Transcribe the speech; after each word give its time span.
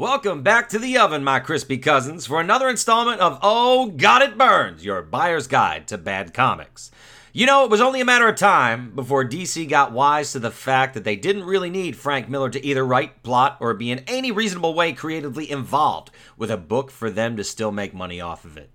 Welcome 0.00 0.42
back 0.42 0.70
to 0.70 0.78
the 0.78 0.96
oven, 0.96 1.22
my 1.22 1.40
crispy 1.40 1.76
cousins, 1.76 2.24
for 2.24 2.40
another 2.40 2.70
installment 2.70 3.20
of 3.20 3.38
Oh 3.42 3.88
God 3.88 4.22
It 4.22 4.38
Burns, 4.38 4.82
your 4.82 5.02
buyer's 5.02 5.46
guide 5.46 5.86
to 5.88 5.98
bad 5.98 6.32
comics. 6.32 6.90
You 7.34 7.44
know, 7.44 7.66
it 7.66 7.70
was 7.70 7.82
only 7.82 8.00
a 8.00 8.04
matter 8.06 8.26
of 8.26 8.36
time 8.36 8.94
before 8.94 9.28
DC 9.28 9.68
got 9.68 9.92
wise 9.92 10.32
to 10.32 10.38
the 10.38 10.50
fact 10.50 10.94
that 10.94 11.04
they 11.04 11.16
didn't 11.16 11.44
really 11.44 11.68
need 11.68 11.96
Frank 11.96 12.30
Miller 12.30 12.48
to 12.48 12.64
either 12.64 12.82
write, 12.82 13.22
plot, 13.22 13.58
or 13.60 13.74
be 13.74 13.90
in 13.90 13.98
any 14.06 14.32
reasonable 14.32 14.72
way 14.72 14.94
creatively 14.94 15.50
involved 15.50 16.10
with 16.38 16.50
a 16.50 16.56
book 16.56 16.90
for 16.90 17.10
them 17.10 17.36
to 17.36 17.44
still 17.44 17.70
make 17.70 17.92
money 17.92 18.22
off 18.22 18.46
of 18.46 18.56
it. 18.56 18.70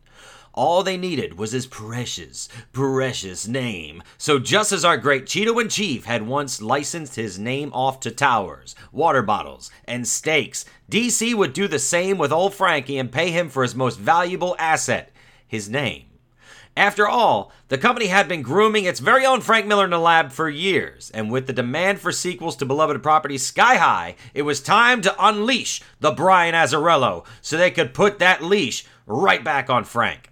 All 0.55 0.83
they 0.83 0.95
needed 0.95 1.37
was 1.37 1.51
his 1.51 1.67
precious, 1.67 2.47
precious 2.71 3.45
name. 3.45 4.01
So, 4.17 4.39
just 4.39 4.71
as 4.71 4.85
our 4.85 4.95
great 4.95 5.25
Cheeto 5.25 5.61
in 5.61 5.67
Chief 5.67 6.05
had 6.05 6.25
once 6.25 6.61
licensed 6.61 7.17
his 7.17 7.37
name 7.37 7.73
off 7.73 7.99
to 7.99 8.11
towers, 8.11 8.73
water 8.93 9.21
bottles, 9.21 9.69
and 9.83 10.07
steaks, 10.07 10.63
DC 10.89 11.33
would 11.33 11.51
do 11.51 11.67
the 11.67 11.77
same 11.77 12.17
with 12.17 12.31
old 12.31 12.53
Frankie 12.53 12.97
and 12.97 13.11
pay 13.11 13.31
him 13.31 13.49
for 13.49 13.63
his 13.63 13.75
most 13.75 13.99
valuable 13.99 14.55
asset 14.57 15.11
his 15.45 15.69
name. 15.69 16.05
After 16.77 17.05
all, 17.05 17.51
the 17.67 17.77
company 17.77 18.07
had 18.07 18.29
been 18.29 18.41
grooming 18.41 18.85
its 18.85 19.01
very 19.01 19.25
own 19.25 19.41
Frank 19.41 19.65
Miller 19.65 19.83
in 19.83 19.91
the 19.91 19.99
lab 19.99 20.31
for 20.31 20.49
years, 20.49 21.11
and 21.13 21.29
with 21.29 21.47
the 21.47 21.53
demand 21.53 21.99
for 21.99 22.13
sequels 22.13 22.55
to 22.57 22.65
beloved 22.65 23.03
properties 23.03 23.45
sky 23.45 23.75
high, 23.75 24.15
it 24.33 24.43
was 24.43 24.61
time 24.61 25.01
to 25.01 25.15
unleash 25.19 25.81
the 25.99 26.11
Brian 26.11 26.55
Azzarello 26.55 27.25
so 27.41 27.57
they 27.57 27.71
could 27.71 27.93
put 27.93 28.19
that 28.19 28.41
leash 28.41 28.85
right 29.05 29.43
back 29.43 29.69
on 29.69 29.83
Frank. 29.83 30.31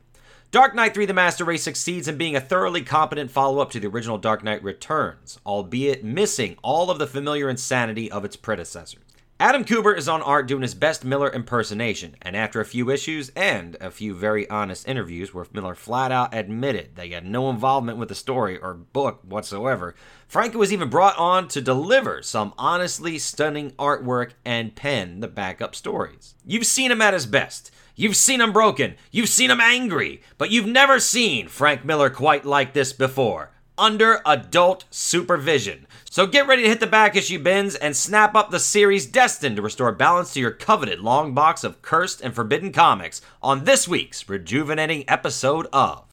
Dark 0.53 0.75
Knight 0.75 0.93
3 0.93 1.07
The 1.07 1.15
Master 1.15 1.45
Race 1.45 1.63
succeeds 1.63 2.07
in 2.07 2.15
being 2.15 2.35
a 2.35 2.39
thoroughly 2.39 2.83
competent 2.83 3.31
follow 3.31 3.57
up 3.57 3.71
to 3.71 3.79
the 3.79 3.87
original 3.87 4.19
Dark 4.19 4.43
Knight 4.43 4.63
Returns, 4.63 5.39
albeit 5.47 6.03
missing 6.03 6.57
all 6.61 6.91
of 6.91 6.99
the 6.99 7.07
familiar 7.07 7.49
insanity 7.49 8.11
of 8.11 8.23
its 8.23 8.35
predecessors. 8.35 9.01
Adam 9.39 9.65
Kubert 9.65 9.97
is 9.97 10.07
on 10.07 10.21
art 10.21 10.47
doing 10.47 10.61
his 10.61 10.75
best 10.75 11.03
Miller 11.03 11.31
impersonation, 11.31 12.15
and 12.21 12.35
after 12.35 12.61
a 12.61 12.65
few 12.65 12.91
issues 12.91 13.31
and 13.35 13.77
a 13.81 13.89
few 13.89 14.13
very 14.13 14.47
honest 14.47 14.87
interviews 14.87 15.33
where 15.33 15.47
Miller 15.53 15.73
flat 15.73 16.11
out 16.11 16.35
admitted 16.35 16.95
that 16.97 17.07
he 17.07 17.13
had 17.13 17.25
no 17.25 17.49
involvement 17.49 17.97
with 17.97 18.09
the 18.09 18.13
story 18.13 18.59
or 18.59 18.75
book 18.75 19.21
whatsoever, 19.23 19.95
Frankie 20.27 20.57
was 20.57 20.71
even 20.71 20.87
brought 20.87 21.17
on 21.17 21.47
to 21.47 21.61
deliver 21.61 22.21
some 22.21 22.53
honestly 22.59 23.17
stunning 23.17 23.71
artwork 23.71 24.33
and 24.45 24.75
pen 24.75 25.19
the 25.19 25.27
backup 25.27 25.73
stories. 25.73 26.35
You've 26.45 26.67
seen 26.67 26.91
him 26.91 27.01
at 27.01 27.15
his 27.15 27.25
best. 27.25 27.71
You've 27.95 28.15
seen 28.15 28.41
him 28.41 28.51
broken. 28.51 28.95
You've 29.11 29.29
seen 29.29 29.51
him 29.51 29.61
angry. 29.61 30.21
But 30.39 30.49
you've 30.49 30.65
never 30.65 30.99
seen 30.99 31.47
Frank 31.47 31.85
Miller 31.85 32.09
quite 32.09 32.43
like 32.43 32.73
this 32.73 32.91
before. 32.91 33.51
Under 33.77 34.19
adult 34.25 34.85
supervision. 34.89 35.85
So 36.09 36.25
get 36.25 36.47
ready 36.47 36.63
to 36.63 36.69
hit 36.69 36.79
the 36.79 36.87
back 36.87 37.15
issue 37.15 37.37
bins 37.37 37.75
and 37.75 37.95
snap 37.95 38.35
up 38.35 38.49
the 38.49 38.59
series 38.59 39.05
destined 39.05 39.57
to 39.57 39.61
restore 39.61 39.91
balance 39.91 40.33
to 40.33 40.39
your 40.39 40.51
coveted 40.51 41.01
long 41.01 41.33
box 41.33 41.63
of 41.63 41.81
cursed 41.81 42.21
and 42.21 42.33
forbidden 42.33 42.71
comics 42.71 43.21
on 43.41 43.65
this 43.65 43.87
week's 43.87 44.27
rejuvenating 44.27 45.03
episode 45.07 45.67
of. 45.71 46.05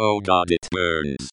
Oh 0.00 0.20
god, 0.20 0.50
it 0.50 0.68
burns. 0.70 1.30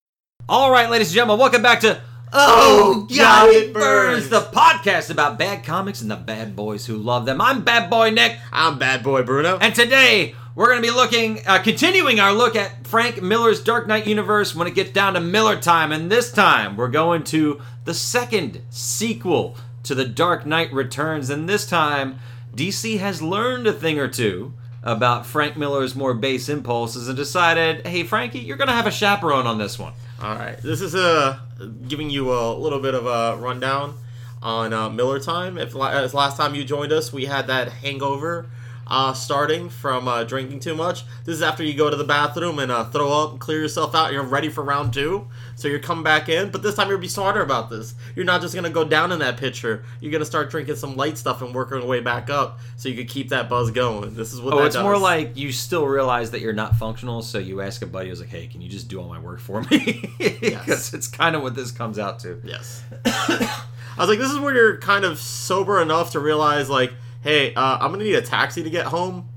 All 0.48 0.72
right, 0.72 0.90
ladies 0.90 1.10
and 1.10 1.16
gentlemen, 1.16 1.40
welcome 1.40 1.62
back 1.62 1.80
to 1.82 2.02
Oh 2.34 3.08
God, 3.14 3.50
It 3.50 3.74
Burns, 3.74 4.30
the 4.30 4.40
podcast 4.40 5.10
about 5.10 5.38
bad 5.38 5.66
comics 5.66 6.02
and 6.02 6.10
the 6.10 6.16
bad 6.16 6.56
boys 6.56 6.86
who 6.86 6.96
love 6.96 7.26
them. 7.26 7.42
I'm 7.42 7.64
Bad 7.66 7.90
Boy 7.90 8.10
Nick, 8.10 8.38
I'm 8.54 8.80
Bad 8.80 9.04
Boy 9.04 9.24
Bruno. 9.24 9.58
and 9.60 9.76
today 9.76 10.34
we're 10.56 10.68
going 10.68 10.82
to 10.82 10.88
be 10.88 10.94
looking, 10.94 11.42
uh, 11.46 11.62
continuing 11.62 12.22
our 12.22 12.32
look 12.32 12.56
at 12.56 12.88
Frank 12.88 13.22
Miller's 13.22 13.62
Dark 13.62 13.86
Knight 13.86 14.08
universe 14.08 14.56
when 14.56 14.66
it 14.68 14.76
gets 14.76 14.92
down 14.92 15.16
to 15.16 15.20
Miller 15.20 15.60
time. 15.60 15.92
And 15.92 16.10
this 16.10 16.32
time 16.32 16.78
we're 16.78 16.88
going 16.88 17.24
to 17.26 17.60
the 17.84 17.94
second 17.94 18.62
sequel 18.70 19.58
to 19.84 19.94
The 19.94 20.06
Dark 20.06 20.46
Knight 20.46 20.72
Returns. 20.72 21.30
And 21.30 21.50
this 21.50 21.68
time 21.68 22.20
DC 22.56 22.98
has 23.00 23.22
learned 23.22 23.68
a 23.68 23.74
thing 23.74 24.00
or 24.00 24.08
two 24.08 24.54
about 24.84 25.26
Frank 25.26 25.58
Miller's 25.58 25.96
more 25.96 26.14
base 26.14 26.48
impulses 26.50 27.08
and 27.10 27.18
decided, 27.18 27.86
hey, 27.86 28.04
Frankie, 28.04 28.40
you're 28.40 28.58
going 28.58 28.68
to 28.70 28.74
have 28.74 28.88
a 28.88 28.92
chaperone 28.92 29.48
on 29.48 29.58
this 29.58 29.78
one. 29.78 29.94
All 30.24 30.36
right, 30.36 30.56
this 30.62 30.82
is 30.82 30.94
uh, 30.94 31.40
giving 31.88 32.12
you 32.12 32.32
a 32.32 32.54
little 32.54 32.80
bit 32.80 32.94
of 32.94 33.08
a 33.08 33.42
rundown 33.42 33.98
on 34.40 34.72
uh, 34.72 34.88
Miller 34.88 35.20
time. 35.20 35.58
If 35.58 35.76
as 35.76 36.14
last 36.14 36.38
time 36.38 36.54
you 36.54 36.64
joined 36.64 36.92
us, 36.92 37.12
we 37.12 37.26
had 37.26 37.48
that 37.48 37.70
hangover 37.70 38.46
uh, 38.86 39.14
starting 39.14 39.68
from 39.68 40.08
uh, 40.08 40.24
drinking 40.24 40.60
too 40.60 40.76
much. 40.76 41.06
This 41.26 41.38
is 41.38 41.42
after 41.42 41.64
you 41.64 41.74
go 41.74 41.90
to 41.90 41.96
the 41.96 42.04
bathroom 42.04 42.60
and 42.60 42.72
uh, 42.72 42.84
throw 42.92 43.12
up, 43.12 43.40
clear 43.40 43.62
yourself 43.62 43.96
out. 43.96 44.14
You're 44.14 44.22
ready 44.22 44.50
for 44.50 44.64
round 44.64 44.94
two, 44.94 45.28
so 45.62 45.68
you 45.68 45.80
come 45.80 46.02
back 46.04 46.28
in. 46.28 46.50
But 46.50 46.64
this 46.64 46.76
time 46.76 46.90
you'll 46.90 46.98
be 46.98 47.08
smarter 47.08 47.42
about 47.42 47.70
this. 47.70 47.94
You're 48.16 48.26
not 48.26 48.42
just 48.42 48.56
gonna 48.56 48.70
go 48.70 48.84
down 48.84 49.12
in 49.12 49.20
that 49.20 49.38
pitcher. 49.38 49.84
You're 50.00 50.12
gonna 50.12 50.26
start 50.26 50.50
drinking 50.50 50.76
some 50.76 50.96
light 50.96 51.18
stuff 51.18 51.42
and 51.42 51.54
working 51.54 51.78
your 51.78 51.88
way 51.88 52.00
back 52.00 52.30
up, 52.30 52.60
so 52.76 52.90
you 52.90 52.96
can 52.96 53.06
keep 53.06 53.30
that 53.30 53.48
buzz 53.48 53.72
going. 53.72 54.16
This 54.16 54.34
is 54.34 54.42
what. 54.42 54.54
Oh, 54.54 54.64
it's 54.64 54.78
more 54.78 54.98
like 54.98 55.38
you 55.38 55.52
still 55.52 55.86
realize 55.86 56.32
that 56.32 56.42
you're 56.42 56.54
not 56.54 56.76
functional, 56.76 57.22
so 57.22 57.38
you 57.38 57.62
ask 57.62 57.82
a 57.82 57.86
buddy 57.86 58.10
who's 58.10 58.20
like, 58.20 58.30
"Hey, 58.30 58.48
can 58.48 58.62
you 58.62 58.70
just 58.70 58.88
do 58.88 59.00
all 59.00 59.08
my 59.08 59.20
work 59.20 59.40
for 59.40 59.62
me?" 59.64 60.10
Because 60.42 60.94
it's 60.94 61.08
kind 61.08 61.36
of 61.36 61.44
what 61.44 61.56
this 61.56 61.72
comes 61.72 62.00
out 62.00 62.20
to. 62.20 62.42
Yes. 62.44 62.84
I 63.06 63.60
was 63.98 64.10
like, 64.10 64.20
this 64.20 64.32
is 64.32 64.40
where 64.40 64.54
you're 64.54 64.78
kind 64.78 65.06
of 65.06 65.20
sober 65.20 65.82
enough 65.82 66.12
to 66.12 66.20
realize, 66.20 66.70
like, 66.70 66.94
hey, 67.22 67.54
uh, 67.54 67.78
I'm 67.80 67.92
gonna 67.92 68.04
need 68.04 68.16
a 68.16 68.22
taxi 68.22 68.64
to 68.64 68.70
get 68.70 68.88
home. 68.88 69.30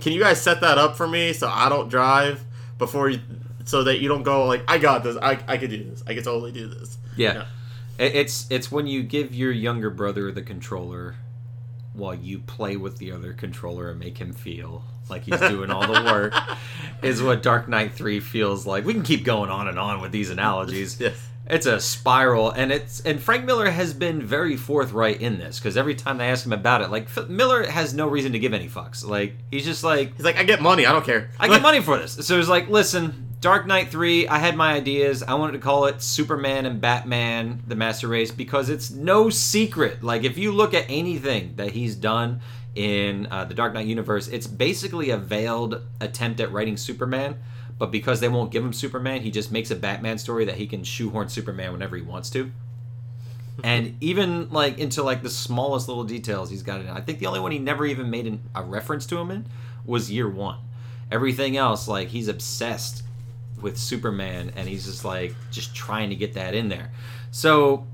Can 0.00 0.12
you 0.12 0.20
guys 0.20 0.40
set 0.40 0.60
that 0.60 0.78
up 0.78 0.96
for 0.96 1.06
me 1.08 1.32
so 1.32 1.48
I 1.48 1.68
don't 1.68 1.88
drive 1.88 2.44
before 2.78 3.10
you, 3.10 3.20
so 3.68 3.84
that 3.84 4.00
you 4.00 4.08
don't 4.08 4.22
go 4.22 4.46
like, 4.46 4.62
I 4.68 4.78
got 4.78 5.04
this, 5.04 5.16
I, 5.20 5.38
I 5.46 5.56
could 5.58 5.70
do 5.70 5.84
this, 5.84 6.02
I 6.06 6.14
could 6.14 6.24
totally 6.24 6.52
do 6.52 6.66
this. 6.68 6.98
Yeah. 7.16 7.44
It- 7.98 8.14
It's 8.14 8.46
it's 8.50 8.70
when 8.72 8.86
you 8.86 9.02
give 9.02 9.34
your 9.34 9.52
younger 9.52 9.90
brother 9.90 10.30
the 10.32 10.42
controller 10.42 11.16
while 11.92 12.14
you 12.14 12.38
play 12.38 12.76
with 12.76 12.98
the 12.98 13.10
other 13.12 13.32
controller 13.32 13.90
and 13.90 13.98
make 13.98 14.18
him 14.18 14.32
feel 14.32 14.84
like 15.10 15.24
he's 15.24 15.40
doing 15.40 15.70
all 15.70 15.86
the 15.86 16.04
work 16.04 16.32
is 17.02 17.20
what 17.22 17.42
Dark 17.42 17.66
Knight 17.68 17.92
3 17.94 18.20
feels 18.20 18.66
like. 18.66 18.84
We 18.84 18.92
can 18.94 19.02
keep 19.02 19.24
going 19.24 19.50
on 19.50 19.66
and 19.68 19.78
on 19.78 20.00
with 20.00 20.12
these 20.12 20.30
analogies. 20.30 21.00
Yes. 21.00 21.24
It's 21.50 21.64
a 21.64 21.80
spiral 21.80 22.50
and 22.50 22.70
it's 22.70 23.00
and 23.00 23.18
Frank 23.22 23.46
Miller 23.46 23.70
has 23.70 23.94
been 23.94 24.20
very 24.20 24.54
forthright 24.54 25.22
in 25.22 25.38
this 25.38 25.58
cuz 25.58 25.78
every 25.78 25.94
time 25.94 26.18
they 26.18 26.28
ask 26.28 26.44
him 26.44 26.52
about 26.52 26.82
it 26.82 26.90
like 26.90 27.04
F- 27.16 27.26
Miller 27.28 27.64
has 27.64 27.94
no 27.94 28.06
reason 28.06 28.32
to 28.32 28.38
give 28.38 28.52
any 28.52 28.68
fucks. 28.68 29.02
Like 29.02 29.34
he's 29.50 29.64
just 29.64 29.82
like 29.82 30.14
He's 30.14 30.26
like, 30.26 30.36
I 30.36 30.44
get 30.44 30.60
money, 30.60 30.84
I 30.84 30.92
don't 30.92 31.06
care. 31.06 31.30
I 31.40 31.48
get 31.48 31.62
money 31.70 31.80
for 31.80 31.96
this. 31.98 32.12
So 32.26 32.38
it's 32.38 32.50
like, 32.50 32.68
listen, 32.68 33.27
Dark 33.40 33.66
Knight 33.66 33.88
3, 33.88 34.26
I 34.26 34.38
had 34.38 34.56
my 34.56 34.72
ideas. 34.72 35.22
I 35.22 35.34
wanted 35.34 35.52
to 35.52 35.58
call 35.60 35.86
it 35.86 36.02
Superman 36.02 36.66
and 36.66 36.80
Batman, 36.80 37.62
the 37.68 37.76
Master 37.76 38.08
Race, 38.08 38.32
because 38.32 38.68
it's 38.68 38.90
no 38.90 39.30
secret. 39.30 40.02
Like, 40.02 40.24
if 40.24 40.36
you 40.36 40.50
look 40.50 40.74
at 40.74 40.86
anything 40.88 41.54
that 41.54 41.70
he's 41.70 41.94
done 41.94 42.40
in 42.74 43.28
uh, 43.30 43.44
the 43.44 43.54
Dark 43.54 43.74
Knight 43.74 43.86
universe, 43.86 44.26
it's 44.26 44.48
basically 44.48 45.10
a 45.10 45.16
veiled 45.16 45.82
attempt 46.00 46.40
at 46.40 46.50
writing 46.50 46.76
Superman. 46.76 47.36
But 47.78 47.92
because 47.92 48.18
they 48.18 48.28
won't 48.28 48.50
give 48.50 48.64
him 48.64 48.72
Superman, 48.72 49.22
he 49.22 49.30
just 49.30 49.52
makes 49.52 49.70
a 49.70 49.76
Batman 49.76 50.18
story 50.18 50.44
that 50.46 50.56
he 50.56 50.66
can 50.66 50.82
shoehorn 50.82 51.28
Superman 51.28 51.70
whenever 51.70 51.94
he 51.94 52.02
wants 52.02 52.30
to. 52.30 52.50
and 53.62 53.96
even 54.00 54.50
like 54.50 54.78
into 54.78 55.04
like 55.04 55.22
the 55.22 55.30
smallest 55.30 55.86
little 55.86 56.02
details 56.02 56.50
he's 56.50 56.64
got 56.64 56.80
it 56.80 56.86
in. 56.86 56.90
I 56.90 57.00
think 57.00 57.20
the 57.20 57.26
only 57.26 57.38
one 57.38 57.52
he 57.52 57.60
never 57.60 57.86
even 57.86 58.10
made 58.10 58.26
an, 58.26 58.40
a 58.52 58.64
reference 58.64 59.06
to 59.06 59.18
him 59.18 59.30
in 59.30 59.46
was 59.84 60.10
year 60.10 60.28
one. 60.28 60.58
Everything 61.10 61.56
else, 61.56 61.86
like 61.86 62.08
he's 62.08 62.26
obsessed 62.26 63.04
with 63.62 63.78
Superman, 63.78 64.52
and 64.56 64.68
he's 64.68 64.86
just 64.86 65.04
like 65.04 65.34
just 65.50 65.74
trying 65.74 66.10
to 66.10 66.16
get 66.16 66.34
that 66.34 66.54
in 66.54 66.68
there. 66.68 66.90
So 67.30 67.86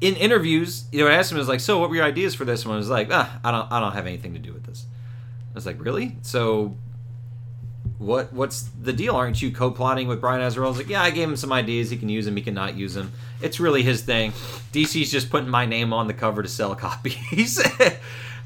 in 0.00 0.16
interviews, 0.16 0.84
you 0.92 1.04
know, 1.04 1.10
I 1.10 1.14
asked 1.14 1.30
him, 1.30 1.36
I 1.36 1.40
was 1.40 1.48
like, 1.48 1.60
"So, 1.60 1.78
what 1.78 1.90
were 1.90 1.96
your 1.96 2.04
ideas 2.04 2.34
for 2.34 2.44
this 2.44 2.66
one?" 2.66 2.74
I 2.74 2.78
was 2.78 2.90
like, 2.90 3.08
"Ah, 3.10 3.40
I 3.44 3.50
don't, 3.50 3.70
I 3.70 3.80
don't 3.80 3.92
have 3.92 4.06
anything 4.06 4.34
to 4.34 4.40
do 4.40 4.52
with 4.52 4.64
this." 4.64 4.86
I 5.50 5.54
was 5.54 5.66
like, 5.66 5.76
"Really?" 5.78 6.16
So 6.22 6.76
what 8.02 8.32
what's 8.32 8.62
the 8.80 8.92
deal? 8.92 9.14
Aren't 9.14 9.40
you 9.40 9.52
co-plotting 9.52 10.08
with 10.08 10.20
Brian 10.20 10.40
Azzarello? 10.40 10.66
I 10.66 10.68
was 10.68 10.78
like, 10.78 10.88
yeah, 10.88 11.02
I 11.02 11.10
gave 11.10 11.28
him 11.28 11.36
some 11.36 11.52
ideas. 11.52 11.90
He 11.90 11.96
can 11.96 12.08
use 12.08 12.24
them. 12.24 12.36
He 12.36 12.42
can 12.42 12.54
not 12.54 12.76
use 12.76 12.94
them. 12.94 13.12
It's 13.40 13.60
really 13.60 13.82
his 13.82 14.02
thing. 14.02 14.32
DC's 14.72 15.10
just 15.10 15.30
putting 15.30 15.48
my 15.48 15.66
name 15.66 15.92
on 15.92 16.08
the 16.08 16.14
cover 16.14 16.42
to 16.42 16.48
sell 16.48 16.74
copies, 16.76 17.62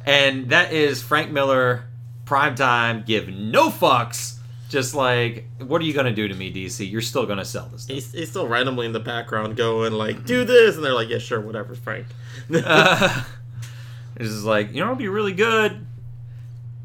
and 0.04 0.50
that 0.50 0.72
is 0.72 1.02
Frank 1.02 1.30
Miller, 1.30 1.84
primetime. 2.24 3.06
Give 3.06 3.28
no 3.28 3.70
fucks. 3.70 4.35
Just 4.68 4.94
like, 4.94 5.46
what 5.58 5.80
are 5.80 5.84
you 5.84 5.92
gonna 5.92 6.14
do 6.14 6.26
to 6.26 6.34
me, 6.34 6.52
DC? 6.52 6.90
You're 6.90 7.00
still 7.00 7.26
gonna 7.26 7.44
sell 7.44 7.66
this. 7.66 7.82
Stuff. 7.82 7.94
He's, 7.94 8.12
he's 8.12 8.30
still 8.30 8.48
randomly 8.48 8.86
in 8.86 8.92
the 8.92 9.00
background 9.00 9.56
going 9.56 9.92
like, 9.92 10.24
do 10.24 10.44
this, 10.44 10.76
and 10.76 10.84
they're 10.84 10.92
like, 10.92 11.08
yeah, 11.08 11.18
sure, 11.18 11.40
whatever, 11.40 11.74
Frank. 11.74 12.06
Uh, 12.54 13.24
it's 14.16 14.30
just 14.30 14.44
like, 14.44 14.72
you 14.72 14.80
know, 14.80 14.86
it'd 14.86 14.98
be 14.98 15.08
really 15.08 15.32
good 15.32 15.86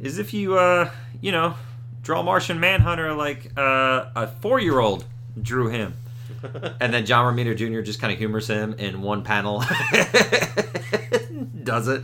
is 0.02 0.18
if 0.18 0.34
you, 0.34 0.58
uh, 0.58 0.90
you 1.22 1.32
know, 1.32 1.56
draw 2.02 2.24
Martian 2.24 2.60
Manhunter 2.60 3.14
like 3.14 3.52
uh, 3.58 4.10
a 4.16 4.28
four-year-old 4.42 5.06
drew 5.42 5.70
him. 5.70 5.94
and 6.80 6.94
then 6.94 7.06
John 7.06 7.34
Romita 7.34 7.56
Jr. 7.56 7.82
just 7.82 8.02
kind 8.02 8.12
of 8.12 8.18
humors 8.18 8.48
him 8.48 8.74
in 8.74 9.02
one 9.02 9.24
panel. 9.24 9.60
Does 11.64 11.88
it. 11.88 12.04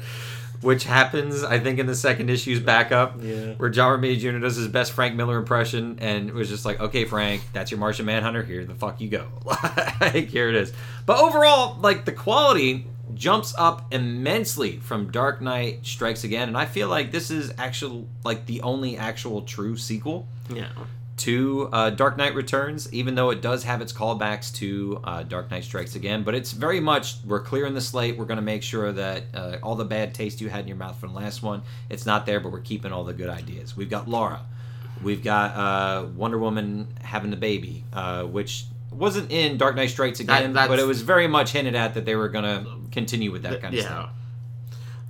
Which 0.62 0.84
happens, 0.86 1.44
I 1.44 1.60
think, 1.60 1.80
in 1.80 1.86
the 1.86 1.96
second 1.96 2.30
issue's 2.30 2.60
backup, 2.60 3.18
Yeah. 3.22 3.54
where 3.54 3.70
John 3.70 4.00
Romita 4.02 4.18
Jr. 4.20 4.40
does 4.40 4.56
his 4.56 4.68
best 4.68 4.92
Frank 4.94 5.16
Miller 5.16 5.38
impression, 5.38 5.98
and 6.02 6.30
it 6.30 6.34
was 6.36 6.50
just 6.50 6.66
like, 6.66 6.80
okay, 6.80 7.06
Frank, 7.06 7.42
that's 7.54 7.72
your 7.72 7.80
Martian 7.80 8.06
Manhunter. 8.06 8.44
Here 8.44 8.66
the 8.66 8.76
fuck 8.76 9.00
you 9.02 9.10
go. 9.10 9.28
like, 10.02 10.28
here 10.30 10.50
it 10.50 10.56
is. 10.56 10.74
But 11.06 11.20
overall, 11.20 11.78
like, 11.82 12.06
the 12.06 12.12
quality 12.12 12.86
jumps 13.14 13.54
up 13.58 13.94
immensely 13.94 14.78
from 14.80 15.12
Dark 15.12 15.42
Knight 15.42 15.86
Strikes 15.86 16.24
Again, 16.24 16.48
and 16.50 16.58
I 16.58 16.66
feel 16.66 16.90
like 16.90 17.12
this 17.12 17.32
is 17.32 17.54
actually, 17.58 18.06
like, 18.24 18.46
the 18.46 18.62
only 18.62 18.98
actual 18.98 19.44
true 19.44 19.78
sequel 19.78 20.28
Yeah. 20.54 20.68
To 21.18 21.68
uh, 21.74 21.90
Dark 21.90 22.16
Knight 22.16 22.36
Returns, 22.36 22.92
even 22.94 23.16
though 23.16 23.32
it 23.32 23.42
does 23.42 23.64
have 23.64 23.82
its 23.82 23.92
callbacks 23.92 24.54
to 24.56 25.02
uh, 25.04 25.24
Dark 25.24 25.50
Knight 25.50 25.64
Strikes 25.64 25.96
Again. 25.96 26.24
But 26.24 26.36
it's 26.36 26.52
very 26.52 26.80
much 26.80 27.16
we're 27.26 27.42
clearing 27.42 27.74
the 27.74 27.82
slate. 27.82 28.18
We're 28.18 28.26
going 28.26 28.38
to 28.38 28.44
make 28.44 28.62
sure 28.62 28.92
that 28.92 29.24
uh, 29.34 29.58
all 29.64 29.76
the 29.76 29.86
bad 29.86 30.14
taste 30.14 30.42
you 30.42 30.50
had 30.50 30.62
in 30.62 30.68
your 30.68 30.78
mouth 30.78 31.00
from 31.00 31.14
the 31.14 31.20
last 31.20 31.42
one, 31.42 31.64
it's 31.90 32.06
not 32.06 32.26
there, 32.26 32.40
but 32.40 32.52
we're 32.52 32.62
keeping 32.62 32.92
all 32.92 33.04
the 33.04 33.14
good 33.14 33.30
ideas. 33.30 33.76
We've 33.76 33.90
got 33.90 34.08
Laura, 34.08 34.42
we've 35.04 35.24
got 35.24 35.56
uh, 35.56 36.08
Wonder 36.16 36.38
Woman 36.38 36.88
having 37.02 37.32
the 37.32 37.38
baby, 37.38 37.84
uh, 37.94 38.24
which 38.24 38.66
wasn't 38.92 39.32
in 39.32 39.58
Dark 39.58 39.76
Knight 39.76 39.90
Strikes 39.90 40.20
Again, 40.20 40.54
that's- 40.54 40.68
but 40.70 40.80
it 40.80 40.86
was 40.86 41.02
very 41.02 41.28
much 41.28 41.52
hinted 41.52 41.76
at 41.76 41.96
that 41.96 42.06
they 42.06 42.16
were 42.16 42.30
going 42.30 42.46
to 42.46 42.66
continue 42.92 43.32
with 43.32 43.42
that 43.44 43.62
kind 43.62 43.74
of 43.74 43.80
yeah. 43.80 43.86
stuff. 43.86 44.10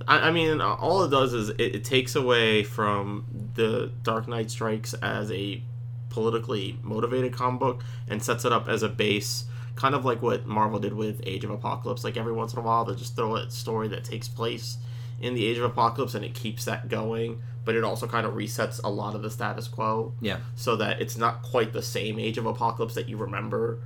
I, 0.06 0.28
I 0.28 0.30
mean, 0.30 0.60
all 0.60 1.04
it 1.04 1.10
does 1.10 1.34
is 1.34 1.50
it, 1.50 1.60
it 1.60 1.84
takes 1.84 2.16
away 2.16 2.64
from 2.64 3.26
the 3.54 3.92
Dark 4.02 4.26
Knight 4.26 4.50
Strikes 4.50 4.94
as 4.94 5.30
a 5.30 5.62
politically 6.10 6.78
motivated 6.82 7.32
comic 7.32 7.60
book 7.60 7.84
and 8.08 8.22
sets 8.22 8.44
it 8.44 8.52
up 8.52 8.68
as 8.68 8.82
a 8.82 8.88
base, 8.88 9.44
kind 9.76 9.94
of 9.94 10.04
like 10.04 10.22
what 10.22 10.46
Marvel 10.46 10.78
did 10.78 10.94
with 10.94 11.20
Age 11.24 11.44
of 11.44 11.50
Apocalypse. 11.50 12.04
Like 12.04 12.16
every 12.16 12.32
once 12.32 12.52
in 12.52 12.58
a 12.58 12.62
while, 12.62 12.84
they 12.84 12.94
just 12.94 13.14
throw 13.16 13.36
a 13.36 13.50
story 13.50 13.88
that 13.88 14.04
takes 14.04 14.28
place 14.28 14.78
in 15.20 15.34
the 15.34 15.46
Age 15.46 15.58
of 15.58 15.64
Apocalypse 15.64 16.14
and 16.14 16.24
it 16.24 16.34
keeps 16.34 16.64
that 16.64 16.88
going, 16.88 17.42
but 17.64 17.74
it 17.74 17.82
also 17.84 18.06
kind 18.06 18.26
of 18.26 18.34
resets 18.34 18.80
a 18.82 18.88
lot 18.88 19.14
of 19.14 19.22
the 19.22 19.30
status 19.30 19.66
quo 19.68 20.12
Yeah. 20.20 20.38
so 20.54 20.76
that 20.76 21.00
it's 21.02 21.16
not 21.16 21.42
quite 21.42 21.72
the 21.72 21.82
same 21.82 22.18
Age 22.18 22.38
of 22.38 22.46
Apocalypse 22.46 22.94
that 22.94 23.08
you 23.08 23.16
remember, 23.16 23.80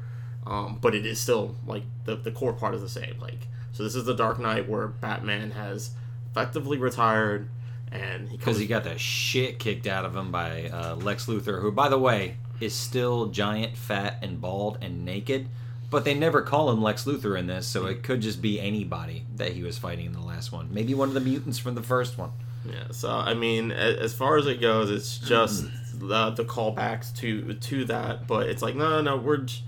um, 0.46 0.78
but 0.80 0.94
it 0.94 1.06
is 1.06 1.20
still 1.20 1.56
like 1.66 1.84
the 2.04 2.16
the 2.16 2.30
core 2.30 2.52
part 2.52 2.74
is 2.74 2.82
the 2.82 2.88
same. 2.88 3.18
Like 3.20 3.46
so, 3.72 3.82
this 3.82 3.94
is 3.94 4.04
the 4.04 4.14
Dark 4.14 4.38
Knight 4.38 4.68
where 4.68 4.88
Batman 4.88 5.52
has 5.52 5.92
effectively 6.30 6.76
retired, 6.76 7.48
and 7.92 8.28
because 8.30 8.44
comes. 8.44 8.58
he 8.58 8.66
got 8.66 8.84
the 8.84 8.96
shit 8.98 9.58
kicked 9.58 9.86
out 9.86 10.04
of 10.04 10.16
him 10.16 10.30
by 10.32 10.64
uh, 10.68 10.96
Lex 10.96 11.26
Luthor, 11.26 11.60
who, 11.60 11.70
by 11.70 11.88
the 11.88 11.98
way, 11.98 12.36
is 12.60 12.74
still 12.74 13.26
giant, 13.26 13.76
fat, 13.76 14.18
and 14.22 14.40
bald 14.40 14.78
and 14.80 15.04
naked. 15.04 15.48
But 15.90 16.04
they 16.06 16.14
never 16.14 16.40
call 16.40 16.70
him 16.70 16.80
Lex 16.82 17.04
Luthor 17.04 17.38
in 17.38 17.46
this, 17.48 17.66
so 17.66 17.84
it 17.86 18.02
could 18.02 18.22
just 18.22 18.40
be 18.40 18.58
anybody 18.58 19.24
that 19.36 19.52
he 19.52 19.62
was 19.62 19.76
fighting 19.76 20.06
in 20.06 20.12
the 20.12 20.20
last 20.20 20.50
one. 20.50 20.72
Maybe 20.72 20.94
one 20.94 21.08
of 21.08 21.14
the 21.14 21.20
mutants 21.20 21.58
from 21.58 21.74
the 21.74 21.82
first 21.82 22.16
one. 22.16 22.30
yeah, 22.64 22.84
so 22.92 23.10
I 23.10 23.34
mean, 23.34 23.70
as 23.72 24.14
far 24.14 24.38
as 24.38 24.46
it 24.46 24.60
goes, 24.60 24.90
it's 24.90 25.18
just 25.28 25.66
uh, 26.10 26.30
the 26.30 26.44
callbacks 26.44 27.14
to 27.16 27.52
to 27.54 27.84
that, 27.86 28.26
but 28.26 28.48
it's 28.48 28.62
like 28.62 28.74
no, 28.74 28.88
no, 28.88 29.02
no, 29.02 29.16
we're. 29.18 29.38
j- 29.38 29.62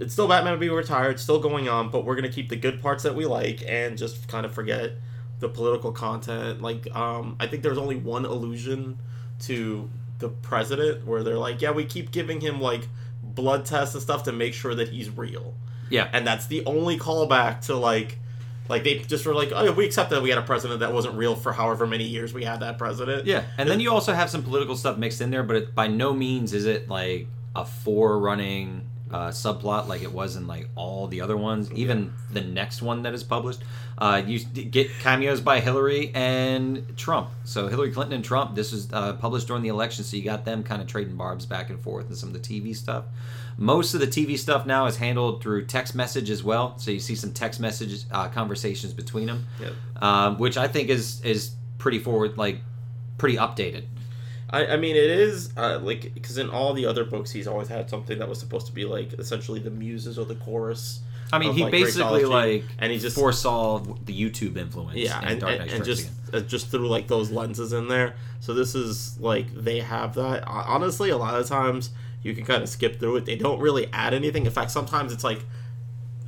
It's 0.00 0.12
still 0.14 0.26
Batman 0.26 0.58
being 0.58 0.72
retired, 0.72 1.20
still 1.20 1.38
going 1.38 1.68
on, 1.68 1.90
but 1.90 2.04
we're 2.04 2.16
gonna 2.16 2.28
keep 2.32 2.48
the 2.48 2.56
good 2.56 2.82
parts 2.82 3.04
that 3.04 3.14
we 3.14 3.24
like 3.26 3.62
and 3.68 3.96
just 3.96 4.26
kind 4.26 4.44
of 4.44 4.52
forget 4.52 4.92
the 5.40 5.48
political 5.48 5.92
content. 5.92 6.62
Like, 6.62 6.94
um, 6.94 7.36
I 7.40 7.46
think 7.46 7.62
there's 7.62 7.78
only 7.78 7.96
one 7.96 8.24
allusion 8.24 8.98
to 9.40 9.90
the 10.18 10.28
president 10.28 11.06
where 11.06 11.22
they're 11.22 11.38
like, 11.38 11.60
yeah, 11.62 11.70
we 11.70 11.84
keep 11.84 12.10
giving 12.12 12.40
him 12.40 12.60
like 12.60 12.86
blood 13.22 13.64
tests 13.64 13.94
and 13.94 14.02
stuff 14.02 14.24
to 14.24 14.32
make 14.32 14.54
sure 14.54 14.74
that 14.74 14.88
he's 14.88 15.08
real, 15.10 15.54
Yeah, 15.88 16.08
and 16.12 16.26
that's 16.26 16.46
the 16.46 16.64
only 16.66 16.98
callback 16.98 17.62
to 17.66 17.76
like. 17.76 18.18
Like 18.68 18.84
they 18.84 18.98
just 19.00 19.26
were 19.26 19.34
like, 19.34 19.50
oh, 19.52 19.72
we 19.72 19.84
accept 19.84 20.10
that 20.10 20.22
we 20.22 20.28
had 20.28 20.38
a 20.38 20.42
president 20.42 20.78
that 20.78 20.92
wasn't 20.92 21.16
real 21.16 21.34
for 21.34 21.52
however 21.52 21.88
many 21.88 22.04
years 22.04 22.32
we 22.32 22.44
had 22.44 22.60
that 22.60 22.78
president. 22.78 23.26
yeah. 23.26 23.42
And 23.58 23.68
then 23.68 23.80
you 23.80 23.90
also 23.90 24.12
have 24.12 24.30
some 24.30 24.44
political 24.44 24.76
stuff 24.76 24.96
mixed 24.96 25.20
in 25.20 25.30
there, 25.32 25.42
but 25.42 25.56
it, 25.56 25.74
by 25.74 25.88
no 25.88 26.12
means 26.12 26.54
is 26.54 26.66
it 26.66 26.88
like 26.88 27.26
a 27.56 27.64
forerunning 27.64 28.86
uh, 29.12 29.28
subplot 29.28 29.88
like 29.88 30.02
it 30.02 30.12
was 30.12 30.36
in 30.36 30.46
like 30.46 30.68
all 30.76 31.06
the 31.08 31.20
other 31.20 31.36
ones. 31.36 31.70
Even 31.72 32.12
the 32.32 32.40
next 32.40 32.80
one 32.82 33.02
that 33.02 33.12
is 33.14 33.22
published, 33.24 33.60
uh, 33.98 34.22
you 34.24 34.38
get 34.40 34.88
cameos 35.00 35.40
by 35.40 35.60
Hillary 35.60 36.10
and 36.14 36.96
Trump. 36.96 37.30
So 37.44 37.68
Hillary 37.68 37.90
Clinton 37.90 38.14
and 38.14 38.24
Trump. 38.24 38.54
This 38.54 38.72
was 38.72 38.92
uh, 38.92 39.14
published 39.14 39.46
during 39.48 39.62
the 39.62 39.68
election, 39.68 40.04
so 40.04 40.16
you 40.16 40.22
got 40.22 40.44
them 40.44 40.62
kind 40.62 40.80
of 40.80 40.88
trading 40.88 41.16
barbs 41.16 41.46
back 41.46 41.70
and 41.70 41.80
forth 41.82 42.06
and 42.06 42.16
some 42.16 42.28
of 42.28 42.34
the 42.34 42.40
TV 42.40 42.74
stuff. 42.74 43.04
Most 43.58 43.92
of 43.94 44.00
the 44.00 44.06
TV 44.06 44.38
stuff 44.38 44.64
now 44.64 44.86
is 44.86 44.96
handled 44.96 45.42
through 45.42 45.66
text 45.66 45.94
message 45.94 46.30
as 46.30 46.42
well. 46.42 46.78
So 46.78 46.90
you 46.90 47.00
see 47.00 47.14
some 47.14 47.32
text 47.32 47.60
messages, 47.60 48.06
uh, 48.10 48.28
conversations 48.28 48.94
between 48.94 49.26
them, 49.26 49.46
Yep. 49.60 49.72
um, 50.02 50.38
which 50.38 50.56
I 50.56 50.66
think 50.68 50.88
is 50.88 51.20
is 51.22 51.50
pretty 51.78 51.98
forward, 51.98 52.38
like 52.38 52.60
pretty 53.18 53.36
updated. 53.36 53.84
I, 54.50 54.66
I 54.66 54.76
mean, 54.76 54.96
it 54.96 55.10
is 55.10 55.52
uh, 55.56 55.78
like 55.82 56.12
because 56.14 56.38
in 56.38 56.50
all 56.50 56.74
the 56.74 56.86
other 56.86 57.04
books, 57.04 57.30
he's 57.30 57.46
always 57.46 57.68
had 57.68 57.88
something 57.88 58.18
that 58.18 58.28
was 58.28 58.38
supposed 58.38 58.66
to 58.66 58.72
be 58.72 58.84
like 58.84 59.12
essentially 59.14 59.60
the 59.60 59.70
muses 59.70 60.18
or 60.18 60.24
the 60.24 60.34
chorus. 60.34 61.00
I 61.32 61.38
mean, 61.38 61.50
of, 61.50 61.56
he 61.56 61.62
like, 61.62 61.72
basically 61.72 62.24
like 62.24 62.64
and 62.78 62.90
he 62.90 62.98
just 62.98 63.16
foresaw 63.16 63.78
the 63.78 64.12
YouTube 64.12 64.56
influence. 64.56 64.96
yeah, 64.96 65.20
in 65.22 65.28
and, 65.28 65.40
Dark 65.40 65.60
and, 65.60 65.70
and 65.70 65.84
just 65.84 66.10
uh, 66.32 66.40
just 66.40 66.70
threw 66.70 66.88
like 66.88 67.06
those 67.06 67.30
lenses 67.30 67.72
in 67.72 67.88
there. 67.88 68.16
So 68.40 68.52
this 68.52 68.74
is 68.74 69.18
like 69.20 69.52
they 69.54 69.78
have 69.80 70.14
that. 70.14 70.42
Honestly, 70.46 71.10
a 71.10 71.16
lot 71.16 71.34
of 71.38 71.46
times 71.46 71.90
you 72.22 72.34
can 72.34 72.44
kind 72.44 72.62
of 72.62 72.68
skip 72.68 72.98
through 72.98 73.16
it. 73.16 73.26
They 73.26 73.36
don't 73.36 73.60
really 73.60 73.88
add 73.92 74.14
anything. 74.14 74.46
In 74.46 74.52
fact, 74.52 74.70
sometimes 74.72 75.12
it's 75.12 75.24
like 75.24 75.40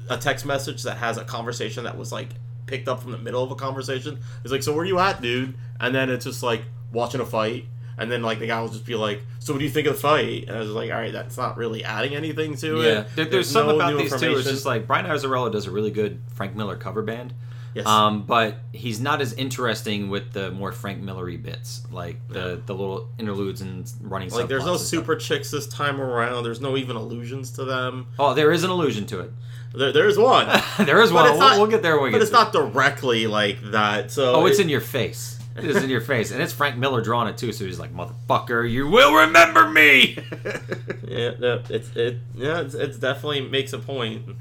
a 0.09 0.17
text 0.17 0.47
message 0.47 0.83
that 0.85 0.99
has 0.99 1.19
a 1.19 1.25
conversation 1.25 1.85
that 1.85 1.97
was 1.97 2.13
like 2.13 2.29
picked 2.67 2.89
up 2.89 3.03
from 3.03 3.13
the 3.13 3.19
middle 3.19 3.43
of 3.43 3.51
a 3.51 3.55
conversation. 3.55 4.21
It's 4.43 4.53
like, 4.53 4.63
so 4.63 4.73
where 4.73 4.83
are 4.83 4.87
you 4.87 4.99
at, 4.99 5.21
dude? 5.21 5.55
And 5.81 5.95
then 5.95 6.11
it's 6.11 6.25
just 6.25 6.43
like 6.43 6.63
watching 6.93 7.21
a 7.21 7.27
fight. 7.27 7.67
And 7.99 8.11
then 8.11 8.23
like 8.23 8.39
the 8.39 8.47
guy 8.47 8.61
will 8.61 8.69
just 8.69 8.87
be 8.87 8.95
like, 8.95 9.21
"So 9.39 9.53
what 9.53 9.59
do 9.59 9.65
you 9.65 9.71
think 9.71 9.87
of 9.87 9.95
the 9.95 10.01
fight?" 10.01 10.45
And 10.49 10.57
I 10.57 10.61
was 10.61 10.71
like, 10.71 10.91
"All 10.91 10.97
right, 10.97 11.13
that's 11.13 11.37
not 11.37 11.57
really 11.57 11.85
adding 11.85 12.15
anything 12.15 12.57
to 12.57 12.81
it." 12.81 12.95
Yeah, 12.95 13.05
there, 13.15 13.25
there's 13.27 13.49
something 13.51 13.77
no 13.79 13.85
about 13.85 13.99
these 13.99 14.19
too. 14.19 14.37
It's 14.37 14.49
just 14.49 14.65
like 14.67 14.87
Brian 14.87 15.07
Azzarello 15.07 15.53
does 15.53 15.67
a 15.67 15.71
really 15.71 15.91
good 15.91 16.21
Frank 16.35 16.57
Miller 16.57 16.77
cover 16.77 17.03
band. 17.03 17.35
Yes. 17.75 17.87
Um, 17.87 18.25
but 18.25 18.57
he's 18.73 19.01
not 19.01 19.23
as 19.23 19.33
interesting 19.33 20.11
with 20.11 20.33
the 20.33 20.51
more 20.51 20.73
Frank 20.73 21.01
Millery 21.01 21.39
bits, 21.39 21.83
like 21.91 22.17
the 22.29 22.61
the 22.67 22.75
little 22.75 23.09
interludes 23.19 23.61
and 23.63 23.91
running. 24.03 24.31
like 24.31 24.49
there's 24.49 24.65
no 24.67 24.73
and 24.73 24.81
stuff. 24.81 24.89
super 24.91 25.17
chicks 25.17 25.51
this 25.51 25.67
time 25.69 26.01
around. 26.01 26.45
There's 26.45 26.61
no 26.61 26.77
even 26.77 26.97
allusions 26.97 27.51
to 27.53 27.65
them. 27.65 28.09
Oh, 28.19 28.35
there 28.35 28.53
is 28.53 28.63
an 28.65 28.69
allusion 28.71 29.07
to 29.07 29.21
it. 29.21 29.31
There, 29.75 29.91
there 29.93 30.07
is 30.07 30.19
one. 30.19 30.47
there 30.81 31.01
is 31.01 31.11
But 31.11 31.15
one. 31.15 31.31
We'll, 31.31 31.39
not- 31.39 31.57
well 31.59 31.67
get 31.67 31.83
there 31.83 31.95
when 31.97 32.05
we 32.05 32.11
but 32.11 32.19
get 32.19 32.23
it's 32.25 32.33
not 32.33 32.53
directly 32.53 33.27
like 33.27 33.59
that. 33.71 34.11
So 34.11 34.35
Oh, 34.35 34.47
it's 34.47 34.59
it- 34.59 34.63
in 34.63 34.69
your 34.69 34.81
face. 34.83 35.39
It 35.57 35.65
is 35.65 35.83
in 35.83 35.91
your 35.91 36.01
face, 36.01 36.31
and 36.31 36.41
it's 36.41 36.53
Frank 36.53 36.77
Miller 36.77 37.03
drawing 37.03 37.29
it 37.29 37.37
too. 37.37 37.53
So 37.53 37.65
he's 37.65 37.79
like, 37.79 37.95
"Motherfucker, 37.95 38.71
you 38.71 38.89
will 38.89 39.15
remember 39.15 39.69
me." 39.69 40.19
yeah, 41.07 41.33
no, 41.39 41.63
it's 41.69 41.95
it 41.95 42.19
yeah, 42.35 42.61
it's, 42.61 42.75
it's 42.75 42.99
definitely 42.99 43.43
makes 43.43 43.73
a 43.73 43.79
point. 43.79 44.37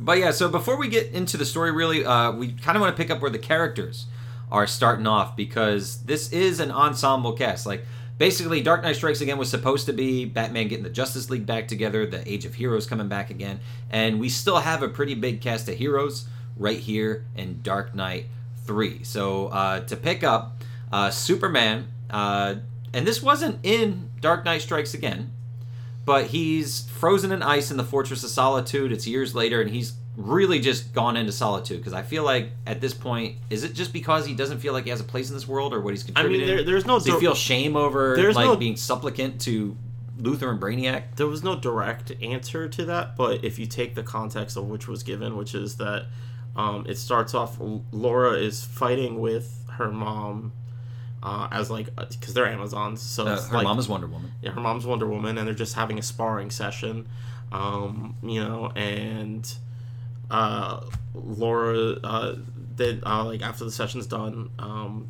But 0.00 0.18
yeah, 0.18 0.30
so 0.30 0.48
before 0.48 0.76
we 0.76 0.88
get 0.88 1.12
into 1.12 1.36
the 1.36 1.44
story, 1.44 1.70
really, 1.72 2.04
uh, 2.04 2.32
we 2.32 2.52
kind 2.52 2.76
of 2.76 2.80
want 2.80 2.96
to 2.96 3.02
pick 3.02 3.10
up 3.10 3.20
where 3.20 3.30
the 3.30 3.38
characters 3.38 4.06
are 4.50 4.66
starting 4.66 5.06
off 5.06 5.36
because 5.36 6.02
this 6.04 6.32
is 6.32 6.60
an 6.60 6.70
ensemble 6.70 7.32
cast. 7.32 7.66
Like, 7.66 7.84
basically, 8.16 8.62
Dark 8.62 8.82
Knight 8.82 8.96
Strikes 8.96 9.20
Again 9.20 9.36
was 9.36 9.50
supposed 9.50 9.86
to 9.86 9.92
be 9.92 10.24
Batman 10.24 10.68
getting 10.68 10.84
the 10.84 10.90
Justice 10.90 11.28
League 11.28 11.44
back 11.44 11.68
together, 11.68 12.06
the 12.06 12.26
Age 12.30 12.46
of 12.46 12.54
Heroes 12.54 12.86
coming 12.86 13.08
back 13.08 13.28
again, 13.28 13.60
and 13.90 14.18
we 14.18 14.28
still 14.30 14.58
have 14.58 14.82
a 14.82 14.88
pretty 14.88 15.14
big 15.14 15.42
cast 15.42 15.68
of 15.68 15.76
heroes 15.76 16.26
right 16.56 16.78
here 16.78 17.26
in 17.36 17.60
Dark 17.62 17.94
Knight 17.94 18.26
3. 18.68 19.02
So, 19.02 19.48
uh, 19.48 19.80
to 19.80 19.96
pick 19.96 20.22
up, 20.22 20.62
uh, 20.92 21.10
Superman, 21.10 21.88
uh, 22.08 22.54
and 22.94 23.04
this 23.04 23.20
wasn't 23.20 23.58
in 23.64 24.10
Dark 24.20 24.44
Knight 24.44 24.62
Strikes 24.62 24.94
Again 24.94 25.32
but 26.08 26.28
he's 26.28 26.88
frozen 26.88 27.32
in 27.32 27.42
ice 27.42 27.70
in 27.70 27.76
the 27.76 27.84
Fortress 27.84 28.24
of 28.24 28.30
Solitude. 28.30 28.92
It's 28.92 29.06
years 29.06 29.34
later, 29.34 29.60
and 29.60 29.68
he's 29.68 29.92
really 30.16 30.58
just 30.58 30.94
gone 30.94 31.18
into 31.18 31.32
solitude 31.32 31.76
because 31.76 31.92
I 31.92 32.00
feel 32.00 32.24
like 32.24 32.48
at 32.66 32.80
this 32.80 32.94
point, 32.94 33.36
is 33.50 33.62
it 33.62 33.74
just 33.74 33.92
because 33.92 34.24
he 34.24 34.34
doesn't 34.34 34.60
feel 34.60 34.72
like 34.72 34.84
he 34.84 34.90
has 34.90 35.00
a 35.00 35.04
place 35.04 35.28
in 35.28 35.34
this 35.34 35.46
world 35.46 35.74
or 35.74 35.82
what 35.82 35.92
he's 35.92 36.04
contributing? 36.04 36.44
I 36.44 36.46
mean, 36.46 36.56
there, 36.56 36.64
there's 36.64 36.86
no 36.86 36.94
Does 36.98 37.04
he 37.08 37.20
feel 37.20 37.34
shame 37.34 37.76
over 37.76 38.16
There's 38.16 38.36
like 38.36 38.46
no- 38.46 38.56
being 38.56 38.76
supplicant 38.76 39.38
to 39.42 39.76
Luthor 40.18 40.50
and 40.50 40.58
Brainiac? 40.58 41.16
there 41.16 41.26
was 41.26 41.44
no 41.44 41.54
direct 41.54 42.10
answer 42.22 42.70
to 42.70 42.86
that, 42.86 43.14
but 43.14 43.44
if 43.44 43.58
you 43.58 43.66
take 43.66 43.94
the 43.94 44.02
context 44.02 44.56
of 44.56 44.64
which 44.66 44.88
was 44.88 45.02
given, 45.02 45.36
which 45.36 45.54
is 45.54 45.76
that 45.76 46.06
um, 46.58 46.84
it 46.88 46.98
starts 46.98 47.32
off 47.34 47.56
Laura 47.92 48.32
is 48.32 48.64
fighting 48.64 49.20
with 49.20 49.64
her 49.78 49.90
mom 49.90 50.52
uh, 51.22 51.48
as 51.50 51.70
like 51.70 51.86
because 51.96 52.34
they're 52.34 52.46
Amazons, 52.46 53.00
so 53.00 53.26
Uh, 53.26 53.40
her 53.48 53.56
like, 53.58 53.64
mom 53.64 53.78
is 53.78 53.88
Wonder 53.88 54.06
Woman. 54.08 54.32
yeah, 54.42 54.50
her 54.50 54.60
mom's 54.60 54.84
Wonder 54.84 55.06
Woman, 55.06 55.38
and 55.38 55.46
they're 55.46 55.54
just 55.66 55.74
having 55.74 55.98
a 55.98 56.02
sparring 56.02 56.50
session, 56.50 57.06
um, 57.52 58.14
you 58.22 58.40
know, 58.42 58.70
and 58.76 59.44
uh, 60.30 60.80
Laura, 61.14 61.92
uh, 62.04 62.36
then 62.76 63.02
uh, 63.06 63.24
like 63.24 63.42
after 63.42 63.64
the 63.64 63.70
session's 63.72 64.06
done, 64.06 64.50
um, 64.58 65.08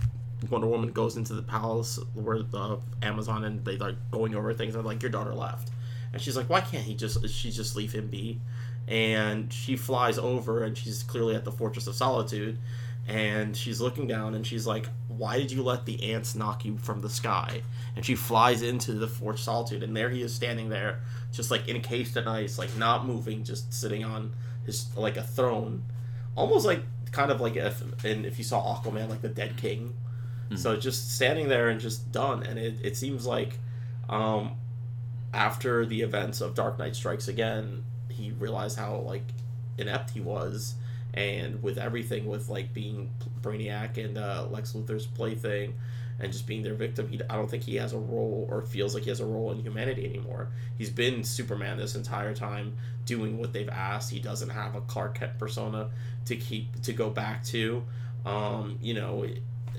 Wonder 0.51 0.67
Woman 0.69 0.93
goes 0.93 1.17
into 1.17 1.35
the 1.35 1.43
palace 1.43 1.99
where 2.15 2.43
the 2.43 2.79
Amazon 3.03 3.45
and 3.45 3.65
they 3.65 3.77
like 3.77 3.97
going 4.11 4.35
over 4.35 4.55
things. 4.55 4.75
And 4.77 4.85
like, 4.85 5.03
your 5.03 5.11
daughter 5.11 5.35
left, 5.35 5.71
and 6.13 6.23
she's 6.23 6.37
like, 6.37 6.49
why 6.49 6.61
can't 6.61 6.85
he 6.85 6.95
just 6.95 7.27
she 7.29 7.51
just 7.51 7.75
leave 7.77 7.93
him 7.93 8.09
be? 8.09 8.41
And 8.89 9.53
she 9.53 9.77
flies 9.77 10.19
over, 10.19 10.65
and 10.65 10.77
she's 10.77 11.03
clearly 11.03 11.35
at 11.35 11.45
the 11.45 11.53
Fortress 11.53 11.87
of 11.87 11.95
Solitude, 11.95 12.59
and 13.07 13.57
she's 13.57 13.81
looking 13.81 14.07
down 14.07 14.35
and 14.35 14.47
she's 14.47 14.67
like, 14.67 14.89
"Why 15.09 15.39
did 15.39 15.51
you 15.51 15.63
let 15.63 15.87
the 15.87 16.13
ants 16.13 16.35
knock 16.35 16.65
you 16.65 16.79
from 16.79 17.01
the 17.01 17.11
sky?" 17.11 17.63
And 17.97 18.05
she 18.05 18.15
flies 18.15 18.63
into 18.63 18.93
the 18.93 19.07
Fortress 19.07 19.43
of 19.43 19.45
Solitude, 19.45 19.83
and 19.83 19.97
there 19.97 20.11
he 20.11 20.23
is 20.23 20.35
standing 20.35 20.69
there, 20.69 21.01
just 21.33 21.51
like 21.51 21.69
encased 21.69 22.17
in 22.17 22.27
ice, 22.27 22.59
like 22.59 22.75
not 22.77 23.07
moving, 23.07 23.45
just 23.45 23.73
sitting 23.73 24.05
on 24.05 24.33
his 24.65 24.95
like 24.97 25.17
a 25.17 25.23
throne, 25.23 25.85
almost 26.35 26.67
like 26.67 26.83
kind 27.13 27.31
of 27.31 27.41
like 27.41 27.57
if 27.57 27.83
and 28.05 28.27
if 28.27 28.39
you 28.39 28.45
saw 28.45 28.75
Aquaman, 28.75 29.09
like 29.09 29.23
the 29.23 29.29
Dead 29.29 29.57
King. 29.57 29.95
So 30.57 30.77
just 30.77 31.15
standing 31.15 31.49
there 31.49 31.69
and 31.69 31.79
just 31.79 32.11
done, 32.11 32.43
and 32.43 32.59
it, 32.59 32.77
it 32.83 32.97
seems 32.97 33.27
like, 33.27 33.59
um, 34.09 34.53
after 35.35 35.85
the 35.85 36.01
events 36.01 36.41
of 36.41 36.55
Dark 36.55 36.79
Knight 36.79 36.97
Strikes 36.97 37.29
Again, 37.29 37.85
he 38.19 38.33
realized 38.33 38.79
how 38.79 38.97
like 38.97 39.25
inept 39.79 40.11
he 40.11 40.21
was, 40.21 40.75
and 41.15 41.63
with 41.63 41.79
everything 41.79 42.27
with 42.27 42.49
like 42.49 42.75
being 42.75 43.11
Brainiac 43.41 44.03
and 44.03 44.19
uh, 44.19 44.47
Lex 44.51 44.73
Luthor's 44.73 45.07
plaything, 45.07 45.75
and 46.21 46.33
just 46.33 46.47
being 46.47 46.63
their 46.63 46.75
victim, 46.75 47.09
he 47.09 47.21
I 47.31 47.37
don't 47.37 47.51
think 47.51 47.63
he 47.63 47.77
has 47.77 47.93
a 47.93 47.99
role 47.99 48.47
or 48.51 48.63
feels 48.63 48.95
like 48.95 49.05
he 49.05 49.11
has 49.11 49.21
a 49.21 49.27
role 49.27 49.53
in 49.53 49.61
humanity 49.61 50.05
anymore. 50.05 50.49
He's 50.77 50.91
been 50.91 51.25
Superman 51.25 51.79
this 51.79 51.95
entire 51.95 52.35
time, 52.35 52.77
doing 53.05 53.39
what 53.39 53.53
they've 53.53 53.69
asked. 53.69 54.11
He 54.11 54.19
doesn't 54.19 54.51
have 54.51 54.75
a 54.75 54.81
Clark 54.83 55.19
Kent 55.19 55.39
persona 55.39 55.91
to 56.27 56.37
keep 56.37 56.83
to 56.83 56.93
go 56.93 57.11
back 57.11 57.45
to. 57.47 57.85
Um, 58.27 58.79
you 58.83 58.95
know, 58.95 59.27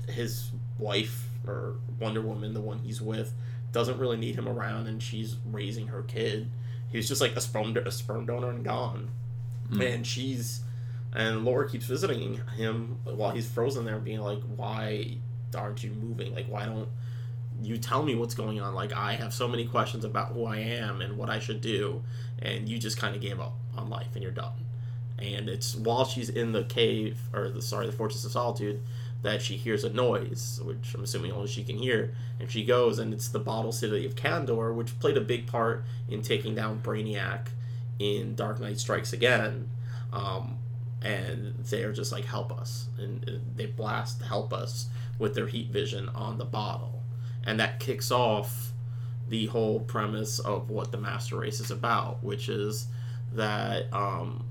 his 0.08 0.50
wife 0.78 1.28
or 1.46 1.74
Wonder 1.98 2.22
Woman, 2.22 2.54
the 2.54 2.60
one 2.60 2.78
he's 2.78 3.00
with, 3.00 3.32
doesn't 3.72 3.98
really 3.98 4.16
need 4.16 4.34
him 4.34 4.48
around, 4.48 4.86
and 4.86 5.02
she's 5.02 5.36
raising 5.50 5.88
her 5.88 6.02
kid. 6.02 6.50
He's 6.90 7.08
just 7.08 7.20
like 7.20 7.36
a 7.36 7.40
sperm 7.40 7.76
a 7.76 7.90
sperm 7.90 8.26
donor 8.26 8.50
and 8.50 8.64
gone, 8.64 9.10
hmm. 9.70 9.80
and 9.80 10.06
she's 10.06 10.60
and 11.12 11.44
Laura 11.44 11.68
keeps 11.68 11.86
visiting 11.86 12.40
him 12.56 12.98
while 13.04 13.30
he's 13.30 13.48
frozen 13.48 13.84
there, 13.84 13.98
being 13.98 14.20
like, 14.20 14.40
"Why 14.56 15.18
aren't 15.54 15.82
you 15.82 15.90
moving? 15.90 16.34
Like, 16.34 16.46
why 16.46 16.66
don't 16.66 16.88
you 17.62 17.76
tell 17.76 18.02
me 18.02 18.14
what's 18.14 18.34
going 18.34 18.60
on? 18.60 18.74
Like, 18.74 18.92
I 18.92 19.14
have 19.14 19.34
so 19.34 19.48
many 19.48 19.66
questions 19.66 20.04
about 20.04 20.32
who 20.32 20.44
I 20.46 20.58
am 20.58 21.00
and 21.00 21.16
what 21.16 21.28
I 21.28 21.38
should 21.38 21.60
do, 21.60 22.02
and 22.40 22.68
you 22.68 22.78
just 22.78 22.96
kind 22.96 23.14
of 23.14 23.20
gave 23.20 23.40
up 23.40 23.54
on 23.76 23.90
life 23.90 24.08
and 24.14 24.22
you're 24.22 24.32
done." 24.32 24.52
And 25.18 25.48
it's 25.48 25.74
while 25.76 26.06
she's 26.06 26.30
in 26.30 26.52
the 26.52 26.64
cave 26.64 27.20
or 27.32 27.50
the 27.50 27.62
sorry, 27.62 27.86
the 27.86 27.92
Fortress 27.92 28.24
of 28.24 28.32
Solitude, 28.32 28.80
that 29.22 29.42
she 29.42 29.56
hears 29.56 29.84
a 29.84 29.92
noise, 29.92 30.60
which 30.62 30.94
I'm 30.94 31.02
assuming 31.02 31.32
only 31.32 31.48
she 31.48 31.64
can 31.64 31.76
hear, 31.76 32.14
and 32.38 32.50
she 32.50 32.64
goes, 32.64 32.98
and 32.98 33.12
it's 33.12 33.28
the 33.28 33.38
bottle 33.38 33.72
city 33.72 34.06
of 34.06 34.14
Kandor, 34.14 34.74
which 34.74 34.98
played 34.98 35.16
a 35.16 35.20
big 35.20 35.46
part 35.46 35.84
in 36.08 36.22
taking 36.22 36.54
down 36.54 36.80
Brainiac 36.80 37.48
in 37.98 38.34
Dark 38.34 38.60
Knight 38.60 38.78
Strikes 38.78 39.12
Again. 39.12 39.68
Um, 40.12 40.58
and 41.02 41.54
they're 41.70 41.92
just 41.92 42.12
like, 42.12 42.24
help 42.24 42.52
us. 42.52 42.88
And 42.98 43.28
uh, 43.28 43.32
they 43.56 43.66
blast 43.66 44.22
help 44.22 44.52
us 44.52 44.88
with 45.18 45.34
their 45.34 45.46
heat 45.46 45.68
vision 45.68 46.08
on 46.10 46.38
the 46.38 46.44
bottle. 46.44 47.02
And 47.44 47.60
that 47.60 47.80
kicks 47.80 48.10
off 48.10 48.72
the 49.28 49.46
whole 49.46 49.80
premise 49.80 50.38
of 50.38 50.70
what 50.70 50.92
the 50.92 50.98
Master 50.98 51.36
Race 51.36 51.60
is 51.60 51.70
about, 51.70 52.22
which 52.22 52.48
is 52.48 52.86
that 53.32 53.92
um, 53.92 54.44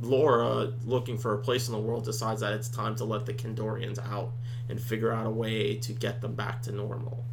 Laura, 0.00 0.72
looking 0.84 1.18
for 1.18 1.34
a 1.34 1.38
place 1.38 1.68
in 1.68 1.72
the 1.72 1.80
world, 1.80 2.04
decides 2.04 2.40
that 2.40 2.52
it's 2.52 2.68
time 2.68 2.94
to 2.96 3.04
let 3.04 3.26
the 3.26 3.34
Kandorians 3.34 3.98
out 4.10 4.32
and 4.68 4.80
figure 4.80 5.12
out 5.12 5.26
a 5.26 5.30
way 5.30 5.76
to 5.76 5.92
get 5.92 6.20
them 6.20 6.34
back 6.34 6.62
to 6.62 6.72
normal. 6.72 7.24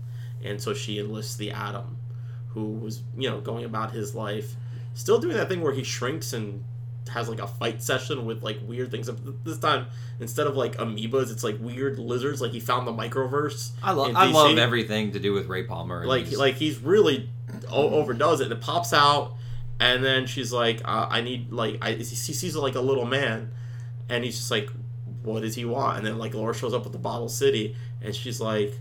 And 0.44 0.60
so 0.62 0.74
she 0.74 1.00
enlists 1.00 1.36
the 1.36 1.52
Atom, 1.52 1.98
who 2.50 2.72
was, 2.74 3.02
you 3.18 3.30
know, 3.30 3.40
going 3.42 3.66
about 3.66 3.92
his 3.92 4.16
life, 4.16 4.56
still 4.94 5.20
doing 5.20 5.36
that 5.38 5.50
thing 5.50 5.62
where 5.62 5.74
he 5.74 5.84
shrinks 5.84 6.34
and 6.34 6.64
has 7.10 7.30
like 7.30 7.40
a 7.40 7.46
fight 7.48 7.84
session 7.84 8.26
with 8.26 8.42
like 8.42 8.60
weird 8.64 8.90
things. 8.90 9.10
This 9.44 9.60
time, 9.60 9.88
instead 10.20 10.48
of 10.48 10.56
like 10.56 10.78
amoebas, 10.78 11.32
it's 11.32 11.44
like 11.44 11.58
weird 11.60 12.00
lizards. 12.00 12.42
Like 12.42 12.52
he 12.52 12.60
found 12.60 12.88
the 12.88 12.94
microverse. 12.94 13.72
I 13.84 13.92
love 13.92 14.16
I 14.16 14.26
love 14.26 14.58
everything 14.58 15.12
to 15.12 15.20
do 15.20 15.34
with 15.34 15.48
Ray 15.48 15.64
Palmer. 15.64 16.06
Like 16.06 16.32
like 16.32 16.56
he's 16.56 16.80
really 16.80 17.30
o- 17.70 17.90
overdoes 17.92 18.42
it. 18.42 18.46
And 18.46 18.54
it 18.54 18.62
pops 18.62 18.92
out, 18.94 19.34
and 19.80 20.04
then 20.04 20.26
she's 20.26 20.52
like, 20.52 20.82
uh, 20.86 21.08
"I 21.10 21.22
need 21.22 21.52
like 21.52 21.78
I." 21.82 21.94
He 21.94 22.04
sees 22.04 22.56
like 22.56 22.76
a 22.76 22.82
little 22.82 23.06
man, 23.06 23.52
and 24.10 24.24
he's 24.24 24.38
just 24.38 24.52
like, 24.52 24.70
"What 25.24 25.42
does 25.42 25.56
he 25.56 25.66
want?" 25.66 25.98
And 25.98 26.08
then 26.08 26.18
like 26.18 26.34
Laura 26.34 26.54
shows 26.54 26.74
up 26.74 26.84
with 26.84 26.94
the 26.94 27.00
bottle 27.00 27.30
city, 27.30 27.76
and 28.02 28.16
she's 28.16 28.40
like, 28.40 28.80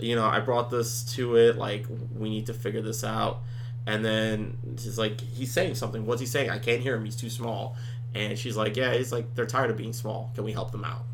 "You 0.00 0.16
know, 0.16 0.26
I 0.26 0.40
brought 0.40 0.70
this 0.70 1.02
to 1.14 1.36
it. 1.36 1.56
Like 1.56 1.86
we 2.16 2.30
need 2.30 2.46
to 2.46 2.54
figure 2.54 2.82
this 2.82 3.04
out." 3.04 3.42
And 3.86 4.04
then 4.04 4.76
she's 4.78 4.98
like, 4.98 5.20
he's 5.20 5.52
saying 5.52 5.74
something. 5.74 6.06
What's 6.06 6.20
he 6.20 6.26
saying? 6.26 6.50
I 6.50 6.58
can't 6.58 6.80
hear 6.80 6.94
him. 6.94 7.04
He's 7.04 7.16
too 7.16 7.30
small. 7.30 7.76
And 8.14 8.38
she's 8.38 8.56
like, 8.56 8.76
yeah. 8.76 8.94
He's 8.94 9.12
like, 9.12 9.34
they're 9.34 9.46
tired 9.46 9.70
of 9.70 9.76
being 9.76 9.92
small. 9.92 10.30
Can 10.34 10.44
we 10.44 10.52
help 10.52 10.70
them 10.70 10.84
out? 10.84 11.04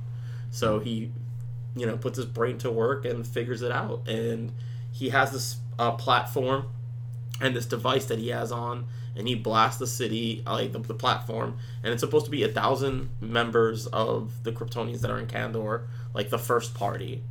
So 0.51 0.79
he, 0.79 1.13
you 1.77 1.87
know, 1.87 1.97
puts 1.97 2.17
his 2.17 2.27
brain 2.27 2.59
to 2.59 2.71
work 2.71 3.05
and 3.05 3.27
figures 3.27 3.63
it 3.63 3.73
out. 3.73 4.07
And 4.07 4.53
he 4.93 5.09
has 5.11 5.31
this 5.31 5.57
uh, 5.79 5.93
platform 5.93 6.67
and 7.41 7.57
this 7.57 7.67
device 7.67 8.05
that 8.07 8.19
he 8.19 8.29
has 8.29 8.53
on, 8.53 8.87
and 9.19 9.29
he 9.29 9.35
blasts 9.35 9.79
the 9.79 9.87
city, 9.87 10.43
uh, 10.47 10.53
like 10.53 10.73
the, 10.73 10.79
the 10.79 10.95
platform, 10.95 11.59
and 11.83 11.93
it's 11.93 12.01
supposed 12.01 12.25
to 12.25 12.31
be 12.31 12.45
a 12.45 12.49
thousand 12.49 13.11
members 13.21 13.87
of 13.89 14.33
the 14.45 14.53
Kryptonians 14.53 15.01
that 15.01 15.11
are 15.11 15.19
in 15.19 15.27
Kandor, 15.27 15.83
like 16.15 16.31
the 16.31 16.39
first 16.39 16.75
party, 16.75 17.23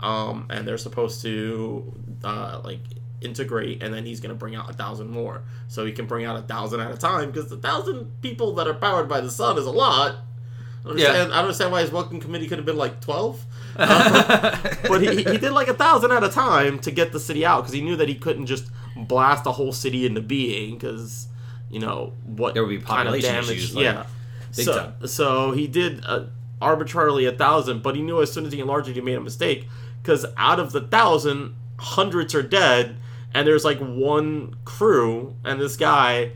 um, 0.00 0.46
and 0.50 0.66
they're 0.66 0.76
supposed 0.76 1.22
to 1.22 1.94
uh, 2.24 2.60
like 2.64 2.80
integrate, 3.20 3.82
and 3.82 3.94
then 3.94 4.04
he's 4.04 4.20
gonna 4.20 4.34
bring 4.34 4.56
out 4.56 4.68
a 4.68 4.72
thousand 4.72 5.08
more, 5.08 5.42
so 5.68 5.86
he 5.86 5.92
can 5.92 6.06
bring 6.06 6.24
out 6.24 6.36
a 6.36 6.42
thousand 6.42 6.80
at 6.80 6.90
a 6.90 6.96
time, 6.96 7.30
because 7.30 7.50
a 7.52 7.56
thousand 7.56 8.20
people 8.20 8.54
that 8.56 8.66
are 8.66 8.74
powered 8.74 9.08
by 9.08 9.20
the 9.20 9.30
sun 9.30 9.56
is 9.56 9.66
a 9.66 9.70
lot. 9.70 10.16
I 10.84 10.88
don't 10.88 10.98
Yeah. 10.98 11.06
understand, 11.06 11.32
I 11.32 11.36
don't 11.36 11.44
understand 11.44 11.72
why 11.72 11.80
his 11.82 11.90
welcome 11.90 12.20
committee 12.20 12.46
could 12.48 12.58
have 12.58 12.66
been 12.66 12.76
like 12.76 13.00
twelve. 13.00 13.44
but 13.76 15.00
he, 15.02 15.16
he 15.16 15.38
did 15.38 15.52
like 15.52 15.68
a 15.68 15.74
thousand 15.74 16.12
at 16.12 16.24
a 16.24 16.28
time 16.28 16.78
to 16.80 16.90
get 16.90 17.12
the 17.12 17.20
city 17.20 17.44
out 17.44 17.60
because 17.62 17.72
he 17.72 17.80
knew 17.80 17.96
that 17.96 18.08
he 18.08 18.14
couldn't 18.14 18.46
just 18.46 18.70
blast 18.96 19.46
a 19.46 19.52
whole 19.52 19.72
city 19.72 20.06
into 20.06 20.20
being 20.20 20.74
because 20.74 21.28
you 21.70 21.78
know 21.80 22.12
what 22.24 22.54
There 22.54 22.64
would 22.64 22.70
be 22.70 22.78
kind 22.78 23.08
of 23.08 23.14
population 23.14 23.32
damage 23.34 23.50
issues, 23.50 23.74
like, 23.74 23.84
yeah 23.84 24.06
big 24.56 24.64
so, 24.64 24.74
time. 24.78 25.06
so 25.06 25.52
he 25.52 25.66
did 25.68 26.02
uh, 26.04 26.24
arbitrarily 26.60 27.24
a 27.24 27.32
thousand 27.32 27.82
but 27.82 27.94
he 27.94 28.02
knew 28.02 28.20
as 28.20 28.32
soon 28.32 28.44
as 28.44 28.52
he 28.52 28.60
enlarged 28.60 28.88
it 28.88 28.94
he 28.94 29.00
made 29.00 29.14
a 29.16 29.20
mistake 29.20 29.66
because 30.02 30.26
out 30.36 30.58
of 30.58 30.72
the 30.72 30.80
thousand 30.80 31.54
hundreds 31.78 32.34
are 32.34 32.42
dead 32.42 32.96
and 33.32 33.46
there's 33.46 33.64
like 33.64 33.78
one 33.78 34.56
crew 34.64 35.34
and 35.44 35.60
this 35.60 35.76
guy 35.76 36.32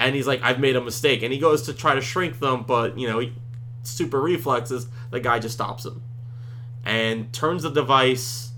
and 0.00 0.16
he's 0.16 0.26
like 0.26 0.40
i've 0.42 0.58
made 0.58 0.74
a 0.74 0.80
mistake 0.80 1.22
and 1.22 1.32
he 1.32 1.38
goes 1.38 1.62
to 1.62 1.74
try 1.74 1.94
to 1.94 2.00
shrink 2.00 2.40
them 2.40 2.64
but 2.66 2.98
you 2.98 3.06
know 3.06 3.18
he, 3.18 3.32
super 3.82 4.20
reflexes 4.20 4.86
the 5.10 5.20
guy 5.20 5.38
just 5.38 5.54
stops 5.54 5.84
him 5.84 6.02
and 6.84 7.32
turns 7.32 7.62
the 7.62 7.70
device 7.70 8.50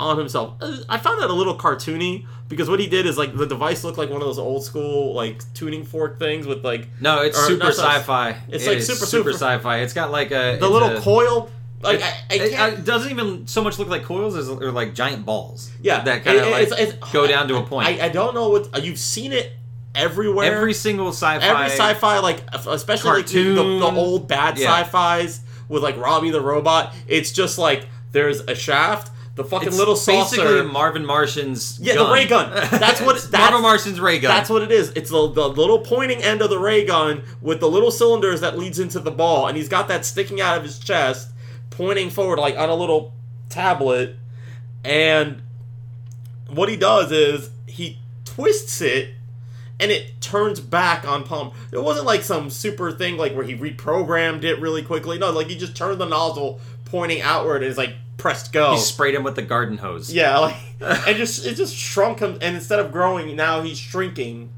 on 0.00 0.18
himself. 0.18 0.54
Uh, 0.60 0.78
I 0.88 0.98
found 0.98 1.22
that 1.22 1.30
a 1.30 1.32
little 1.32 1.56
cartoony 1.56 2.26
because 2.48 2.68
what 2.68 2.80
he 2.80 2.86
did 2.88 3.06
is 3.06 3.16
like 3.16 3.36
the 3.36 3.46
device 3.46 3.84
looked 3.84 3.96
like 3.96 4.10
one 4.10 4.20
of 4.20 4.26
those 4.26 4.38
old 4.38 4.64
school 4.64 5.14
like 5.14 5.40
tuning 5.54 5.84
fork 5.84 6.18
things 6.18 6.46
with 6.46 6.64
like 6.64 6.88
no, 7.00 7.22
it's 7.22 7.38
or 7.38 7.46
super 7.46 7.72
so- 7.72 7.82
sci-fi. 7.84 8.36
it's 8.48 8.64
It 8.66 8.68
like 8.70 8.82
super, 8.82 9.06
super, 9.06 9.06
super- 9.06 9.32
sci-fi. 9.32 9.78
It's 9.78 9.92
got 9.92 10.10
like 10.10 10.30
a 10.30 10.56
the 10.60 10.68
little 10.68 10.96
a- 10.96 11.00
coil. 11.00 11.50
Like 11.80 12.02
I, 12.02 12.08
I 12.30 12.34
It, 12.34 12.50
can't. 12.52 12.78
it 12.78 12.84
doesn't 12.86 13.10
even 13.10 13.46
so 13.46 13.62
much 13.62 13.78
look 13.78 13.88
like 13.88 14.04
coils 14.04 14.36
as 14.36 14.48
or 14.48 14.72
like 14.72 14.94
giant 14.94 15.24
balls. 15.26 15.70
yeah, 15.82 16.02
that 16.02 16.24
kind 16.24 16.38
of 16.38 16.48
like 16.48 16.62
it's- 16.66 16.80
it's- 16.80 17.12
go 17.12 17.26
down 17.26 17.46
to 17.48 17.56
a 17.56 17.62
point. 17.62 17.86
I, 17.86 18.06
I 18.06 18.08
don't 18.08 18.34
know 18.34 18.48
what 18.48 18.74
uh, 18.74 18.78
you've 18.78 18.98
seen 18.98 19.32
it 19.32 19.52
everywhere. 19.94 20.52
every 20.56 20.74
single 20.74 21.08
sci-fi, 21.08 21.44
every 21.46 21.66
sci-fi 21.66 22.18
like 22.18 22.42
especially 22.54 23.10
like 23.22 23.26
the, 23.26 23.54
the, 23.54 23.92
old 23.94 24.28
bad 24.28 24.58
Yeah. 24.58 24.82
sci-fis 24.82 25.40
with 25.68 25.82
like 25.82 25.96
Robby 25.96 26.30
the 26.30 26.40
robot. 26.40 26.94
It's 27.08 27.32
just 27.32 27.58
like 27.58 27.86
there's 28.12 28.40
a 28.40 28.54
shaft, 28.54 29.10
the 29.34 29.44
fucking 29.44 29.68
it's 29.68 29.76
little 29.78 29.96
saucer. 29.96 30.36
basically 30.36 30.62
Marvin 30.70 31.04
Martian's 31.04 31.78
Yeah, 31.80 31.94
the 31.96 32.12
ray 32.12 32.26
gun. 32.26 32.50
That's 32.70 33.00
what- 33.00 33.16
that's- 33.16 33.32
Marvin 33.32 33.62
Martian's 33.62 33.98
ray 34.00 34.18
gun. 34.20 34.34
That's 34.34 34.48
what 34.50 34.62
it 34.62 34.70
is. 34.70 34.90
It's 34.90 35.10
the, 35.10 35.28
the 35.30 35.48
little 35.48 35.80
pointing 35.80 36.22
end 36.22 36.40
of 36.42 36.50
the 36.50 36.58
ray 36.58 36.84
gun 36.84 37.22
with 37.40 37.58
the 37.60 37.68
little 37.68 37.90
cylinders 37.90 38.40
that 38.42 38.56
leads 38.58 38.78
into 38.78 39.00
the 39.00 39.10
ball, 39.10 39.48
and 39.48 39.56
he's 39.56 39.68
got 39.68 39.88
that 39.88 40.04
sticking 40.04 40.40
out 40.40 40.56
of 40.56 40.62
his 40.62 40.78
chest, 40.78 41.30
pointing 41.70 42.10
forward 42.10 42.38
like 42.38 42.56
on 42.56 42.68
a 42.68 42.74
little 42.76 43.12
tablet. 43.48 44.16
And 44.84 45.42
what 46.48 46.68
he 46.68 46.76
does 46.76 47.10
is 47.10 47.50
he 47.66 47.98
twists 48.24 48.80
it, 48.80 49.14
and 49.80 49.90
it 49.90 50.20
turns 50.20 50.60
back 50.60 51.06
on 51.06 51.24
Palm. 51.24 51.52
It 51.72 51.82
wasn't 51.82 52.06
like 52.06 52.22
some 52.22 52.50
super 52.50 52.92
thing 52.92 53.16
like 53.16 53.34
where 53.34 53.44
he 53.44 53.54
reprogrammed 53.56 54.44
it 54.44 54.60
really 54.60 54.82
quickly. 54.82 55.18
No, 55.18 55.30
like 55.30 55.48
he 55.48 55.56
just 55.56 55.76
turned 55.76 56.00
the 56.00 56.06
nozzle 56.06 56.60
pointing 56.84 57.20
outward 57.22 57.62
and 57.62 57.70
is 57.70 57.78
like 57.78 57.94
pressed 58.16 58.52
go. 58.52 58.72
he 58.72 58.78
sprayed 58.78 59.14
him 59.14 59.24
with 59.24 59.34
the 59.36 59.42
garden 59.42 59.78
hose. 59.78 60.12
Yeah, 60.12 60.38
like 60.38 60.56
and 60.80 61.16
just 61.16 61.44
it 61.44 61.54
just 61.56 61.74
shrunk 61.74 62.20
him, 62.20 62.38
and 62.40 62.54
instead 62.56 62.78
of 62.78 62.92
growing, 62.92 63.34
now 63.36 63.62
he's 63.62 63.78
shrinking 63.78 64.50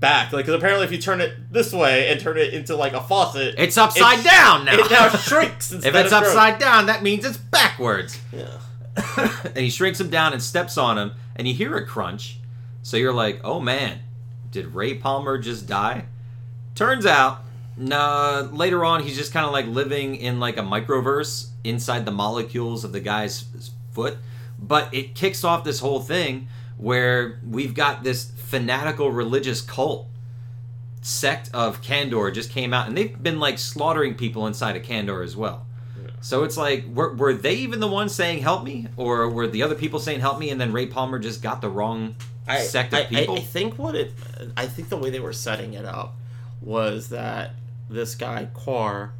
back. 0.00 0.32
Like, 0.32 0.46
because 0.46 0.58
apparently, 0.58 0.86
if 0.86 0.92
you 0.92 0.98
turn 0.98 1.20
it 1.20 1.52
this 1.52 1.72
way 1.72 2.08
and 2.10 2.18
turn 2.18 2.38
it 2.38 2.52
into 2.54 2.74
like 2.74 2.92
a 2.94 3.00
faucet, 3.00 3.54
It's 3.58 3.76
upside 3.76 4.24
down 4.24 4.64
now. 4.64 4.74
It 4.74 4.90
now 4.90 5.08
shrinks. 5.16 5.70
Instead 5.70 5.88
if 5.94 5.94
it's 5.94 6.12
of 6.12 6.22
growing. 6.22 6.36
upside 6.36 6.58
down, 6.58 6.86
that 6.86 7.02
means 7.02 7.24
it's 7.24 7.36
backwards. 7.36 8.18
yeah. 8.32 8.58
and 9.44 9.58
he 9.58 9.70
shrinks 9.70 10.00
him 10.00 10.10
down 10.10 10.32
and 10.32 10.42
steps 10.42 10.76
on 10.76 10.98
him, 10.98 11.12
and 11.36 11.46
you 11.46 11.54
hear 11.54 11.76
a 11.76 11.86
crunch. 11.86 12.38
So 12.82 12.96
you're 12.96 13.12
like, 13.12 13.40
oh 13.44 13.60
man, 13.60 14.00
did 14.50 14.74
Ray 14.74 14.94
Palmer 14.94 15.38
just 15.38 15.66
die? 15.66 16.06
Turns 16.74 17.06
out, 17.06 17.42
Nah, 17.80 18.46
later 18.52 18.84
on, 18.84 19.02
he's 19.02 19.16
just 19.16 19.32
kind 19.32 19.46
of 19.46 19.52
like 19.52 19.66
living 19.66 20.14
in 20.14 20.38
like 20.38 20.58
a 20.58 20.62
microverse 20.62 21.48
inside 21.64 22.04
the 22.04 22.10
molecules 22.10 22.84
of 22.84 22.92
the 22.92 23.00
guy's 23.00 23.46
foot. 23.92 24.18
But 24.58 24.92
it 24.92 25.14
kicks 25.14 25.44
off 25.44 25.64
this 25.64 25.80
whole 25.80 26.00
thing 26.00 26.48
where 26.76 27.40
we've 27.48 27.72
got 27.72 28.04
this 28.04 28.32
fanatical 28.36 29.10
religious 29.10 29.62
cult 29.62 30.08
sect 31.00 31.48
of 31.54 31.80
Kandor 31.80 32.32
just 32.34 32.50
came 32.50 32.74
out, 32.74 32.86
and 32.86 32.98
they've 32.98 33.22
been 33.22 33.40
like 33.40 33.58
slaughtering 33.58 34.14
people 34.14 34.46
inside 34.46 34.76
of 34.76 34.82
Kandor 34.82 35.24
as 35.24 35.34
well. 35.34 35.66
So 36.22 36.44
it's 36.44 36.56
like, 36.56 36.84
were, 36.86 37.14
were 37.14 37.32
they 37.32 37.54
even 37.56 37.80
the 37.80 37.88
ones 37.88 38.14
saying 38.14 38.40
"help 38.42 38.62
me," 38.64 38.88
or 38.96 39.28
were 39.30 39.46
the 39.46 39.62
other 39.62 39.74
people 39.74 39.98
saying 39.98 40.20
"help 40.20 40.38
me," 40.38 40.50
and 40.50 40.60
then 40.60 40.72
Ray 40.72 40.86
Palmer 40.86 41.18
just 41.18 41.42
got 41.42 41.60
the 41.60 41.68
wrong 41.70 42.14
I, 42.46 42.58
sect 42.60 42.92
of 42.92 42.98
I, 42.98 43.02
I- 43.02 43.06
people? 43.06 43.36
I, 43.36 43.40
think 43.40 43.78
what 43.78 43.94
it, 43.94 44.12
I 44.56 44.66
think 44.66 44.88
the 44.90 44.96
way 44.98 45.10
they 45.10 45.20
were 45.20 45.32
setting 45.32 45.72
it 45.74 45.84
up 45.84 46.16
was 46.60 47.08
that 47.08 47.52
this 47.88 48.14
guy 48.14 48.48
Quar 48.52 49.12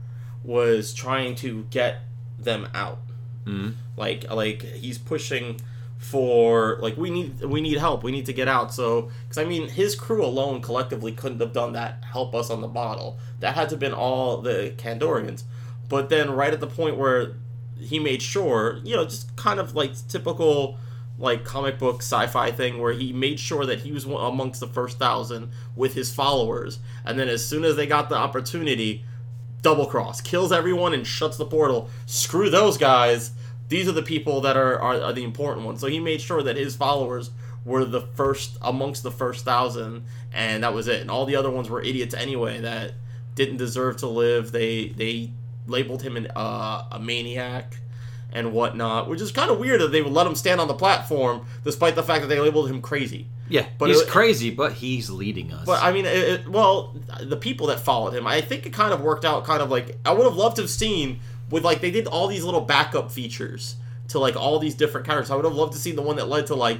was 0.45 0.93
trying 0.93 1.35
to 1.37 1.65
get 1.71 2.01
them 2.39 2.69
out. 2.75 2.99
Mhm. 3.47 3.75
Like, 3.97 4.31
like 4.31 4.63
he's 4.63 4.99
pushing 4.99 5.61
for 5.99 6.79
like 6.81 6.97
we 6.97 7.11
need 7.11 7.43
we 7.43 7.61
need 7.61 7.77
help. 7.79 8.03
We 8.03 8.11
need 8.13 8.27
to 8.27 8.33
get 8.33 8.49
out. 8.49 8.73
So, 8.73 9.11
because 9.25 9.39
I 9.39 9.45
mean, 9.45 9.69
his 9.69 9.95
crew 9.95 10.25
alone 10.25 10.61
collectively 10.63 11.13
couldn't 11.13 11.41
have 11.41 11.53
done 11.53 11.73
that. 11.75 12.05
Help 12.13 12.35
us 12.35 12.51
on 12.51 12.61
the 12.61 12.69
bottle. 12.69 13.19
That 13.41 13.55
had 13.55 13.69
to 13.71 13.75
have 13.75 13.81
been 13.81 13.93
all 13.95 14.39
the 14.39 14.75
Kandorians. 14.77 15.45
But 15.91 16.09
then, 16.09 16.31
right 16.31 16.55
at 16.55 16.61
the 16.61 16.67
point 16.67 16.97
where 16.97 17.35
he 17.79 17.99
made 17.99 18.23
sure, 18.23 18.81
you 18.83 18.97
know, 18.97 19.05
just 19.05 19.37
kind 19.37 19.61
of 19.61 19.75
like 19.75 19.93
typical 20.09 20.79
like 21.19 21.45
comic 21.45 21.79
book 21.79 21.97
sci-fi 21.97 22.51
thing 22.51 22.81
where 22.81 22.95
he 22.95 23.13
made 23.13 23.39
sure 23.39 23.67
that 23.67 23.81
he 23.81 23.93
was 23.93 24.07
amongst 24.07 24.61
the 24.61 24.67
first 24.67 24.99
thousand 24.99 25.51
with 25.77 25.93
his 25.93 26.15
followers. 26.15 26.79
And 27.05 27.19
then 27.19 27.29
as 27.29 27.47
soon 27.47 27.63
as 27.65 27.77
they 27.77 27.87
got 27.87 28.09
the 28.09 28.17
opportunity 28.17 29.05
double 29.63 29.87
cross 29.87 30.21
kills 30.21 30.53
everyone 30.53 30.95
and 30.95 31.07
shuts 31.07 31.37
the 31.37 31.45
portal. 31.45 31.91
Screw 32.07 32.51
those 32.51 32.79
guys. 32.79 33.33
These 33.69 33.89
are 33.89 33.93
the 33.93 34.03
people 34.03 34.41
that 34.41 34.57
are, 34.57 34.81
are, 34.81 35.01
are 35.01 35.13
the 35.13 35.23
important 35.23 35.67
ones. 35.67 35.81
So 35.81 35.87
he 35.87 36.01
made 36.01 36.21
sure 36.21 36.43
that 36.43 36.57
his 36.57 36.75
followers 36.75 37.31
were 37.65 37.85
the 37.85 38.01
first 38.01 38.57
amongst 38.63 39.03
the 39.03 39.11
first 39.11 39.45
thousand 39.45 40.07
and 40.33 40.65
that 40.65 40.73
was 40.73 40.89
it. 40.89 41.01
And 41.01 41.11
all 41.11 41.27
the 41.27 41.37
other 41.37 41.51
ones 41.51 41.69
were 41.69 41.83
idiots 41.83 42.15
anyway 42.15 42.61
that 42.61 42.93
didn't 43.35 43.59
deserve 43.59 43.99
to 43.99 44.07
live. 44.07 44.53
They 44.53 44.89
they 44.89 45.33
labeled 45.67 46.03
him 46.03 46.17
an, 46.17 46.29
uh, 46.37 46.85
a 46.93 46.99
maniac 47.01 47.77
and 48.33 48.53
whatnot, 48.53 49.09
which 49.09 49.21
is 49.21 49.33
kind 49.33 49.51
of 49.51 49.59
weird 49.59 49.81
that 49.81 49.89
they 49.93 50.03
would 50.03 50.13
let 50.13 50.27
him 50.27 50.35
stand 50.37 50.61
on 50.61 50.69
the 50.69 50.75
platform 50.75 51.47
despite 51.65 51.95
the 51.97 52.03
fact 52.03 52.23
that 52.23 52.29
they 52.29 52.39
labeled 52.39 52.71
him 52.71 52.81
crazy. 52.81 53.27
yeah, 53.49 53.67
but 53.79 53.89
he's 53.89 54.01
it- 54.03 54.09
crazy, 54.09 54.51
but 54.51 54.73
he's 54.75 55.11
leading 55.11 55.53
us. 55.53 55.67
But 55.67 55.83
I 55.83 55.91
mean, 55.93 56.07
it, 56.07 56.17
it- 56.17 56.49
well, 56.49 56.95
the 57.21 57.37
people 57.37 57.67
that 57.69 57.81
followed 57.81 58.15
him, 58.15 58.27
I 58.27 58.41
think 58.41 58.67
it 58.67 58.73
kind 58.73 58.93
of 58.93 59.01
worked 59.01 59.25
out 59.25 59.45
kind 59.45 59.61
of 59.61 59.71
like 59.71 59.97
I 60.05 60.13
would 60.13 60.25
have 60.25 60.37
loved 60.37 60.57
to 60.57 60.63
have 60.63 60.71
seen 60.71 61.21
with 61.51 61.65
like 61.65 61.81
they 61.81 61.91
did 61.91 62.07
all 62.07 62.29
these 62.29 62.45
little 62.45 62.61
backup 62.61 63.11
features 63.11 63.75
to 64.09 64.21
like 64.21 64.37
all 64.37 64.61
these 64.61 64.77
different 64.77 65.07
characters. 65.07 65.31
I 65.33 65.37
would 65.37 65.45
have 65.45 65.55
loved 65.55 65.73
to 65.73 65.79
see 65.81 65.91
the 65.93 66.03
one 66.03 66.15
that 66.17 66.29
led 66.29 66.47
to 66.49 66.55
like 66.55 66.79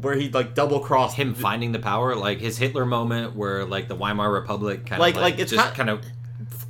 where 0.00 0.14
he 0.14 0.28
like 0.30 0.54
double 0.54 0.78
crossed 0.80 1.16
him 1.16 1.34
finding 1.34 1.72
the 1.72 1.78
power, 1.80 2.14
like 2.14 2.38
his 2.40 2.58
Hitler 2.58 2.86
moment, 2.86 3.34
where 3.36 3.64
like 3.64 3.88
the 3.88 3.94
Weimar 3.96 4.30
Republic 4.32 4.86
kind 4.86 5.00
Like- 5.00 5.16
of 5.16 5.20
like, 5.22 5.38
it's 5.40 5.50
just 5.52 5.74
kind 5.74 5.90
of 5.90 6.04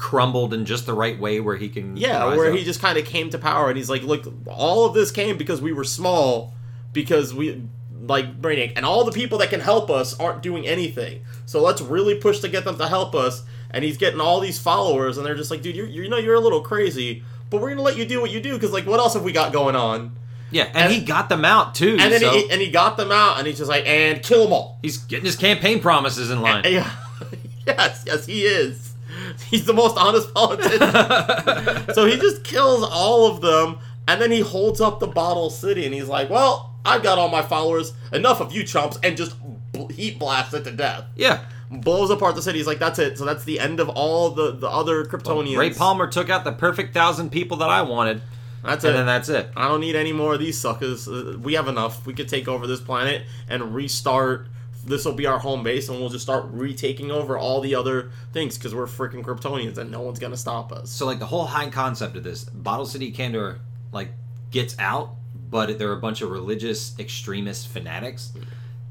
crumbled 0.03 0.53
in 0.53 0.65
just 0.65 0.85
the 0.85 0.93
right 0.93 1.19
way 1.21 1.39
where 1.39 1.55
he 1.57 1.69
can 1.69 1.97
Yeah, 1.97 2.35
where 2.35 2.51
up. 2.51 2.59
he 2.59 2.65
just 2.65 2.81
kind 2.81 2.99
of 2.99 3.05
came 3.05 3.31
to 3.31 3.39
power, 3.39 3.69
and 3.69 3.77
he's 3.77 3.89
like, 3.89 4.03
"Look, 4.03 4.27
all 4.49 4.85
of 4.85 4.95
this 4.95 5.13
came 5.13 5.39
because 5.39 5.61
we 5.63 5.73
were 5.73 5.85
small, 5.85 6.55
because 6.93 7.33
we 7.33 7.63
like 8.05 8.43
Brainiac, 8.43 8.73
and 8.75 8.85
all 8.85 9.05
the 9.05 9.13
people 9.13 9.39
that 9.39 9.51
can 9.51 9.61
help 9.61 9.89
us 9.91 10.19
aren't 10.19 10.43
doing 10.43 10.67
anything. 10.67 11.23
So 11.47 11.63
let's 11.63 11.81
really 11.81 12.17
push 12.17 12.41
to 12.41 12.49
get 12.49 12.65
them 12.65 12.77
to 12.79 12.89
help 12.89 13.15
us." 13.15 13.45
And 13.71 13.85
he's 13.85 13.97
getting 13.97 14.21
all 14.21 14.41
these 14.41 14.59
followers, 14.59 15.17
and 15.17 15.25
they're 15.25 15.37
just 15.37 15.51
like, 15.53 15.63
"Dude, 15.63 15.77
you're, 15.77 15.87
you 15.87 16.09
know 16.09 16.17
you're 16.19 16.35
a 16.35 16.41
little 16.41 16.61
crazy, 16.63 17.23
but 17.49 17.61
we're 17.61 17.71
gonna 17.71 17.83
let 17.83 17.97
you 17.97 18.05
do 18.05 18.21
what 18.21 18.31
you 18.33 18.41
do 18.41 18.55
because 18.55 18.73
like 18.73 18.85
what 18.87 18.99
else 18.99 19.15
have 19.15 19.23
we 19.23 19.31
got 19.33 19.53
going 19.53 19.77
on?" 19.77 20.17
yeah, 20.51 20.65
and, 20.65 20.77
and- 20.77 20.93
he 20.93 21.01
got 21.01 21.29
them 21.29 21.45
out 21.45 21.77
too. 21.77 21.97
And 22.01 22.13
then 22.13 22.21
so 22.21 22.31
he, 22.33 22.51
and 22.51 22.61
he 22.61 22.71
got 22.73 22.97
them 22.97 23.13
out, 23.13 23.39
and 23.39 23.47
he's 23.47 23.57
just 23.59 23.71
like, 23.71 23.87
"And 23.87 24.21
kill 24.23 24.43
them 24.45 24.53
all." 24.53 24.79
he's 24.83 24.99
getting 24.99 25.25
his 25.27 25.37
campaign 25.37 25.81
promises 25.81 26.29
in 26.31 26.41
line. 26.43 26.65
Yeah, 26.71 26.91
yes, 27.67 28.03
yes, 28.05 28.27
he 28.27 28.43
is. 28.43 28.92
He's 29.51 29.65
the 29.67 29.73
most 29.73 29.97
honest 29.97 30.33
politician. 30.35 30.81
so 31.95 32.07
he 32.07 32.17
just 32.19 32.45
kills 32.45 32.83
all 32.89 33.27
of 33.31 33.41
them, 33.41 33.79
and 34.09 34.21
then 34.21 34.31
he 34.31 34.41
holds 34.41 34.81
up 34.81 35.01
the 35.01 35.07
bottle 35.07 35.51
city, 35.51 35.85
and 35.85 35.95
he's 35.95 36.09
like, 36.09 36.31
"Well, 36.31 36.75
I've 36.85 37.03
got 37.03 37.19
all 37.19 37.29
my 37.29 37.43
followers. 37.43 37.93
Enough 38.13 38.41
of 38.41 38.53
you 38.53 38.65
chumps!" 38.65 38.99
And 39.03 39.17
just 39.17 39.37
bl- 39.73 39.87
heat 39.89 40.19
blasts 40.19 40.55
it 40.55 40.65
to 40.65 40.71
death. 40.73 41.05
yeah, 41.17 41.45
Blows 41.71 42.11
apart 42.11 42.35
the 42.35 42.43
city. 42.43 42.59
He's 42.59 42.67
like, 42.67 42.79
"That's 42.79 42.99
it. 42.99 43.17
So 43.19 43.25
that's 43.25 43.45
the 43.45 43.59
end 43.61 43.81
of 43.81 43.89
all 43.91 44.31
the 44.31 44.53
the 44.53 44.69
other 44.69 45.05
Kryptonians. 45.05 45.57
Ray 45.57 45.71
Palmer 45.71 46.07
took 46.07 46.29
out 46.31 46.45
the 46.45 46.53
perfect 46.53 46.93
thousand 46.95 47.31
people 47.31 47.57
that 47.59 47.71
I 47.71 47.81
wanted, 47.83 48.21
That's 48.63 48.85
it. 48.85 48.89
and 48.89 48.95
it. 48.95 48.99
then 48.99 49.07
that's 49.07 49.29
it. 49.31 49.49
I 49.57 49.69
don't 49.69 49.81
need 49.81 49.97
any 49.97 50.13
more 50.13 50.35
of 50.35 50.41
these 50.41 50.59
suckers. 50.59 51.09
Uh, 51.09 51.37
We 51.41 51.55
have 51.55 51.69
enough. 51.69 52.05
We 52.07 52.13
could 52.15 52.29
take 52.29 52.47
over 52.49 52.67
this 52.67 52.81
planet 52.81 53.23
and 53.49 53.75
restart. 53.75 54.49
This 54.85 55.05
will 55.05 55.15
be 55.15 55.27
our 55.27 55.39
home 55.39 55.63
base, 55.63 55.89
and 55.89 55.99
we'll 55.99 56.09
just 56.09 56.25
start 56.25 56.47
retaking 56.51 57.11
over 57.11 57.39
all 57.39 57.61
the 57.61 57.75
other 57.75 58.11
things 58.33 58.59
because 58.59 58.75
we're 58.75 58.87
freaking 58.87 59.23
Kryptonians, 59.23 59.79
and 59.79 59.91
no 59.91 60.01
one's 60.01 60.19
gonna 60.19 60.37
stop 60.37 60.73
us. 60.73 60.91
So 60.91 61.07
like 61.07 61.19
the 61.19 61.27
whole 61.27 61.47
high 61.47 61.71
concept 61.71 62.17
of 62.17 62.25
this, 62.25 62.45
Bottle 62.45 62.87
City 62.87 63.13
Kandor 63.13 63.59
like 63.93 64.11
gets 64.51 64.77
out, 64.79 65.15
but 65.51 65.79
they're 65.79 65.93
a 65.93 66.01
bunch 66.01 66.21
of 66.23 66.31
religious 66.31 66.99
extremist 66.99 67.69
fanatics. 67.69 68.33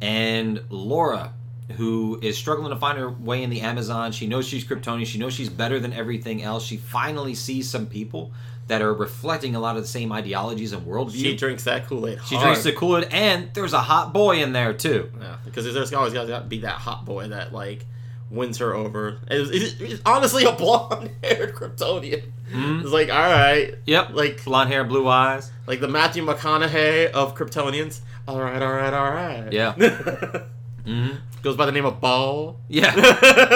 And 0.02 0.62
Laura, 0.70 1.34
who 1.78 2.20
is 2.22 2.38
struggling 2.38 2.70
to 2.70 2.76
find 2.76 2.98
her 2.98 3.10
way 3.10 3.44
in 3.44 3.50
the 3.50 3.62
Amazon, 3.62 4.12
she 4.12 4.28
knows 4.28 4.48
she's 4.48 4.64
Kryptonian, 4.66 5.06
she 5.06 5.18
knows 5.18 5.34
she's 5.34 5.50
better 5.50 5.80
than 5.80 5.94
everything 5.94 6.42
else. 6.42 6.66
She 6.66 6.78
finally 6.78 7.36
sees 7.36 7.70
some 7.70 7.86
people 7.86 8.32
that 8.68 8.82
are 8.82 8.94
reflecting 8.94 9.56
a 9.56 9.60
lot 9.60 9.76
of 9.76 9.82
the 9.84 9.88
same 9.88 10.12
ideologies 10.12 10.72
and 10.72 10.86
worldview. 10.86 11.22
She 11.22 11.36
drinks 11.36 11.64
that 11.66 11.88
Kool 11.88 12.08
Aid. 12.08 12.20
She 12.26 12.38
drinks 12.38 12.64
the 12.64 12.72
Kool-Aid, 12.72 13.10
and 13.12 13.50
there's 13.54 13.74
a 13.74 13.82
hot 13.82 14.14
boy 14.14 14.42
in 14.42 14.54
there 14.54 14.74
too. 14.74 15.12
yeah, 15.20 15.36
because 15.46 15.72
there's 15.74 15.92
always 15.94 16.14
got 16.14 16.28
to 16.28 16.42
be 16.48 16.60
that 16.60 16.76
hot 16.76 17.04
boy 17.06 17.28
that 17.30 17.52
like 17.54 17.86
wins 18.30 18.60
her 18.60 18.74
over. 18.74 19.18
It's, 19.30 20.00
honestly 20.06 20.46
a 20.46 20.54
blonde-haired 20.54 21.54
Kryptonian. 21.56 22.24
Mhm. 22.54 22.82
It's 22.84 22.92
like, 22.92 23.10
all 23.10 23.20
right, 23.20 23.76
Yep, 23.86 24.10
like 24.14 24.44
blonde 24.44 24.70
hair, 24.70 24.84
blue 24.86 25.08
eyes. 25.08 25.52
like 25.68 25.80
the 25.82 25.88
Matthew 25.90 26.26
McConaughey 26.26 27.12
of 27.12 27.36
Kryptonians. 27.36 28.00
All 28.28 28.40
right, 28.42 28.62
all 28.62 28.72
right, 28.74 28.94
all 28.94 29.12
right. 29.12 29.52
Yeah. 29.52 29.74
hmm 30.86 31.10
Goes 31.42 31.56
by 31.58 31.66
the 31.66 31.72
name 31.72 31.86
of 31.86 32.00
Baal. 32.00 32.58
Yeah. 32.70 32.94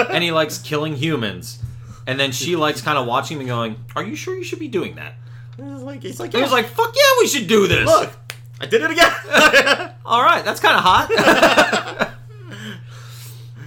and 0.10 0.22
he 0.24 0.32
likes 0.32 0.58
killing 0.58 0.96
humans. 0.96 1.60
And 2.06 2.18
then 2.20 2.30
she 2.32 2.54
likes 2.56 2.80
kind 2.82 2.96
of 2.98 3.06
watching 3.06 3.36
him 3.36 3.40
and 3.40 3.48
going, 3.48 3.84
Are 3.96 4.02
you 4.04 4.14
sure 4.16 4.36
you 4.36 4.44
should 4.44 4.58
be 4.60 4.68
doing 4.68 4.94
that? 4.96 5.14
He's 5.56 5.66
like, 5.82 6.02
he's 6.02 6.20
like, 6.20 6.32
And 6.34 6.42
he's 6.42 6.50
"Yeah, 6.50 6.56
like, 6.56 6.66
Fuck 6.68 6.94
yeah, 6.94 7.02
we 7.20 7.26
should 7.26 7.46
do 7.48 7.66
this. 7.66 7.86
look, 7.86 8.12
I 8.60 8.66
did 8.66 8.82
it 8.82 8.90
again. 8.90 9.92
All 10.06 10.22
right, 10.22 10.44
that's 10.44 10.60
kind 10.60 10.76
of 10.76 10.82
hot. 10.84 12.12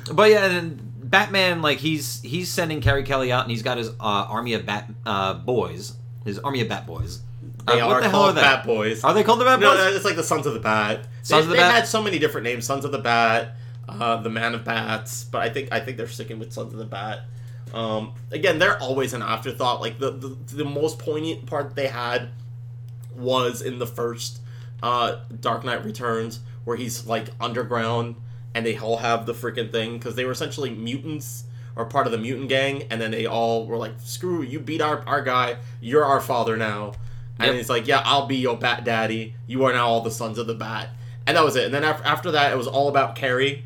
but 0.14 0.30
yeah, 0.30 0.46
and 0.46 0.56
then 0.56 0.92
Batman, 1.04 1.62
like 1.62 1.80
he's 1.80 2.22
he's 2.22 2.50
sending 2.50 2.82
Carrie 2.82 3.04
Kelly 3.04 3.32
out, 3.32 3.44
and 3.44 3.52
he's 3.52 3.64
got 3.64 3.78
his 3.78 3.90
uh, 3.90 3.94
army 4.00 4.54
of 4.54 4.66
Bat 4.66 4.90
uh, 5.06 5.34
boys, 5.36 5.94
his 6.26 6.40
army 6.40 6.62
of 6.62 6.70
Bat 6.70 6.86
boys. 6.88 7.22
they 7.68 7.80
Uh, 7.80 7.86
are 7.86 7.88
what 7.96 8.04
the 8.04 8.10
hell 8.10 8.22
are 8.24 8.34
they? 8.34 8.42
Bat 8.42 8.66
Boys. 8.66 9.04
Are 9.04 9.14
they 9.14 9.24
called 9.24 9.40
the 9.42 9.46
Bat 9.46 9.60
Boys? 9.60 9.78
no, 9.78 9.88
it's 9.96 10.06
like 10.06 10.16
the 10.16 10.24
Sons 10.24 10.46
of 10.46 10.54
the 10.54 10.60
Bat. 10.60 11.08
Sons 11.24 11.30
they, 11.30 11.38
of 11.40 11.46
the 11.48 11.54
they've 11.54 11.62
Bat? 11.62 11.74
had 11.74 11.88
so 11.88 12.02
many 12.02 12.20
different 12.20 12.46
names. 12.46 12.66
Sons 12.66 12.86
of 12.86 12.92
the 12.92 13.00
Bat, 13.00 13.56
uh, 13.88 14.18
the 14.22 14.30
Man 14.30 14.54
of 14.56 14.64
Bats, 14.64 15.24
but 15.26 15.42
I 15.42 15.50
think 15.50 15.70
I 15.72 15.80
think 15.80 15.98
they're 15.98 16.08
sticking 16.08 16.40
with 16.40 16.54
Sons 16.54 16.74
of 16.74 16.80
the 16.80 16.86
Bat. 16.86 17.22
Um, 17.74 18.14
again, 18.32 18.60
they're 18.60 18.80
always 18.80 19.14
an 19.14 19.22
afterthought. 19.22 19.82
Like 19.82 20.00
the, 20.00 20.12
the 20.12 20.38
the 20.56 20.66
most 20.66 21.00
poignant 21.00 21.46
part 21.46 21.76
they 21.76 21.88
had 21.88 22.30
was 23.16 23.62
in 23.62 23.80
the 23.80 23.88
first 23.88 24.40
uh, 24.82 25.18
Dark 25.40 25.64
Knight 25.64 25.84
Returns, 25.84 26.40
where 26.64 26.78
he's 26.78 27.06
like 27.06 27.30
underground 27.40 28.16
and 28.54 28.66
they 28.66 28.78
all 28.78 28.98
have 28.98 29.26
the 29.26 29.34
freaking 29.34 29.72
thing 29.72 29.98
because 29.98 30.16
they 30.16 30.26
were 30.26 30.32
essentially 30.32 30.70
mutants 30.70 31.46
or 31.76 31.86
part 31.86 32.06
of 32.06 32.12
the 32.12 32.18
mutant 32.18 32.50
gang, 32.50 32.84
and 32.90 33.00
then 33.00 33.12
they 33.12 33.26
all 33.26 33.66
were 33.66 33.78
like, 33.78 33.94
"Screw 34.00 34.42
you, 34.42 34.60
beat 34.60 34.82
our 34.82 35.02
our 35.08 35.22
guy. 35.22 35.58
You're 35.80 36.04
our 36.04 36.20
father 36.20 36.58
now." 36.58 36.94
And 37.40 37.56
he's 37.56 37.70
like, 37.70 37.88
"Yeah, 37.88 38.02
I'll 38.04 38.26
be 38.26 38.36
your 38.36 38.58
Bat 38.58 38.84
Daddy. 38.84 39.36
You 39.48 39.64
are 39.64 39.72
now 39.72 39.88
all 39.88 40.02
the 40.02 40.12
sons 40.12 40.38
of 40.38 40.48
the 40.48 40.56
Bat." 40.56 40.90
And 41.26 41.38
that 41.38 41.46
was 41.46 41.56
it. 41.56 41.66
And 41.66 41.74
then 41.74 41.84
after, 41.84 42.06
after 42.06 42.32
that, 42.32 42.52
it 42.52 42.58
was 42.58 42.68
all 42.68 42.90
about 42.90 43.16
Carrie, 43.16 43.64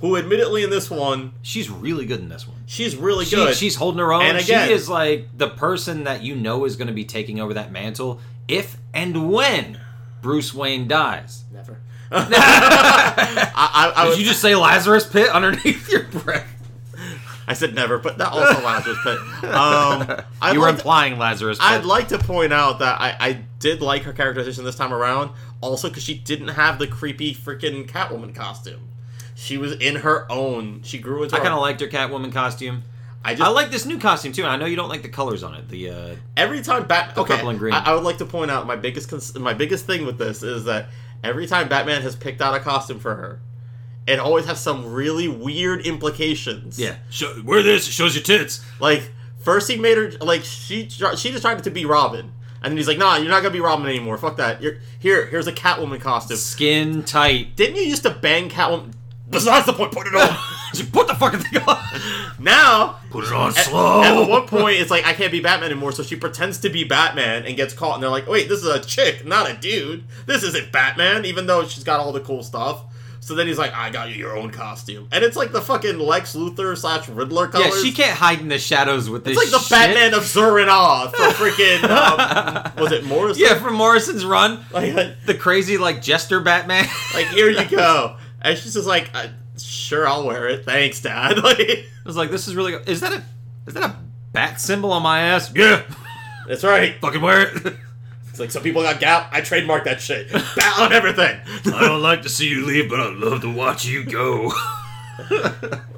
who 0.00 0.16
admittedly 0.16 0.62
in 0.64 0.70
this 0.70 0.90
one, 0.90 1.32
She's 1.42 1.68
really 1.68 2.06
good 2.06 2.20
in 2.20 2.28
this 2.28 2.46
one. 2.46 2.58
she's 2.66 2.94
really 2.96 3.24
She- 3.24 3.36
good. 3.36 3.54
she's 3.56 3.74
holding 3.76 3.98
her 3.98 4.12
own. 4.12 4.22
And 4.22 4.38
again- 4.38 4.68
she 4.68 4.74
is 4.74 4.88
like 4.88 5.28
the 5.36 5.48
person 5.48 6.04
that 6.04 6.22
you 6.22 6.34
know 6.36 6.64
is 6.64 6.76
going 6.76 6.88
to 6.88 6.94
be 6.94 7.04
taking 7.04 7.40
over 7.40 7.54
that 7.54 7.72
mantle 7.72 8.20
if 8.46 8.76
and 8.94 9.30
when 9.30 9.80
Bruce 10.22 10.54
Wayne 10.54 10.88
dies. 10.88 11.44
Never. 11.52 11.78
I, 12.10 13.52
I, 13.54 13.92
I 13.96 14.04
Did 14.04 14.10
was, 14.10 14.18
you 14.20 14.24
just 14.24 14.40
say 14.40 14.54
Lazarus 14.54 15.06
Pit 15.06 15.28
underneath 15.30 15.90
your 15.90 16.04
breath? 16.04 16.46
I 17.46 17.54
said 17.54 17.74
never, 17.74 17.98
but 17.98 18.18
that 18.18 18.30
also 18.30 18.62
Lazarus 18.62 18.98
Pit. 19.02 19.18
Um, 19.44 20.20
I'd 20.42 20.52
you 20.54 20.60
were 20.60 20.66
like 20.66 20.74
to- 20.74 20.80
implying 20.80 21.18
Lazarus 21.18 21.58
Pit. 21.58 21.66
I'd 21.66 21.84
like 21.84 22.08
to 22.08 22.18
point 22.18 22.52
out 22.52 22.78
that 22.80 23.00
I, 23.00 23.16
I 23.18 23.40
did 23.58 23.80
like 23.80 24.02
her 24.02 24.12
characterization 24.12 24.64
this 24.64 24.76
time 24.76 24.92
around, 24.92 25.30
also 25.60 25.88
because 25.88 26.02
she 26.02 26.14
didn't 26.14 26.48
have 26.48 26.78
the 26.78 26.86
creepy 26.86 27.34
freaking 27.34 27.86
Catwoman 27.88 28.34
costume. 28.34 28.87
She 29.40 29.56
was 29.56 29.70
in 29.74 29.94
her 29.94 30.26
own. 30.30 30.82
She 30.82 30.98
grew 30.98 31.22
into. 31.22 31.36
I 31.36 31.38
kind 31.38 31.54
of 31.54 31.60
liked 31.60 31.80
her 31.80 31.86
Catwoman 31.86 32.32
costume. 32.32 32.82
I 33.24 33.34
just 33.34 33.48
I 33.48 33.52
like 33.52 33.70
this 33.70 33.86
new 33.86 33.98
costume 34.00 34.32
too. 34.32 34.42
and 34.42 34.50
I 34.50 34.56
know 34.56 34.66
you 34.66 34.74
don't 34.74 34.88
like 34.88 35.02
the 35.02 35.08
colors 35.08 35.44
on 35.44 35.54
it. 35.54 35.68
The 35.68 35.90
uh, 35.90 36.16
every 36.36 36.60
time 36.60 36.88
Bat 36.88 37.14
The 37.14 37.20
okay, 37.20 37.34
purple 37.34 37.50
and 37.50 37.58
green. 37.58 37.72
I, 37.72 37.84
I 37.84 37.94
would 37.94 38.02
like 38.02 38.18
to 38.18 38.24
point 38.24 38.50
out 38.50 38.66
my 38.66 38.74
biggest 38.74 39.08
cons- 39.08 39.38
my 39.38 39.54
biggest 39.54 39.86
thing 39.86 40.04
with 40.04 40.18
this 40.18 40.42
is 40.42 40.64
that 40.64 40.88
every 41.22 41.46
time 41.46 41.68
Batman 41.68 42.02
has 42.02 42.16
picked 42.16 42.40
out 42.40 42.56
a 42.56 42.58
costume 42.60 42.98
for 42.98 43.14
her, 43.14 43.40
it 44.08 44.18
always 44.18 44.46
has 44.46 44.60
some 44.60 44.92
really 44.92 45.28
weird 45.28 45.86
implications. 45.86 46.76
show, 47.08 47.40
wear 47.44 47.62
this. 47.62 47.86
It 47.86 47.92
shows 47.92 48.16
your 48.16 48.24
tits. 48.24 48.64
Like 48.80 49.08
first 49.38 49.70
he 49.70 49.76
made 49.76 49.98
her 49.98 50.10
like 50.20 50.42
she 50.42 50.88
she 50.88 51.30
decided 51.30 51.62
to 51.62 51.70
be 51.70 51.84
Robin, 51.84 52.32
and 52.60 52.72
then 52.72 52.76
he's 52.76 52.88
like, 52.88 52.98
Nah, 52.98 53.18
you're 53.18 53.28
not 53.30 53.42
gonna 53.42 53.52
be 53.52 53.60
Robin 53.60 53.86
anymore. 53.86 54.18
Fuck 54.18 54.36
that. 54.38 54.60
You're 54.60 54.78
here. 54.98 55.26
Here's 55.26 55.46
a 55.46 55.52
Catwoman 55.52 56.00
costume. 56.00 56.38
Skin 56.38 57.04
tight. 57.04 57.54
Didn't 57.54 57.76
you 57.76 57.82
used 57.82 58.02
to 58.02 58.10
bang 58.10 58.48
Catwoman? 58.48 58.94
Besides 59.30 59.66
the 59.66 59.72
point, 59.74 59.92
put 59.92 60.06
it 60.06 60.14
on. 60.14 60.36
Just 60.74 60.92
put 60.92 61.06
the 61.06 61.14
fucking 61.14 61.40
thing 61.40 61.62
on. 61.66 61.78
now 62.38 62.98
Put 63.10 63.24
it 63.24 63.32
on 63.32 63.48
At, 63.50 63.54
slow. 63.56 64.02
at 64.02 64.28
one 64.28 64.46
point, 64.46 64.76
it's 64.78 64.90
like 64.90 65.06
I 65.06 65.12
can't 65.14 65.32
be 65.32 65.40
Batman 65.40 65.70
anymore, 65.70 65.92
so 65.92 66.02
she 66.02 66.16
pretends 66.16 66.58
to 66.58 66.68
be 66.70 66.84
Batman 66.84 67.44
and 67.46 67.56
gets 67.56 67.72
caught, 67.74 67.94
and 67.94 68.02
they're 68.02 68.10
like, 68.10 68.26
"Wait, 68.26 68.48
this 68.48 68.60
is 68.60 68.66
a 68.66 68.80
chick, 68.80 69.24
not 69.26 69.50
a 69.50 69.54
dude. 69.54 70.04
This 70.26 70.42
isn't 70.42 70.70
Batman," 70.72 71.24
even 71.24 71.46
though 71.46 71.66
she's 71.66 71.84
got 71.84 72.00
all 72.00 72.12
the 72.12 72.20
cool 72.20 72.42
stuff. 72.42 72.82
So 73.20 73.34
then 73.34 73.46
he's 73.46 73.58
like, 73.58 73.74
"I 73.74 73.90
got 73.90 74.10
you 74.10 74.14
your 74.16 74.36
own 74.36 74.50
costume," 74.50 75.08
and 75.10 75.24
it's 75.24 75.36
like 75.36 75.52
the 75.52 75.60
fucking 75.62 75.98
Lex 75.98 76.34
Luthor 76.36 76.76
slash 76.76 77.08
Riddler 77.08 77.48
colors. 77.48 77.66
yeah, 77.76 77.82
she 77.82 77.92
can't 77.92 78.16
hide 78.16 78.40
in 78.40 78.48
the 78.48 78.58
shadows 78.58 79.08
with 79.10 79.24
this. 79.24 79.36
It's 79.36 79.52
like 79.52 79.60
the 79.60 79.66
shit. 79.66 79.70
Batman 79.94 80.14
of 80.14 80.24
Zur-En-Arrh 80.24 81.10
from 81.14 81.32
freaking 81.32 81.82
um, 81.84 82.72
was 82.82 82.92
it 82.92 83.04
Morrison? 83.04 83.42
Yeah, 83.42 83.54
from 83.58 83.74
Morrison's 83.74 84.24
run, 84.24 84.64
like 84.72 84.94
the 85.26 85.34
crazy 85.34 85.76
like 85.78 86.00
jester 86.02 86.40
Batman. 86.40 86.86
like, 87.14 87.26
here 87.28 87.50
you 87.50 87.64
go, 87.68 88.16
and 88.42 88.56
she's 88.58 88.74
just 88.74 88.86
like, 88.86 89.10
uh, 89.14 89.28
"Sure, 89.58 90.06
I'll 90.06 90.26
wear 90.26 90.48
it. 90.48 90.64
Thanks, 90.64 91.00
Dad." 91.00 91.38
Like, 91.42 91.58
I 91.60 91.84
was 92.04 92.16
like, 92.16 92.30
this 92.30 92.48
is 92.48 92.56
really. 92.56 92.74
Is 92.86 93.00
that 93.00 93.12
a 93.12 93.22
is 93.66 93.74
that 93.74 93.84
a 93.84 93.96
bat 94.32 94.60
symbol 94.60 94.92
on 94.92 95.02
my 95.02 95.20
ass? 95.20 95.52
Yeah, 95.54 95.82
that's 96.48 96.64
right. 96.64 96.94
fucking 97.00 97.20
wear 97.20 97.48
it. 97.48 97.74
It's 98.30 98.40
like 98.40 98.52
some 98.52 98.62
people 98.62 98.82
got 98.82 99.00
Gap. 99.00 99.30
I 99.32 99.40
trademarked 99.40 99.82
that 99.86 100.00
shit. 100.00 100.30
Bat 100.30 100.78
on 100.78 100.92
everything. 100.92 101.40
I 101.74 101.80
don't 101.80 102.02
like 102.02 102.22
to 102.22 102.28
see 102.28 102.48
you 102.48 102.64
leave, 102.64 102.88
but 102.88 103.00
I'd 103.00 103.14
love 103.14 103.40
to 103.40 103.52
watch 103.52 103.84
you 103.84 104.04
go. 104.04 104.52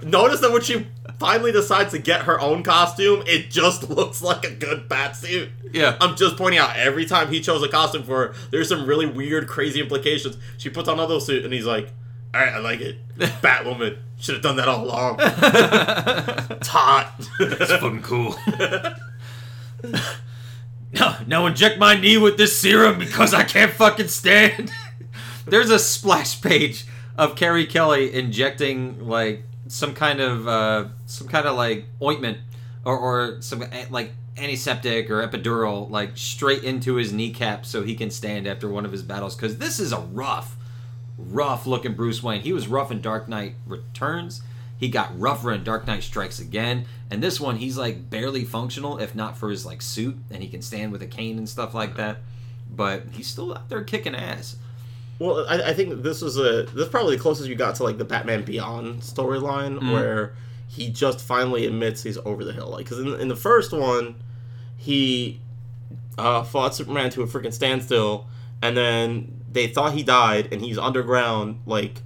Notice 0.03 0.41
that 0.41 0.51
when 0.51 0.63
she 0.63 0.87
finally 1.19 1.53
decides 1.53 1.91
to 1.93 1.99
get 1.99 2.23
her 2.23 2.41
own 2.41 2.63
costume, 2.63 3.23
it 3.27 3.51
just 3.51 3.91
looks 3.91 4.23
like 4.23 4.45
a 4.47 4.51
good 4.51 4.89
bat 4.89 5.17
suit. 5.17 5.51
Yeah. 5.73 5.99
I'm 6.01 6.17
just 6.17 6.37
pointing 6.39 6.59
out 6.59 6.77
every 6.77 7.05
time 7.05 7.31
he 7.31 7.41
chose 7.41 7.63
a 7.63 7.69
costume 7.69 8.05
for 8.05 8.29
her, 8.29 8.35
there's 8.51 8.69
some 8.71 8.87
really 8.87 9.07
weird, 9.07 9.47
crazy 9.47 9.81
implications. 9.81 10.39
She 10.57 10.71
puts 10.71 10.89
on 10.89 10.95
another 10.95 11.21
suit 11.21 11.45
and 11.45 11.53
he's 11.53 11.67
like, 11.67 11.91
All 12.33 12.41
right, 12.41 12.53
I 12.53 12.59
like 12.59 12.81
it. 12.81 12.97
Batwoman 13.19 13.99
should 14.19 14.35
have 14.37 14.43
done 14.43 14.57
that 14.57 14.69
all 14.69 14.85
along. 14.85 15.17
it's 15.21 16.69
hot. 16.69 17.13
That's 17.39 17.73
fucking 17.73 18.03
cool. 18.03 18.37
no, 20.93 21.17
now 21.27 21.47
inject 21.47 21.79
my 21.79 21.95
knee 21.99 22.19
with 22.19 22.37
this 22.37 22.59
serum 22.59 22.99
because 22.99 23.35
I 23.35 23.43
can't 23.43 23.73
fucking 23.73 24.09
stand. 24.09 24.71
There's 25.47 25.71
a 25.71 25.79
splash 25.79 26.41
page 26.41 26.87
of 27.19 27.35
Carrie 27.35 27.67
Kelly 27.67 28.13
injecting 28.13 29.07
like 29.09 29.43
some 29.67 29.95
kind 29.95 30.21
of 30.21 30.47
uh, 30.47 30.89
some 31.07 31.29
kind 31.29 31.47
of 31.47 31.57
like 31.57 31.87
ointment 32.01 32.39
or, 32.85 32.97
or 32.97 33.43
some 33.43 33.63
eh, 33.63 33.87
like 33.91 34.13
antiseptic 34.37 35.11
or 35.11 35.27
epidural 35.27 35.91
like 35.91 36.17
straight 36.17 36.63
into 36.65 36.95
his 36.95 37.13
kneecap 37.13 37.67
so 37.67 37.83
he 37.83 37.95
can 37.95 38.11
stand 38.11 38.47
after 38.47 38.69
one 38.69 38.85
of 38.85 38.93
his 38.93 39.03
battles 39.03 39.35
because 39.37 39.59
this 39.59 39.79
is 39.79 39.93
a 39.93 39.99
rough 39.99 40.57
rough 41.29 41.67
looking 41.67 41.95
Bruce 41.95 42.23
Wayne. 42.23 42.43
He 42.43 42.53
was 42.53 42.69
rough 42.69 42.91
in 42.91 43.01
Dark 43.01 43.29
Knight 43.29 43.55
Returns. 43.67 44.43
He 44.79 44.89
got 44.89 45.19
rougher 45.19 45.53
in 45.53 45.63
Dark 45.63 45.87
Knight 45.87 46.03
Strikes 46.03 46.41
Again. 46.41 46.87
And 47.11 47.23
this 47.23 47.39
one, 47.39 47.57
he's 47.57 47.77
like 47.77 48.09
barely 48.09 48.45
functional, 48.45 48.99
if 48.99 49.15
not 49.15 49.37
for 49.37 49.51
his 49.51 49.67
like 49.67 49.83
suit, 49.83 50.17
and 50.31 50.43
he 50.43 50.49
can 50.49 50.63
stand 50.63 50.93
with 50.93 51.03
a 51.03 51.07
cane 51.07 51.37
and 51.37 51.49
stuff 51.49 51.75
like 51.75 51.97
that. 51.97 52.19
But 52.75 53.05
he's 53.13 53.27
still 53.27 53.53
out 53.53 53.69
there 53.69 53.85
kicking 53.85 54.15
ass. 54.15 54.57
Well, 55.19 55.45
I, 55.49 55.71
I 55.71 55.75
think 55.75 56.03
this 56.03 56.23
was 56.23 56.39
a 56.39 56.63
this 56.63 56.87
is 56.87 56.89
probably 56.89 57.17
the 57.17 57.23
closest 57.23 57.49
you 57.49 57.55
got 57.55 57.75
to 57.75 57.85
like 57.85 57.99
the 57.99 58.07
Batman 58.07 58.43
Beyond 58.45 59.03
storyline 59.03 59.93
where 59.93 60.35
he 60.67 60.89
just 60.89 61.21
finally 61.21 61.67
admits 61.67 62.03
he's 62.03 62.17
over 62.19 62.45
the 62.45 62.53
hill. 62.53 62.69
Like, 62.69 62.87
because 62.87 63.01
in, 63.01 63.09
in 63.21 63.29
the 63.29 63.37
first 63.37 63.73
one, 63.73 64.15
he 64.77 65.41
uh, 66.17 66.43
fought 66.45 66.75
Superman 66.75 67.11
to 67.11 67.23
a 67.23 67.27
freaking 67.27 67.53
standstill, 67.53 68.29
and 68.63 68.77
then 68.77 69.40
they 69.51 69.67
thought 69.67 69.95
he 69.95 70.03
died, 70.03 70.53
and 70.53 70.63
he's 70.63 70.79
underground, 70.79 71.61
like 71.67 72.03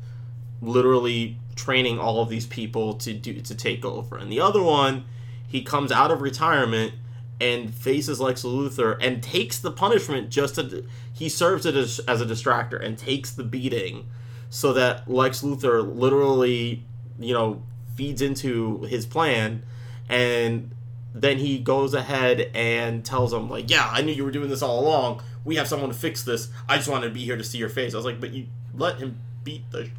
literally 0.63 1.39
training 1.55 1.99
all 1.99 2.21
of 2.21 2.29
these 2.29 2.47
people 2.47 2.95
to 2.95 3.13
do 3.13 3.41
to 3.41 3.55
take 3.55 3.85
over. 3.85 4.17
And 4.17 4.31
the 4.31 4.41
other 4.41 4.63
one, 4.63 5.05
he 5.47 5.63
comes 5.63 5.93
out 5.93 6.11
of 6.11 6.21
retirement 6.21 6.95
and 7.41 7.75
faces 7.75 8.21
Lex 8.21 8.43
Luthor 8.43 8.97
and 9.01 9.23
takes 9.23 9.59
the 9.59 9.71
punishment 9.71 10.31
just 10.31 10.55
to 10.55 10.85
he 11.13 11.29
serves 11.29 11.67
it 11.67 11.77
as, 11.77 12.01
as 12.01 12.21
a 12.21 12.27
distractor 12.27 12.83
and 12.83 12.99
takes 12.99 13.31
the 13.31 13.45
beating 13.45 14.09
so 14.51 14.73
that 14.73 15.09
Lex 15.11 15.43
Luthor 15.43 15.97
literally, 15.97 16.85
you 17.19 17.35
know, 17.35 17.63
feeds 17.95 18.23
into 18.23 18.83
his 18.83 19.07
plan 19.07 19.63
and 20.09 20.74
then 21.15 21.39
he 21.39 21.59
goes 21.59 21.95
ahead 21.95 22.51
and 22.55 23.05
tells 23.05 23.33
him 23.33 23.49
like, 23.49 23.71
"Yeah, 23.71 23.89
I 23.91 24.03
knew 24.03 24.13
you 24.13 24.25
were 24.25 24.31
doing 24.33 24.51
this 24.51 24.63
all 24.63 24.81
along. 24.81 25.23
We 25.45 25.57
have 25.57 25.69
someone 25.69 25.91
to 25.91 25.97
fix 25.97 26.23
this. 26.25 26.49
I 26.69 26.77
just 26.77 26.89
wanted 26.89 27.09
to 27.09 27.15
be 27.15 27.25
here 27.25 27.37
to 27.37 27.45
see 27.45 27.59
your 27.59 27.69
face." 27.69 27.95
I 27.95 27.97
was 27.97 28.05
like, 28.07 28.21
"But 28.21 28.33
you 28.33 28.47
let 28.75 28.99
him 28.99 29.21
beat 29.45 29.71
the 29.71 29.91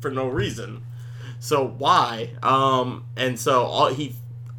for 0.00 0.10
no 0.10 0.26
reason." 0.28 0.82
So 1.38 1.66
why? 1.66 2.30
Um, 2.42 3.04
and 3.16 3.38
so 3.38 3.62
all 3.64 3.88
he, 3.92 4.14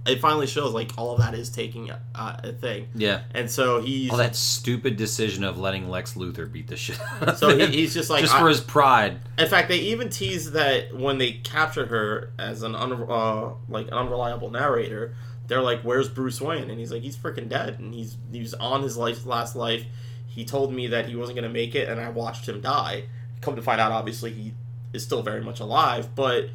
it 0.05 0.19
finally 0.21 0.45
shows 0.45 0.71
like 0.73 0.91
all 0.99 1.13
of 1.13 1.19
that 1.19 1.33
is 1.33 1.49
taking 1.49 1.89
a, 1.89 1.99
a 2.13 2.51
thing, 2.53 2.89
Yeah. 2.93 3.21
and 3.33 3.49
so 3.49 3.81
he's 3.81 4.11
All 4.11 4.17
that 4.17 4.35
stupid 4.35 4.95
decision 4.95 5.43
of 5.43 5.57
letting 5.57 5.89
Lex 5.89 6.13
Luthor 6.13 6.51
beat 6.51 6.67
the 6.67 6.77
shit. 6.77 6.99
so 7.37 7.57
he, 7.57 7.65
he's 7.67 7.93
just 7.93 8.11
like 8.11 8.21
just 8.21 8.37
for 8.37 8.47
his 8.47 8.61
pride. 8.61 9.19
In 9.39 9.47
fact, 9.47 9.67
they 9.69 9.79
even 9.79 10.09
tease 10.09 10.51
that 10.51 10.95
when 10.95 11.17
they 11.17 11.31
captured 11.33 11.87
her 11.87 12.31
as 12.37 12.61
an 12.61 12.75
un, 12.75 12.93
uh, 12.93 13.53
like 13.67 13.87
an 13.87 13.93
unreliable 13.93 14.51
narrator, 14.51 15.15
they're 15.47 15.61
like, 15.61 15.81
"Where's 15.81 16.09
Bruce 16.09 16.41
Wayne?" 16.41 16.69
And 16.69 16.79
he's 16.79 16.91
like, 16.91 17.01
"He's 17.01 17.17
freaking 17.17 17.49
dead, 17.49 17.79
and 17.79 17.93
he's 17.93 18.17
he's 18.31 18.53
on 18.55 18.81
his 18.83 18.97
life 18.97 19.25
last 19.25 19.55
life. 19.55 19.83
He 20.27 20.45
told 20.45 20.73
me 20.73 20.87
that 20.87 21.07
he 21.07 21.15
wasn't 21.15 21.37
gonna 21.37 21.49
make 21.49 21.75
it, 21.75 21.87
and 21.87 21.99
I 21.99 22.09
watched 22.09 22.47
him 22.47 22.61
die. 22.61 23.05
Come 23.41 23.55
to 23.55 23.61
find 23.61 23.79
out, 23.79 23.91
obviously 23.91 24.31
he 24.33 24.53
is 24.93 25.03
still 25.03 25.21
very 25.21 25.41
much 25.41 25.59
alive, 25.59 26.15
but 26.15 26.49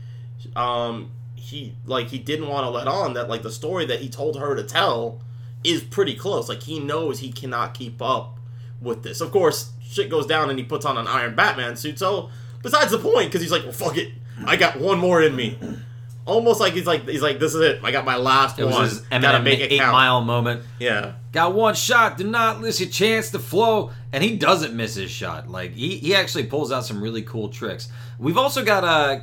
um, 0.57 1.11
he 1.35 1.75
like 1.87 2.09
he 2.09 2.19
didn't 2.19 2.49
want 2.49 2.65
to 2.65 2.71
let 2.71 2.89
on 2.89 3.15
that 3.15 3.29
like 3.29 3.43
the 3.43 3.53
story 3.53 3.87
that 3.87 4.01
he 4.01 4.09
told 4.09 4.39
her 4.39 4.55
to 4.55 4.63
tell 4.63 5.21
is 5.65 5.83
pretty 5.83 6.15
close. 6.15 6.49
Like 6.49 6.63
he 6.63 6.79
knows 6.79 7.21
he 7.21 7.33
cannot 7.33 7.75
keep 7.75 8.01
up 8.01 8.39
with 8.81 9.03
this. 9.03 9.21
Of 9.21 9.31
course, 9.31 9.73
shit 9.83 10.11
goes 10.11 10.27
down 10.27 10.51
and 10.51 10.59
he 10.59 10.65
puts 10.65 10.85
on 10.85 10.97
an 10.97 11.07
Iron 11.07 11.35
Batman 11.35 11.77
suit. 11.77 11.99
So 11.99 12.31
besides 12.63 12.91
the 12.91 12.99
point, 12.99 13.29
because 13.29 13.43
he's 13.43 13.53
like, 13.53 13.65
well, 13.65 13.73
fuck 13.73 13.97
it, 13.97 14.13
I 14.47 14.57
got 14.57 14.81
one 14.81 14.99
more 14.99 15.23
in 15.23 15.37
me. 15.37 15.59
Almost 16.31 16.61
like 16.61 16.73
he's 16.75 16.87
like 16.87 17.09
he's 17.09 17.23
like 17.23 17.39
this 17.41 17.55
is 17.55 17.61
it. 17.61 17.81
I 17.83 17.91
got 17.91 18.05
my 18.05 18.17
last 18.17 18.59
It 18.59 18.65
was 18.65 18.75
one. 18.75 18.85
his 18.85 19.01
Gotta 19.01 19.43
make 19.43 19.59
it 19.61 19.73
eight 19.73 19.79
count. 19.81 19.93
mile 19.93 20.21
moment. 20.21 20.63
Yeah. 20.79 21.15
Got 21.33 21.55
one 21.55 21.75
shot, 21.75 22.17
do 22.19 22.25
not 22.25 22.61
miss 22.61 22.81
your 22.81 22.89
chance 22.89 23.31
to 23.31 23.39
flow. 23.39 23.91
And 24.13 24.23
he 24.23 24.37
doesn't 24.37 24.75
miss 24.75 24.95
his 24.95 25.11
shot. 25.11 25.49
Like 25.49 25.73
he, 25.75 25.97
he 25.99 26.15
actually 26.15 26.45
pulls 26.45 26.71
out 26.73 26.85
some 26.85 27.03
really 27.03 27.23
cool 27.23 27.49
tricks. 27.49 27.89
We've 28.19 28.39
also 28.39 28.65
got 28.65 28.85
uh 28.85 29.21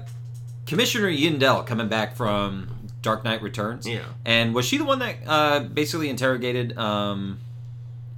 Commissioner 0.65 1.09
Yindel 1.09 1.65
coming 1.65 1.87
back 1.87 2.15
from 2.17 2.69
Dark 3.01 3.23
Knight 3.23 3.41
Returns. 3.41 3.87
Yeah. 3.87 4.01
And 4.25 4.53
was 4.53 4.65
she 4.65 4.77
the 4.77 4.85
one 4.85 4.99
that 4.99 5.15
uh 5.25 5.59
basically 5.61 6.09
interrogated 6.09 6.77
um 6.77 7.39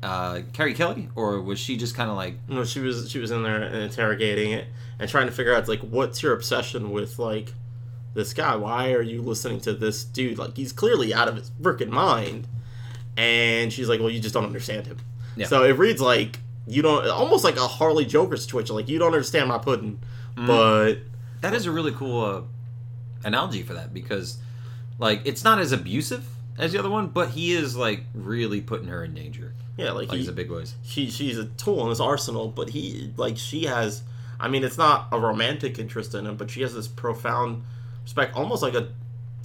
uh 0.01 0.41
Carrie 0.53 0.73
Kelly? 0.73 1.09
Or 1.15 1.39
was 1.41 1.59
she 1.59 1.77
just 1.77 1.95
kinda 1.95 2.13
like 2.13 2.35
No, 2.47 2.63
she 2.63 2.79
was 2.79 3.09
she 3.11 3.19
was 3.19 3.29
in 3.31 3.43
there 3.43 3.61
interrogating 3.63 4.51
it 4.51 4.65
and 4.99 5.09
trying 5.09 5.27
to 5.27 5.31
figure 5.31 5.53
out 5.53 5.67
like 5.67 5.81
what's 5.81 6.23
your 6.23 6.33
obsession 6.33 6.91
with 6.91 7.19
like 7.19 7.53
this 8.13 8.33
guy? 8.33 8.55
Why 8.55 8.91
are 8.93 9.01
you 9.01 9.21
listening 9.21 9.59
to 9.61 9.73
this 9.73 10.03
dude? 10.03 10.37
Like 10.37 10.55
he's 10.57 10.71
clearly 10.73 11.13
out 11.13 11.27
of 11.27 11.35
his 11.35 11.51
freaking 11.61 11.89
mind. 11.89 12.47
And 13.17 13.71
she's 13.73 13.89
like, 13.89 13.99
"Well, 13.99 14.09
you 14.09 14.19
just 14.19 14.33
don't 14.33 14.45
understand 14.45 14.87
him." 14.87 14.97
Yeah. 15.35 15.47
So 15.47 15.63
it 15.63 15.77
reads 15.77 16.01
like 16.01 16.39
you 16.67 16.81
don't 16.81 17.07
almost 17.07 17.43
like 17.43 17.57
a 17.57 17.67
Harley 17.67 18.05
Joker 18.05 18.37
situation. 18.37 18.75
Like 18.75 18.87
you 18.87 18.99
don't 18.99 19.07
understand 19.13 19.49
my 19.49 19.57
pudding, 19.57 19.99
Mm. 20.37 20.47
but 20.47 20.95
that 21.41 21.53
is 21.53 21.65
a 21.65 21.71
really 21.71 21.91
cool 21.91 22.23
uh, 22.23 22.41
analogy 23.23 23.63
for 23.63 23.73
that 23.73 23.93
because 23.93 24.37
like 24.99 25.21
it's 25.25 25.43
not 25.43 25.59
as 25.59 25.71
abusive 25.71 26.25
as 26.57 26.71
the 26.71 26.79
other 26.79 26.89
one, 26.89 27.07
but 27.07 27.29
he 27.31 27.53
is 27.53 27.75
like 27.75 28.03
really 28.13 28.61
putting 28.61 28.87
her 28.87 29.03
in 29.03 29.13
danger. 29.13 29.53
yeah, 29.77 29.91
like, 29.91 30.09
Like 30.09 30.15
he, 30.17 30.19
it's 30.21 30.29
a 30.29 30.33
big 30.33 30.51
ways. 30.51 30.75
she 30.83 31.09
she's 31.09 31.37
a 31.37 31.45
tool 31.45 31.83
in 31.83 31.89
his 31.89 31.99
arsenal, 31.99 32.47
but 32.49 32.69
he 32.69 33.11
like 33.17 33.37
she 33.37 33.65
has 33.65 34.03
I 34.39 34.47
mean 34.47 34.63
it's 34.63 34.77
not 34.77 35.07
a 35.11 35.19
romantic 35.19 35.77
interest 35.79 36.13
in 36.15 36.25
him, 36.25 36.37
but 36.37 36.49
she 36.51 36.61
has 36.61 36.73
this 36.73 36.87
profound 36.87 37.63
respect, 38.09 38.35
almost 38.35 38.61
like 38.61 38.73
a 38.73 38.89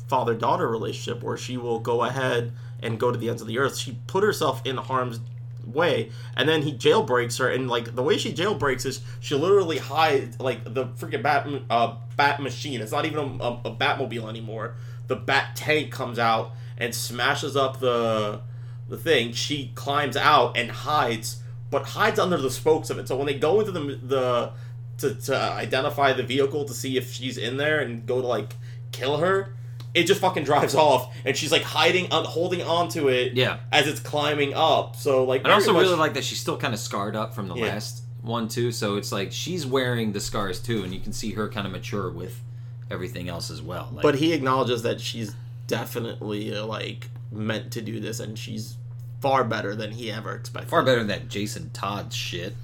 father 0.09 0.35
daughter 0.35 0.69
relationship 0.69 1.23
where 1.23 1.37
she 1.37 1.57
will 1.57 1.79
go 1.79 2.03
ahead 2.03 2.53
and 2.83 2.99
go 3.01 3.11
to 3.11 3.19
the 3.19 3.29
ends 3.29 3.41
of 3.41 3.49
the 3.49 3.59
earth. 3.59 3.77
She 3.77 3.99
put 4.07 4.23
herself 4.23 4.65
in 4.65 4.77
harm's 4.77 5.21
way 5.65 6.11
and 6.37 6.47
then 6.47 6.61
he 6.61 6.75
jailbreaks 6.75 7.39
her 7.39 7.49
and 7.49 7.71
like 7.71 7.95
the 7.95 8.03
way 8.03 8.19
she 8.19 8.35
jailbreaks 8.35 8.85
is 8.85 9.01
she 9.21 9.35
literally 9.35 9.79
hides 9.79 10.39
like 10.39 10.63
the 10.63 10.85
freaking 10.89 11.23
bat 11.23 11.49
uh 11.71 11.97
bat 12.19 12.39
machine 12.43 12.83
it's 12.83 12.93
not 12.93 13.07
even 13.07 13.19
a, 13.19 13.43
a, 13.43 13.61
a 13.65 13.75
batmobile 13.75 14.29
anymore 14.29 14.75
the 15.07 15.17
bat 15.17 15.57
tank 15.57 15.91
comes 15.91 16.19
out 16.19 16.53
and 16.77 16.95
smashes 16.95 17.57
up 17.57 17.81
the 17.81 18.43
the 18.89 18.99
thing. 18.99 19.33
She 19.33 19.73
climbs 19.75 20.17
out 20.17 20.57
and 20.57 20.71
hides, 20.71 21.41
but 21.71 21.85
hides 21.87 22.19
under 22.19 22.37
the 22.37 22.51
spokes 22.51 22.91
of 22.91 22.99
it. 22.99 23.09
So 23.09 23.17
when 23.17 23.27
they 23.27 23.39
go 23.39 23.61
into 23.61 23.73
the 23.73 23.99
the 24.03 24.53
to, 24.99 25.15
to 25.15 25.37
identify 25.37 26.13
the 26.13 26.23
vehicle 26.23 26.65
to 26.65 26.73
see 26.75 26.97
if 26.97 27.13
she's 27.13 27.37
in 27.39 27.57
there 27.57 27.81
and 27.81 28.07
go 28.07 28.21
to 28.21 28.27
like 28.27 28.55
kill 28.93 29.19
her, 29.19 29.55
it 29.95 30.05
just 30.05 30.21
fucking 30.21 30.45
drives 30.45 30.75
off, 30.87 31.15
and 31.25 31.37
she's 31.37 31.53
like 31.53 31.63
hiding, 31.63 32.09
uh, 32.13 32.23
holding 32.25 32.63
onto 32.63 33.09
it, 33.09 33.35
Yeah. 33.35 33.59
as 33.73 33.87
it's 33.87 34.01
climbing 34.01 34.53
up. 34.55 34.97
So 34.97 35.25
like, 35.25 35.47
I 35.47 35.53
also 35.53 35.73
much- 35.73 35.83
really 35.83 35.97
like 35.97 36.15
that 36.15 36.25
she's 36.25 36.41
still 36.41 36.57
kind 36.57 36.75
of 36.75 36.81
scarred 36.81 37.17
up 37.17 37.35
from 37.35 37.49
the 37.49 37.55
Yeah. 37.55 37.67
last 37.67 38.03
one 38.23 38.49
too. 38.49 38.73
So 38.73 38.97
it's 38.97 39.13
like 39.13 39.31
she's 39.33 39.67
wearing 39.67 40.13
the 40.13 40.21
scars 40.21 40.61
too, 40.61 40.83
and 40.85 40.93
you 40.95 41.01
can 41.01 41.13
see 41.13 41.33
her 41.33 41.49
kind 41.49 41.67
of 41.67 41.73
mature 41.73 42.11
with 42.11 42.41
everything 42.91 43.29
else 43.29 43.51
as 43.51 43.61
well. 43.63 43.89
Like, 43.93 44.03
But 44.03 44.17
he 44.17 44.33
acknowledges 44.33 44.83
that 44.83 45.01
she's 45.01 45.35
definitely 45.67 46.51
like 46.53 47.09
meant 47.33 47.73
to 47.73 47.81
do 47.83 48.01
this, 48.01 48.21
and 48.21 48.39
she's 48.39 48.77
far 49.21 49.43
better 49.45 49.75
than 49.75 49.91
he 49.93 50.11
ever 50.13 50.35
expected. 50.35 50.71
far 50.71 50.83
better 50.83 50.99
than 50.99 51.09
that 51.09 51.29
Jason 51.29 51.71
Todd 51.73 52.13
shit. 52.13 52.55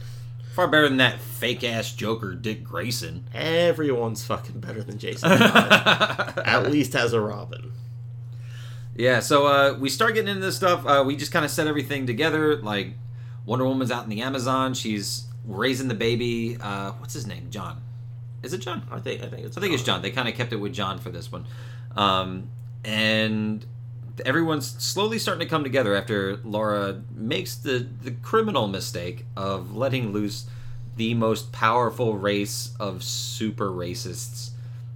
Far 0.61 0.69
better 0.69 0.89
than 0.91 0.99
that 0.99 1.23
fake 1.23 1.65
ass 1.65 1.91
Joker 1.91 2.35
Dick 2.35 2.63
Grayson. 2.63 3.25
Everyone's 3.33 4.23
fucking 4.23 4.61
better 4.61 4.83
than 4.83 4.99
Jason. 4.99 5.33
At 5.43 6.71
least 6.71 6.95
as 6.95 7.15
a 7.15 7.21
Robin. 7.23 7.73
Yeah, 8.95 9.21
so 9.21 9.47
uh, 9.47 9.79
we 9.79 9.89
start 9.89 10.13
getting 10.13 10.29
into 10.29 10.43
this 10.43 10.57
stuff. 10.57 10.85
Uh, 10.85 11.03
we 11.07 11.17
just 11.17 11.33
kind 11.33 11.47
of 11.47 11.51
set 11.51 11.67
everything 11.67 12.07
together. 12.07 12.57
Like 12.57 12.93
Wonder 13.47 13.65
Woman's 13.65 13.91
out 13.91 14.05
in 14.05 14.11
the 14.11 14.21
Amazon. 14.21 14.75
She's 14.75 15.29
raising 15.47 15.89
the 15.89 15.95
baby. 15.95 16.59
Uh, 16.61 16.91
what's 16.99 17.15
his 17.15 17.27
name? 17.27 17.47
John. 17.49 17.81
Is 18.43 18.53
it 18.53 18.59
John? 18.59 18.87
I 18.91 18.99
think 18.99 19.23
I 19.23 19.29
think 19.29 19.47
it's 19.47 19.57
I 19.57 19.63
think 19.63 19.73
it's 19.73 19.83
John. 19.83 20.03
They 20.03 20.11
kind 20.11 20.29
of 20.29 20.35
kept 20.35 20.53
it 20.53 20.57
with 20.57 20.75
John 20.75 20.99
for 20.99 21.09
this 21.09 21.33
one. 21.33 21.47
Um, 21.97 22.51
and 22.85 23.65
everyone's 24.27 24.67
slowly 24.83 25.19
starting 25.19 25.47
to 25.47 25.51
come 25.51 25.63
together 25.65 25.95
after 25.95 26.37
Laura 26.45 27.03
makes 27.15 27.55
the, 27.55 27.87
the 28.03 28.11
criminal 28.11 28.67
mistake 28.69 29.27
of 29.37 29.75
letting 29.77 30.13
loose 30.13 30.47
the 30.97 31.15
most 31.15 31.53
powerful 31.53 32.17
race 32.17 32.75
of 32.81 33.03
super 33.03 33.71
racists 33.71 34.51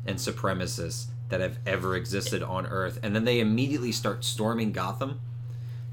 and 0.07 0.19
supremacists 0.19 1.07
that 1.31 1.41
have 1.41 1.59
ever 1.67 1.97
existed 1.97 2.43
on 2.43 2.67
Earth. 2.67 2.99
And 3.03 3.15
then 3.15 3.25
they 3.25 3.41
immediately 3.41 3.93
start 3.93 4.25
storming 4.25 4.73
Gotham 4.73 5.21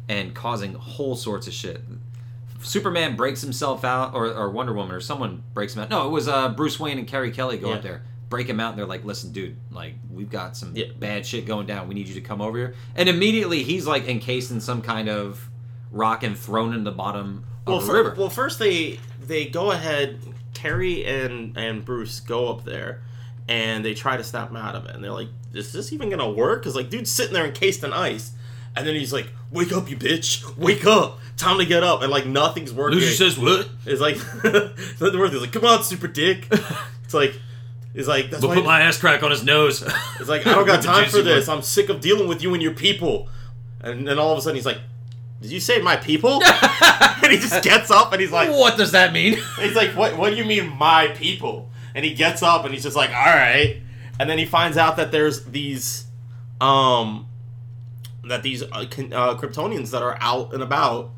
and 0.10 0.34
causing 0.36 0.74
whole 0.74 1.16
sorts 1.16 1.48
of 1.48 1.54
shit. 1.54 1.82
Superman 2.62 3.16
breaks 3.16 3.42
himself 3.42 3.84
out, 3.84 4.14
or, 4.14 4.28
or 4.28 4.50
Wonder 4.52 4.74
Woman, 4.74 4.94
or 4.96 5.00
someone 5.00 5.42
breaks 5.54 5.76
him 5.76 5.82
out. 5.84 5.90
No, 5.90 6.06
it 6.08 6.12
was 6.12 6.28
uh, 6.28 6.50
Bruce 6.50 6.80
Wayne 6.80 7.00
and 7.00 7.08
Carrie 7.08 7.32
Kelly 7.32 7.58
go 7.58 7.70
Yeah. 7.70 7.76
up 7.78 7.82
there, 7.82 8.02
break 8.32 8.48
him 8.50 8.60
out, 8.60 8.70
and 8.72 8.80
they're 8.80 8.88
like, 8.88 9.06
"Listen, 9.06 9.32
dude, 9.32 9.58
like 9.70 9.94
we've 10.12 10.32
got 10.32 10.58
some 10.58 10.76
Yeah. 10.76 10.86
bad 10.98 11.28
shit 11.28 11.46
going 11.46 11.68
down. 11.68 11.88
We 11.88 11.94
need 11.94 12.08
you 12.08 12.16
to 12.16 12.22
come 12.22 12.42
over 12.42 12.58
here." 12.58 12.74
And 12.96 13.08
immediately 13.08 13.62
he's 13.62 13.86
like 13.86 14.08
encased 14.08 14.50
in 14.50 14.60
some 14.60 14.82
kind 14.82 15.08
of 15.08 15.50
rock 15.92 16.24
and 16.24 16.36
thrown 16.36 16.74
in 16.74 16.84
the 16.84 16.92
bottom 16.92 17.44
well, 17.68 17.78
of 17.78 17.86
the 17.86 17.94
river. 17.94 18.16
well, 18.18 18.30
first 18.30 18.58
they 18.58 19.00
they 19.22 19.46
go 19.46 19.70
ahead. 19.70 20.18
Terry 20.56 21.06
and 21.06 21.56
and 21.58 21.86
Bruce 21.86 22.20
go 22.20 22.50
up 22.50 22.66
there, 22.66 23.02
and 23.48 23.86
they 23.86 23.94
try 23.94 24.18
to 24.18 24.24
snap 24.24 24.50
him 24.50 24.56
out 24.58 24.76
of 24.76 24.86
it. 24.86 24.96
And 24.96 25.04
they're 25.04 25.12
like, 25.12 25.30
"Is 25.54 25.72
this 25.72 25.94
even 25.94 26.10
gonna 26.10 26.30
work?" 26.30 26.62
Because 26.62 26.76
like, 26.76 26.90
dude's 26.90 27.12
sitting 27.12 27.34
there 27.34 27.46
encased 27.46 27.84
in 27.84 27.94
ice, 27.94 28.32
and 28.76 28.86
then 28.88 28.96
he's 28.96 29.14
like, 29.14 29.28
"Wake 29.52 29.72
up, 29.72 29.90
you 29.90 29.98
bitch! 29.98 30.56
Wake 30.58 30.86
up! 30.86 31.20
Time 31.38 31.58
to 31.58 31.66
get 31.66 31.84
up!" 31.84 32.02
And 32.02 32.12
like, 32.12 32.26
nothing's 32.26 32.74
working. 32.74 33.00
Lucy 33.00 33.16
says, 33.16 33.38
"What?" 33.40 33.70
It's 33.86 34.02
like 34.02 34.18
nothing 34.44 35.20
worth. 35.20 35.32
He's 35.32 35.42
like, 35.42 35.52
"Come 35.54 35.66
on, 35.66 35.84
super 35.84 36.08
dick!" 36.08 36.48
It's 37.04 37.14
like, 37.14 37.34
it's 37.94 38.08
like 38.08 38.30
that's 38.30 38.42
We'll 38.42 38.50
why. 38.50 38.56
put 38.56 38.66
my 38.66 38.82
ass 38.82 38.98
crack 38.98 39.24
on 39.24 39.32
his 39.32 39.44
nose. 39.44 39.84
It's 40.20 40.30
like 40.30 40.46
I 40.48 40.54
don't 40.54 40.66
got 40.68 40.84
time 40.94 41.10
for 41.10 41.22
this. 41.22 41.50
I'm 41.50 41.62
sick 41.62 41.90
of 41.90 42.00
dealing 42.00 42.28
with 42.28 42.42
you 42.44 42.54
and 42.54 42.62
your 42.62 42.74
people. 42.74 43.28
And 43.82 44.08
then 44.08 44.20
all 44.20 44.32
of 44.32 44.38
a 44.38 44.42
sudden 44.42 44.56
he's 44.56 44.66
like, 44.66 44.78
"Did 45.42 45.52
you 45.52 45.60
say 45.60 45.82
my 45.82 45.96
people?" 45.98 46.42
and 47.24 47.32
he 47.32 47.38
just 47.40 47.64
gets 47.64 47.90
up 47.90 48.12
and 48.14 48.22
he's 48.22 48.32
like, 48.32 48.50
what 48.50 48.78
does 48.78 48.92
that 48.92 49.12
mean? 49.14 49.38
"He's 49.60 49.76
like, 49.76 49.92
what? 49.96 50.18
What 50.18 50.30
do 50.30 50.36
you 50.36 50.46
mean 50.46 50.70
my 50.78 51.08
people?" 51.08 51.70
And 51.96 52.06
he 52.06 52.14
gets 52.14 52.44
up 52.44 52.64
and 52.66 52.74
he's 52.74 52.84
just 52.84 52.96
like, 52.96 53.10
"All 53.10 53.26
right." 53.36 53.82
And 54.20 54.30
then 54.30 54.38
he 54.38 54.46
finds 54.46 54.78
out 54.78 54.98
that 54.98 55.12
there's 55.12 55.46
these, 55.46 56.06
um, 56.60 57.26
that 58.24 58.44
these 58.44 58.62
uh, 58.62 58.68
uh, 58.76 58.86
Kryptonians 59.38 59.90
that 59.92 60.04
are 60.04 60.18
out 60.22 60.54
and 60.54 60.62
about. 60.62 61.10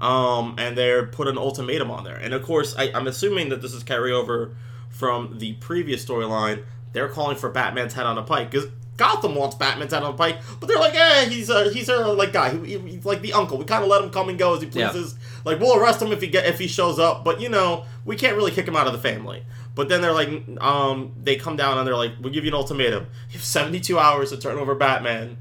Um, 0.00 0.56
and 0.58 0.76
they're 0.76 1.06
put 1.06 1.28
an 1.28 1.38
ultimatum 1.38 1.88
on 1.92 2.02
there. 2.02 2.16
And 2.16 2.34
of 2.34 2.42
course, 2.42 2.74
I, 2.76 2.90
I'm 2.92 3.06
assuming 3.06 3.50
that 3.50 3.62
this 3.62 3.72
is 3.72 3.84
carryover 3.84 4.54
from 4.92 5.38
the 5.38 5.54
previous 5.54 6.04
storyline. 6.04 6.62
They're 6.92 7.08
calling 7.08 7.36
for 7.36 7.50
Batman's 7.50 7.94
head 7.94 8.06
on 8.06 8.16
a 8.18 8.22
pike 8.22 8.50
because 8.50 8.68
Gotham 8.98 9.34
wants 9.34 9.56
Batman's 9.56 9.92
head 9.92 10.02
on 10.02 10.12
a 10.14 10.16
pike, 10.16 10.36
but 10.60 10.66
they're 10.68 10.78
like, 10.78 10.94
eh, 10.94 11.24
he's 11.24 11.48
a 11.50 11.72
he's 11.72 11.88
a 11.88 11.96
like 12.12 12.32
guy. 12.32 12.50
He, 12.50 12.76
he- 12.78 12.90
he's 12.92 13.04
like 13.04 13.22
the 13.22 13.32
uncle. 13.32 13.56
We 13.58 13.64
kind 13.64 13.82
of 13.82 13.88
let 13.88 14.02
him 14.02 14.10
come 14.10 14.28
and 14.28 14.38
go 14.38 14.54
as 14.54 14.62
he 14.62 14.68
Yeah. 14.68 14.90
pleases. 14.90 15.16
Like 15.44 15.58
we'll 15.58 15.76
arrest 15.76 16.00
him 16.02 16.12
if 16.12 16.20
he 16.20 16.28
get 16.28 16.44
if 16.46 16.58
he 16.58 16.68
shows 16.68 16.98
up, 16.98 17.24
but 17.24 17.40
you 17.40 17.48
know 17.48 17.84
we 18.04 18.14
can't 18.16 18.36
really 18.36 18.50
kick 18.52 18.68
him 18.68 18.76
out 18.76 18.86
of 18.86 18.92
the 18.92 18.98
family. 18.98 19.42
But 19.74 19.88
then 19.88 20.02
they're 20.02 20.12
like, 20.12 20.28
um, 20.60 21.12
they 21.24 21.36
come 21.36 21.56
down 21.56 21.78
and 21.78 21.86
they're 21.88 21.96
like, 21.96 22.12
we'll 22.20 22.30
give 22.32 22.44
you 22.44 22.50
an 22.50 22.54
ultimatum. 22.54 23.06
You 23.30 23.38
have 23.38 23.42
72 23.42 23.98
hours 23.98 24.28
to 24.28 24.36
turn 24.36 24.58
over 24.58 24.74
Batman, 24.74 25.38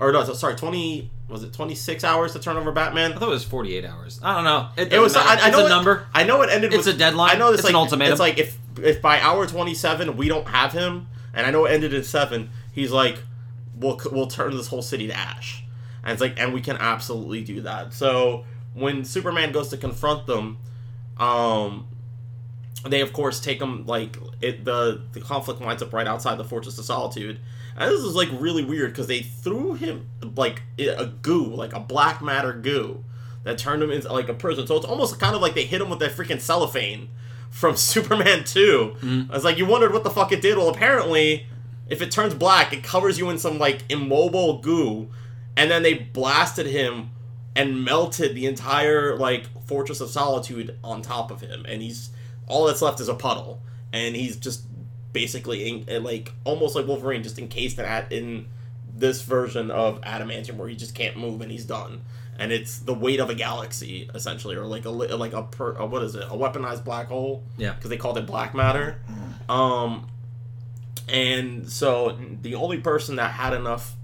or 0.00 0.10
no, 0.12 0.24
sorry, 0.32 0.56
20 0.56 1.10
was 1.28 1.44
it 1.44 1.52
26 1.52 2.02
hours 2.02 2.32
to 2.32 2.40
turn 2.40 2.56
over 2.56 2.72
Batman? 2.72 3.12
I 3.12 3.16
thought 3.18 3.28
it 3.28 3.32
was 3.32 3.44
48 3.44 3.84
hours. 3.84 4.18
I 4.22 4.34
don't 4.34 4.44
know. 4.44 4.68
It, 4.76 4.92
It 4.92 4.98
was. 4.98 5.14
I. 5.14 5.22
I 5.22 5.34
it's 5.48 5.56
know 5.56 5.62
a 5.62 5.66
it- 5.66 5.68
number. 5.68 6.06
I 6.12 6.24
know 6.24 6.42
it 6.42 6.50
ended. 6.50 6.74
It's 6.74 6.86
with, 6.86 6.96
a 6.96 6.98
deadline. 6.98 7.30
I 7.36 7.38
know 7.38 7.50
it's 7.50 7.58
It's 7.58 7.64
like 7.64 7.70
an 7.72 7.76
ultimatum. 7.76 8.12
It's 8.12 8.20
like 8.20 8.38
if 8.38 8.58
if 8.82 9.00
by 9.00 9.20
hour 9.20 9.46
twenty 9.46 9.74
seven 9.74 10.16
we 10.16 10.26
don't 10.28 10.48
have 10.48 10.72
him, 10.72 11.06
and 11.32 11.46
I 11.46 11.50
know 11.52 11.66
it 11.66 11.70
ended 11.70 11.94
in 11.94 12.02
seven. 12.02 12.50
He's 12.72 12.90
like, 12.90 13.18
we'll 13.76 14.00
we'll 14.10 14.26
turn 14.26 14.56
this 14.56 14.66
whole 14.66 14.82
city 14.82 15.06
to 15.06 15.14
ash, 15.16 15.62
and 16.02 16.12
it's 16.12 16.20
like, 16.20 16.40
and 16.40 16.52
we 16.52 16.60
can 16.60 16.76
absolutely 16.78 17.42
do 17.42 17.60
that. 17.60 17.92
So 17.92 18.44
when 18.74 19.04
Superman 19.04 19.52
goes 19.52 19.68
to 19.68 19.76
confront 19.76 20.26
them, 20.26 20.58
um, 21.18 21.86
they 22.88 23.02
of 23.02 23.12
course 23.12 23.38
take 23.40 23.60
him 23.60 23.86
like 23.86 24.16
it. 24.40 24.64
The 24.64 25.02
the 25.12 25.20
conflict 25.20 25.60
winds 25.60 25.82
up 25.82 25.92
right 25.92 26.06
outside 26.06 26.38
the 26.38 26.44
Fortress 26.44 26.78
of 26.78 26.84
Solitude. 26.84 27.38
And 27.80 27.90
this 27.90 28.00
is 28.00 28.14
like 28.14 28.28
really 28.32 28.62
weird 28.62 28.92
because 28.92 29.06
they 29.06 29.20
threw 29.22 29.72
him 29.72 30.10
like 30.36 30.62
a 30.78 31.06
goo, 31.06 31.46
like 31.46 31.72
a 31.72 31.80
black 31.80 32.20
matter 32.20 32.52
goo, 32.52 33.02
that 33.44 33.56
turned 33.56 33.82
him 33.82 33.90
into 33.90 34.12
like 34.12 34.28
a 34.28 34.34
prison. 34.34 34.66
So 34.66 34.76
it's 34.76 34.84
almost 34.84 35.18
kind 35.18 35.34
of 35.34 35.40
like 35.40 35.54
they 35.54 35.64
hit 35.64 35.80
him 35.80 35.88
with 35.88 35.98
that 36.00 36.12
freaking 36.12 36.42
cellophane 36.42 37.08
from 37.48 37.76
Superman 37.78 38.44
2. 38.44 38.96
Mm-hmm. 39.00 39.32
I 39.32 39.34
was 39.34 39.44
like, 39.44 39.56
you 39.56 39.64
wondered 39.64 39.94
what 39.94 40.04
the 40.04 40.10
fuck 40.10 40.30
it 40.30 40.42
did. 40.42 40.58
Well, 40.58 40.68
apparently, 40.68 41.46
if 41.88 42.02
it 42.02 42.10
turns 42.10 42.34
black, 42.34 42.74
it 42.74 42.84
covers 42.84 43.18
you 43.18 43.30
in 43.30 43.38
some 43.38 43.58
like 43.58 43.80
immobile 43.88 44.58
goo, 44.58 45.08
and 45.56 45.70
then 45.70 45.82
they 45.82 45.94
blasted 45.94 46.66
him 46.66 47.12
and 47.56 47.82
melted 47.82 48.34
the 48.34 48.44
entire 48.44 49.16
like 49.16 49.46
Fortress 49.64 50.02
of 50.02 50.10
Solitude 50.10 50.78
on 50.84 51.00
top 51.00 51.30
of 51.30 51.40
him, 51.40 51.64
and 51.66 51.80
he's 51.80 52.10
all 52.46 52.66
that's 52.66 52.82
left 52.82 53.00
is 53.00 53.08
a 53.08 53.14
puddle, 53.14 53.62
and 53.90 54.14
he's 54.14 54.36
just 54.36 54.64
basically 55.12 55.84
in, 55.86 56.02
like 56.02 56.32
almost 56.44 56.74
like 56.76 56.86
Wolverine, 56.86 57.22
just 57.22 57.38
encased 57.38 57.78
in 57.78 57.84
at 57.84 58.12
in 58.12 58.46
this 58.94 59.22
version 59.22 59.70
of 59.70 60.00
adamantium 60.02 60.56
where 60.56 60.68
he 60.68 60.76
just 60.76 60.94
can't 60.94 61.16
move 61.16 61.40
and 61.40 61.50
he's 61.50 61.64
done. 61.64 62.02
And 62.38 62.52
it's 62.52 62.78
the 62.78 62.94
weight 62.94 63.20
of 63.20 63.28
a 63.28 63.34
galaxy, 63.34 64.08
essentially, 64.14 64.56
or 64.56 64.64
like 64.64 64.86
a 64.86 64.90
like 64.90 65.32
a, 65.34 65.42
per, 65.42 65.74
a 65.76 65.84
what 65.84 66.02
is 66.02 66.14
it? 66.14 66.22
A 66.24 66.36
weaponized 66.36 66.84
black 66.84 67.08
hole? 67.08 67.44
Yeah. 67.58 67.74
because 67.74 67.90
they 67.90 67.98
called 67.98 68.16
it 68.18 68.26
black 68.26 68.54
matter. 68.54 68.98
Um, 69.48 70.08
and 71.08 71.68
so 71.68 72.16
the 72.42 72.54
only 72.54 72.78
person 72.78 73.16
that 73.16 73.32
had 73.32 73.52
enough 73.52 73.94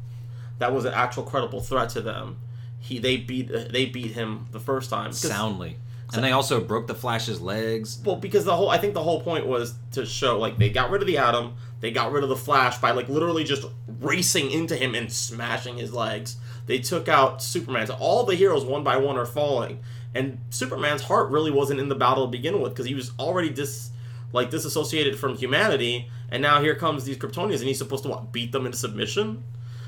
that 0.59 0.75
was 0.75 0.85
an 0.85 0.93
actual 0.95 1.23
credible 1.23 1.61
threat 1.61 1.91
to 1.91 2.01
them, 2.01 2.37
he 2.79 2.99
they 2.99 3.17
beat 3.17 3.49
they 3.49 3.87
beat 3.87 4.13
him 4.13 4.47
the 4.53 4.61
first 4.61 4.91
time 4.91 5.13
soundly. 5.13 5.77
And 6.15 6.25
they 6.25 6.33
also 6.33 6.61
broke 6.61 6.87
the 6.87 6.95
Flash's 6.95 7.41
legs. 7.41 8.01
well, 8.05 8.17
because 8.17 8.45
the 8.45 8.55
whole 8.55 8.71
I 8.71 8.79
think 8.79 8.95
the 8.95 9.03
whole 9.03 9.21
point 9.21 9.47
was 9.47 9.75
to 9.93 10.07
show 10.07 10.39
like 10.39 10.57
they 10.57 10.71
got 10.71 10.91
rid 10.91 11.03
of 11.03 11.09
the 11.09 11.19
Atom, 11.19 11.55
they 11.81 11.91
got 11.91 12.13
rid 12.13 12.23
of 12.23 12.29
the 12.29 12.37
Flash 12.37 12.79
by 12.79 12.93
like 12.93 13.09
literally 13.09 13.45
just 13.45 13.67
racing 14.01 14.51
into 14.51 14.77
him 14.77 14.95
and 14.95 15.13
smashing 15.13 15.79
his 15.79 15.93
legs. 15.93 16.37
They 16.67 16.79
took 16.79 17.09
out 17.09 17.43
Superman. 17.43 17.87
So 17.87 17.95
all 17.95 18.25
the 18.25 18.35
heroes 18.35 18.65
one 18.65 18.85
by 18.85 18.97
one 18.97 19.17
are 19.17 19.27
falling, 19.27 19.81
and 20.15 20.39
Superman's 20.51 21.03
heart 21.03 21.31
really 21.31 21.51
wasn't 21.51 21.81
in 21.81 21.89
the 21.89 21.95
battle 21.95 22.27
to 22.27 22.31
begin 22.31 22.61
with 22.61 22.73
because 22.73 22.87
he 22.87 22.95
was 22.95 23.13
already 23.19 23.51
dis 23.51 23.91
like 24.33 24.51
disassociated 24.51 25.19
from 25.19 25.37
humanity, 25.37 26.09
and 26.31 26.43
now 26.43 26.61
here 26.61 26.75
comes 26.75 27.05
these 27.05 27.17
Kryptonians, 27.17 27.59
and 27.59 27.69
he's 27.69 27.79
supposed 27.79 28.05
to 28.05 28.09
what 28.11 28.33
beat 28.33 28.53
them 28.53 28.67
into 28.67 28.79
submission. 28.79 29.43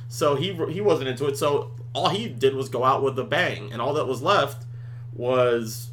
So 0.09 0.35
he 0.35 0.53
he 0.71 0.81
wasn't 0.81 1.09
into 1.09 1.27
it. 1.27 1.37
So 1.37 1.73
all 1.95 2.09
he 2.09 2.29
did 2.29 2.55
was 2.55 2.69
go 2.69 2.85
out 2.85 3.03
with 3.03 3.19
a 3.19 3.25
bang, 3.25 3.73
and 3.73 3.81
all 3.81 3.95
that 3.95 4.07
was 4.07 4.23
left 4.23 4.65
was 5.13 5.91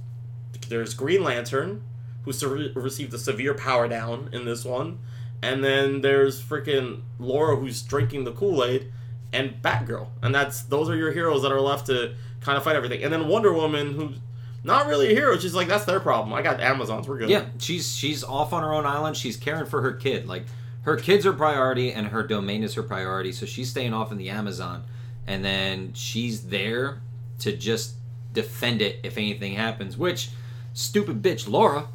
there's 0.69 0.93
Green 0.93 1.23
Lantern, 1.23 1.83
who 2.23 2.33
se- 2.33 2.71
received 2.75 3.13
a 3.13 3.17
severe 3.17 3.53
power 3.53 3.87
down 3.87 4.29
in 4.33 4.45
this 4.45 4.65
one, 4.65 4.99
and 5.41 5.63
then 5.63 6.01
there's 6.01 6.41
freaking 6.41 7.01
Laura, 7.19 7.55
who's 7.55 7.81
drinking 7.81 8.23
the 8.23 8.31
Kool 8.31 8.63
Aid, 8.63 8.91
and 9.33 9.61
Batgirl, 9.61 10.07
and 10.21 10.33
that's 10.33 10.63
those 10.63 10.89
are 10.89 10.95
your 10.95 11.11
heroes 11.11 11.41
that 11.41 11.51
are 11.51 11.61
left 11.61 11.87
to 11.87 12.15
kind 12.41 12.57
of 12.57 12.63
fight 12.63 12.75
everything, 12.75 13.03
and 13.03 13.11
then 13.11 13.27
Wonder 13.27 13.51
Woman, 13.53 13.93
who's 13.93 14.17
not 14.63 14.87
really 14.87 15.11
a 15.11 15.13
hero. 15.13 15.37
She's 15.37 15.53
like, 15.53 15.67
that's 15.67 15.85
their 15.85 15.99
problem. 15.99 16.33
I 16.33 16.41
got 16.41 16.59
Amazons. 16.59 17.07
We're 17.07 17.19
good. 17.19 17.29
Yeah, 17.29 17.45
she's 17.59 17.95
she's 17.95 18.23
off 18.23 18.51
on 18.51 18.63
her 18.63 18.73
own 18.73 18.85
island. 18.85 19.15
She's 19.15 19.37
caring 19.37 19.67
for 19.67 19.81
her 19.81 19.93
kid. 19.93 20.27
Like 20.27 20.45
her 20.81 20.95
kid's 20.95 21.25
her 21.25 21.33
priority, 21.33 21.91
and 21.91 22.07
her 22.07 22.23
domain 22.23 22.63
is 22.63 22.73
her 22.73 22.83
priority. 22.83 23.31
So 23.31 23.45
she's 23.45 23.69
staying 23.69 23.93
off 23.93 24.11
in 24.11 24.17
the 24.17 24.29
Amazon, 24.29 24.83
and 25.27 25.45
then 25.45 25.93
she's 25.93 26.47
there 26.47 27.01
to 27.39 27.55
just 27.55 27.95
defend 28.33 28.81
it 28.81 28.99
if 29.03 29.17
anything 29.17 29.53
happens. 29.53 29.97
Which 29.97 30.29
stupid 30.75 31.23
bitch 31.23 31.49
Laura, 31.49 31.87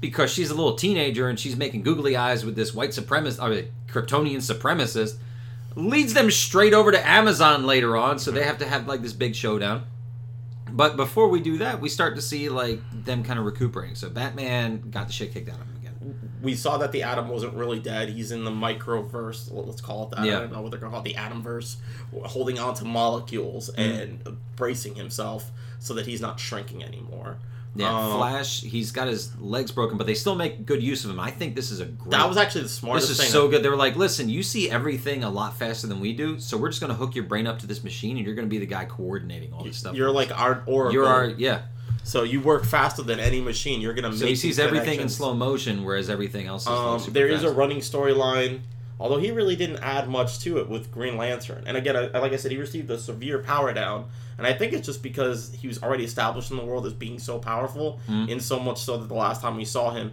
because 0.00 0.30
she's 0.30 0.50
a 0.50 0.54
little 0.54 0.74
teenager 0.74 1.28
and 1.28 1.40
she's 1.40 1.56
making 1.56 1.82
googly 1.82 2.16
eyes 2.16 2.44
with 2.44 2.56
this 2.56 2.74
white 2.74 2.90
supremacist 2.90 3.40
or 3.40 3.66
Kryptonian 3.90 4.38
supremacist, 4.38 5.14
leads 5.76 6.12
them 6.12 6.30
straight 6.30 6.74
over 6.74 6.92
to 6.92 7.08
Amazon 7.08 7.64
later 7.64 7.96
on. 7.96 8.18
So 8.18 8.30
they 8.30 8.42
have 8.42 8.58
to 8.58 8.66
have 8.66 8.86
like 8.86 9.00
this 9.00 9.12
big 9.14 9.34
showdown. 9.34 9.84
But 10.70 10.96
before 10.96 11.28
we 11.28 11.40
do 11.40 11.58
that, 11.58 11.80
we 11.80 11.88
start 11.88 12.16
to 12.16 12.22
see 12.22 12.48
like 12.48 12.80
them 12.92 13.22
kind 13.22 13.38
of 13.38 13.44
recuperating. 13.44 13.94
So 13.94 14.10
Batman 14.10 14.90
got 14.90 15.06
the 15.06 15.12
shit 15.12 15.32
kicked 15.32 15.48
out 15.48 15.60
of 15.60 15.66
him 15.66 15.76
again. 15.76 16.18
we 16.42 16.54
saw 16.54 16.78
that 16.78 16.90
the 16.92 17.02
atom 17.04 17.28
wasn't 17.28 17.54
really 17.54 17.78
dead. 17.78 18.08
He's 18.08 18.32
in 18.32 18.42
the 18.44 18.50
microverse. 18.50 19.48
Let's 19.52 19.80
call 19.82 20.04
it 20.04 20.16
that. 20.16 20.24
Yeah. 20.26 20.38
I 20.38 20.40
don't 20.40 20.52
know 20.52 20.62
what 20.62 20.70
they're 20.72 20.80
gonna 20.80 20.90
call 20.92 21.00
it, 21.00 21.04
the 21.04 21.14
atomverse, 21.14 21.76
holding 22.24 22.58
on 22.58 22.74
to 22.74 22.84
molecules 22.84 23.70
Mm-hmm. 23.76 24.26
and 24.26 24.36
bracing 24.56 24.94
himself 24.96 25.50
so 25.78 25.94
that 25.94 26.06
he's 26.06 26.20
not 26.20 26.40
shrinking 26.40 26.82
anymore. 26.82 27.36
Yeah, 27.74 27.88
Um, 27.88 28.18
Flash, 28.18 28.60
he's 28.60 28.92
got 28.92 29.08
his 29.08 29.34
legs 29.40 29.72
broken, 29.72 29.96
but 29.96 30.06
they 30.06 30.14
still 30.14 30.34
make 30.34 30.66
good 30.66 30.82
use 30.82 31.04
of 31.04 31.10
him. 31.10 31.18
I 31.18 31.30
think 31.30 31.54
this 31.54 31.70
is 31.70 31.80
a 31.80 31.86
great. 31.86 32.10
That 32.10 32.28
was 32.28 32.36
actually 32.36 32.64
the 32.64 32.68
smartest 32.68 33.08
this 33.08 33.18
is 33.20 33.28
so 33.28 33.48
good. 33.48 33.62
They 33.62 33.70
were 33.70 33.76
like, 33.76 33.96
listen, 33.96 34.28
you 34.28 34.42
see 34.42 34.70
everything 34.70 35.24
a 35.24 35.30
lot 35.30 35.56
faster 35.56 35.86
than 35.86 35.98
we 36.00 36.12
do, 36.12 36.38
so 36.38 36.58
we're 36.58 36.68
just 36.68 36.80
going 36.80 36.92
to 36.92 36.96
hook 36.96 37.14
your 37.14 37.24
brain 37.24 37.46
up 37.46 37.58
to 37.60 37.66
this 37.66 37.82
machine, 37.82 38.18
and 38.18 38.26
you're 38.26 38.34
going 38.34 38.46
to 38.46 38.50
be 38.50 38.58
the 38.58 38.66
guy 38.66 38.84
coordinating 38.84 39.52
all 39.54 39.64
this 39.64 39.78
stuff. 39.78 39.94
You're 39.94 40.10
like 40.10 40.30
our 40.38 40.62
oracle. 40.66 40.92
you're 40.92 41.06
our 41.06 41.26
yeah. 41.30 41.62
so 42.04 42.24
you 42.24 42.40
work 42.42 42.64
faster 42.66 43.02
than 43.02 43.18
any 43.18 43.40
machine. 43.40 43.80
You're 43.80 43.94
gonna 43.94 44.12
So 44.12 44.24
make 44.24 44.30
he 44.30 44.36
sees 44.36 44.58
everything 44.58 45.00
in 45.00 45.08
slow 45.08 45.32
motion, 45.34 45.82
whereas 45.84 46.10
everything 46.10 46.46
else 46.48 46.62
is 46.64 46.68
Um, 46.68 47.00
there 47.12 47.28
is 47.28 47.42
a 47.42 47.50
running 47.52 47.78
storyline, 47.78 48.60
although 49.00 49.18
he 49.18 49.30
really 49.30 49.56
didn't 49.56 49.78
add 49.78 50.10
much 50.10 50.40
to 50.40 50.58
it 50.58 50.68
with 50.68 50.92
Green 50.92 51.16
Lantern. 51.16 51.64
And 51.66 51.76
again, 51.76 51.96
I, 51.96 52.18
like 52.18 52.32
I 52.32 52.36
said, 52.36 52.50
he 52.50 52.58
received 52.58 52.90
a 52.90 52.98
severe 52.98 53.38
power 53.38 53.72
down, 53.72 54.10
and 54.38 54.46
I 54.46 54.52
think 54.52 54.72
it's 54.72 54.86
just 54.86 55.02
because 55.02 55.52
he 55.54 55.68
was 55.68 55.82
already 55.82 56.04
established 56.04 56.50
in 56.50 56.56
the 56.56 56.64
world 56.64 56.86
as 56.86 56.92
being 56.92 57.18
so 57.18 57.38
powerful, 57.38 58.00
Mm-hmm. 58.08 58.28
in 58.30 58.40
so 58.40 58.58
much 58.58 58.80
so 58.82 58.96
that 58.98 59.08
the 59.08 59.14
last 59.14 59.40
time 59.42 59.56
we 59.56 59.64
saw 59.64 59.90
him 59.90 60.12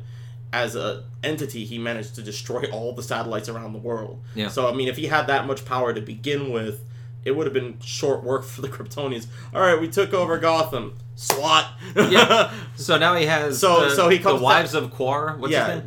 as 0.51 0.75
a 0.75 1.03
entity, 1.23 1.63
he 1.65 1.77
managed 1.77 2.15
to 2.15 2.21
destroy 2.21 2.63
all 2.71 2.93
the 2.93 3.03
satellites 3.03 3.49
around 3.49 3.73
the 3.73 3.79
world. 3.79 4.21
Yeah. 4.35 4.47
So 4.49 4.67
I 4.67 4.73
mean, 4.73 4.87
if 4.87 4.97
he 4.97 5.07
had 5.07 5.27
that 5.27 5.45
much 5.47 5.65
power 5.65 5.93
to 5.93 6.01
begin 6.01 6.51
with. 6.51 6.85
It 7.25 7.31
would 7.35 7.45
have 7.47 7.53
been 7.53 7.77
short 7.81 8.23
work 8.23 8.45
for 8.45 8.61
the 8.61 8.69
Kryptonians. 8.69 9.27
All 9.53 9.59
right, 9.61 9.79
we 9.79 9.89
took 9.89 10.13
over 10.13 10.37
Gotham. 10.39 10.97
SWAT. 11.15 11.65
Yeah. 11.93 12.49
So 12.77 12.97
now 12.97 13.13
he 13.15 13.25
has 13.25 13.59
So- 13.59 13.89
the, 13.89 13.95
so 13.95 14.07
he 14.07 14.19
comes 14.19 14.39
the 14.39 14.43
wives 14.45 14.73
of 14.73 14.89
Quar. 14.91 15.35
What's 15.37 15.51
yeah, 15.51 15.81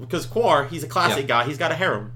because 0.00 0.26
Quar, 0.26 0.64
he's 0.66 0.82
a 0.82 0.88
classic 0.88 1.28
Yeah. 1.28 1.42
guy. 1.42 1.44
He's 1.44 1.56
got 1.56 1.70
a 1.70 1.76
harem. 1.76 2.10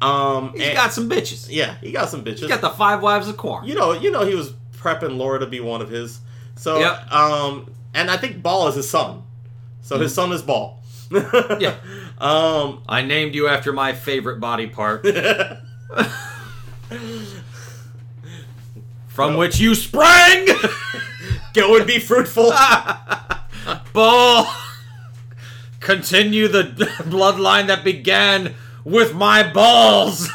Um, 0.00 0.52
He's 0.52 0.62
and- 0.68 0.74
got 0.76 0.92
some 0.92 1.10
bitches. 1.10 1.48
yeah, 1.50 1.74
he 1.80 1.90
got 1.90 2.08
some 2.08 2.22
bitches. 2.24 2.38
He's 2.40 2.48
got 2.48 2.60
the 2.60 2.70
five 2.70 3.02
wives 3.02 3.26
of 3.28 3.36
Quar. 3.36 3.64
you 3.64 3.74
know, 3.74 3.92
you 3.92 4.12
know, 4.12 4.24
he 4.24 4.36
was 4.36 4.52
prepping 4.86 5.16
Laura 5.16 5.40
to 5.40 5.46
be 5.46 5.60
one 5.60 5.82
of 5.82 5.90
his. 5.90 6.20
So, 6.54 6.78
Yep. 6.78 7.12
um, 7.12 7.70
and 7.94 8.10
I 8.10 8.16
think 8.16 8.42
Baal 8.42 8.68
is 8.68 8.76
his 8.76 8.88
son. 8.88 9.22
So 9.82 9.98
his 9.98 10.14
son 10.14 10.32
is 10.32 10.42
Baal. 10.42 10.80
Yeah. 11.60 11.74
Um, 12.18 12.80
I 12.88 13.02
named 13.02 13.34
you 13.34 13.46
after 13.46 13.74
my 13.74 13.92
favorite 13.92 14.40
body 14.40 14.66
part, 14.68 15.04
from 19.08 19.36
which 19.36 19.60
you 19.60 19.74
sprang. 19.74 20.46
go 21.52 21.76
and 21.76 21.86
be 21.86 21.98
fruitful. 21.98 22.52
Baal, 23.92 24.50
continue 25.80 26.48
the 26.48 26.62
bloodline 27.04 27.66
that 27.66 27.84
began 27.84 28.54
with 28.82 29.14
my 29.14 29.42
balls. 29.52 30.30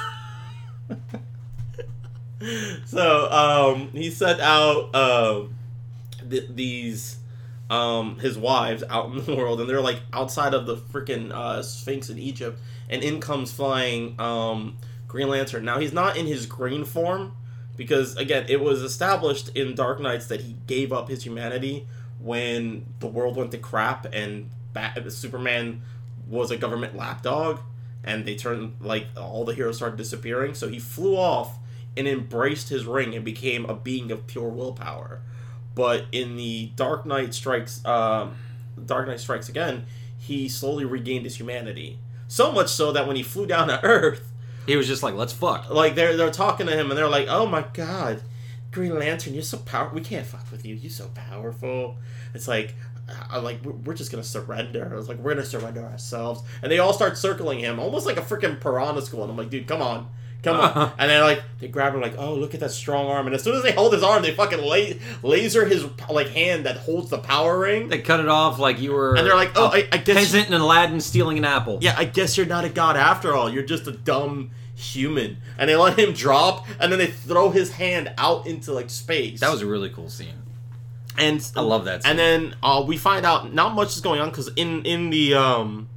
So, 2.86 3.32
um, 3.32 3.90
he 3.94 4.10
sent 4.10 4.40
out 4.40 4.94
um, 4.96 5.56
th- 6.30 6.50
these 6.50 7.18
um, 7.70 8.20
his 8.20 8.38
wives 8.38 8.84
out 8.90 9.12
in 9.12 9.24
the 9.24 9.36
world, 9.38 9.62
and 9.62 9.70
they're 9.70 9.82
like 9.82 10.02
outside 10.14 10.54
of 10.54 10.66
the 10.66 10.76
freaking 10.76 11.32
uh, 11.32 11.64
Sphinx 11.64 12.10
in 12.10 12.20
Egypt, 12.20 12.60
and 12.90 13.02
in 13.02 13.20
comes 13.22 13.52
flying 13.52 14.20
um, 14.20 14.78
Green 15.08 15.30
Lantern. 15.30 15.66
Now 15.66 15.80
he's 15.80 15.94
not 15.94 16.18
in 16.18 16.28
his 16.28 16.46
green 16.46 16.84
form 16.86 17.34
because 17.78 18.16
again, 18.18 18.46
it 18.50 18.62
was 18.62 18.82
established 18.82 19.50
in 19.56 19.74
Dark 19.74 20.00
Knights 20.02 20.28
that 20.28 20.42
he 20.42 20.56
gave 20.68 20.92
up 20.92 21.10
his 21.10 21.24
humanity 21.24 21.88
when 22.20 22.86
the 23.00 23.08
world 23.08 23.38
went 23.38 23.52
to 23.52 23.58
crap 23.58 24.06
and 24.14 24.50
Bat- 24.74 25.12
Superman 25.12 25.82
was 26.28 26.52
a 26.52 26.58
government 26.58 26.96
lapdog, 26.96 27.60
and 28.04 28.26
they 28.26 28.36
turned 28.36 28.76
like 28.80 29.08
all 29.18 29.44
the 29.46 29.54
heroes 29.54 29.78
started 29.78 29.98
disappearing. 29.98 30.54
So 30.54 30.68
he 30.68 30.80
flew 30.80 31.16
off 31.16 31.58
and 31.98 32.08
embraced 32.08 32.70
his 32.70 32.86
ring 32.86 33.14
and 33.16 33.24
became 33.26 33.66
a 33.66 33.74
being 33.76 34.12
of 34.12 34.28
pure 34.28 34.50
willpower. 34.50 35.22
But 35.76 36.06
in 36.12 36.36
the 36.36 36.72
Dark 36.76 37.06
Knight 37.06 37.34
Strikes, 37.34 37.84
um, 37.86 38.36
Dark 38.86 39.08
Knight 39.08 39.20
Strikes 39.20 39.50
Again, 39.50 39.86
he 40.18 40.48
slowly 40.50 40.86
regained 40.86 41.26
his 41.26 41.38
humanity. 41.38 42.00
So 42.28 42.52
much 42.52 42.70
so 42.70 42.92
that 42.92 43.08
when 43.08 43.16
he 43.16 43.24
flew 43.24 43.46
down 43.46 43.68
to 43.70 43.84
Earth, 43.84 44.32
He 44.68 44.76
was 44.76 44.88
just 44.88 45.04
like, 45.04 45.16
"Let's 45.16 45.34
fuck." 45.34 45.70
like 45.70 45.96
they're 45.96 46.16
they're 46.16 46.32
talking 46.32 46.68
to 46.68 46.74
him 46.74 46.90
and 46.90 46.98
they're 46.98 47.10
like, 47.10 47.28
"Oh 47.30 47.46
my 47.46 47.66
God, 47.74 48.22
Green 48.72 48.98
Lantern, 48.98 49.34
you're 49.34 49.44
so 49.44 49.58
powerful. 49.58 49.96
We 49.96 50.02
can't 50.02 50.26
fuck 50.26 50.50
with 50.52 50.66
you. 50.66 50.76
You're 50.76 50.92
so 50.92 51.10
powerful." 51.14 51.98
It's 52.34 52.48
like, 52.48 52.76
I 53.30 53.40
like 53.40 53.64
we're 53.66 53.74
we're 53.74 53.94
just 53.94 54.12
gonna 54.12 54.24
surrender. 54.24 54.94
It's 54.98 55.10
like 55.10 55.18
we're 55.18 55.34
gonna 55.34 55.46
surrender 55.46 55.84
ourselves, 55.84 56.44
and 56.62 56.72
they 56.72 56.80
all 56.80 56.94
start 56.94 57.18
circling 57.18 57.60
him, 57.60 57.80
almost 57.80 58.06
like 58.06 58.18
a 58.18 58.22
freaking 58.22 58.60
piranha 58.62 59.02
school. 59.02 59.24
And 59.24 59.32
I'm 59.32 59.38
like, 59.38 59.50
dude, 59.50 59.68
come 59.68 59.82
on. 59.82 60.08
Come 60.44 60.60
on, 60.60 60.92
and 61.00 61.10
then 61.12 61.22
like 61.22 61.44
they 61.60 61.68
grab 61.68 61.94
him 61.94 62.02
like, 62.02 62.16
oh 62.18 62.34
look 62.34 62.54
at 62.56 62.60
that 62.62 62.72
strong 62.72 63.08
arm, 63.08 63.28
and 63.28 63.36
as 63.36 63.44
soon 63.44 63.56
as 63.56 63.62
they 63.64 63.72
hold 63.74 63.94
his 63.94 64.02
arm, 64.02 64.24
they 64.24 64.34
fucking 64.34 64.60
la- 64.60 64.96
laser 65.30 65.66
his 65.66 65.86
like 66.10 66.30
hand 66.30 66.66
that 66.66 66.78
holds 66.78 67.10
the 67.12 67.20
power 67.20 67.60
ring, 67.60 67.90
They 67.90 68.00
cut 68.02 68.20
it 68.20 68.28
off 68.28 68.58
like 68.58 68.80
you 68.80 68.92
were. 68.94 69.16
and 69.16 69.26
they're 69.28 69.36
like, 69.36 69.52
oh, 69.56 69.68
I, 69.68 69.88
I 69.92 69.98
guess 69.98 70.18
peasant 70.18 70.48
in 70.48 70.54
Aladdin 70.54 71.00
stealing 71.00 71.38
an 71.38 71.46
apple. 71.46 71.78
yeah, 71.82 71.94
I 71.98 72.06
guess 72.06 72.38
you're 72.38 72.48
not 72.48 72.66
a 72.66 72.70
god 72.70 72.98
after 72.98 73.36
all. 73.36 73.52
You're 73.54 73.62
just 73.64 73.86
a 73.86 73.92
dumb 73.92 74.50
human. 74.74 75.38
And 75.60 75.70
they 75.70 75.76
let 75.76 76.00
him 76.00 76.14
drop, 76.14 76.66
and 76.80 76.92
then 76.92 76.98
they 76.98 77.08
throw 77.08 77.52
his 77.52 77.74
hand 77.74 78.12
out 78.18 78.48
into 78.48 78.74
like 78.74 78.90
space. 78.90 79.42
that 79.42 79.52
was 79.52 79.62
a 79.62 79.68
really 79.68 79.90
cool 79.92 80.10
scene. 80.10 80.42
and 81.20 81.48
I 81.56 81.62
love 81.62 81.86
that. 81.86 82.02
Scene. 82.02 82.10
And 82.12 82.20
then 82.20 82.56
uh, 82.64 82.84
we 82.88 82.98
find 82.98 83.28
out 83.28 83.54
not 83.54 83.76
much 83.76 83.90
is 83.90 84.02
going 84.02 84.20
on 84.22 84.30
because 84.32 84.50
in 84.56 84.84
in 84.86 85.12
the 85.12 85.36
um, 85.36 85.88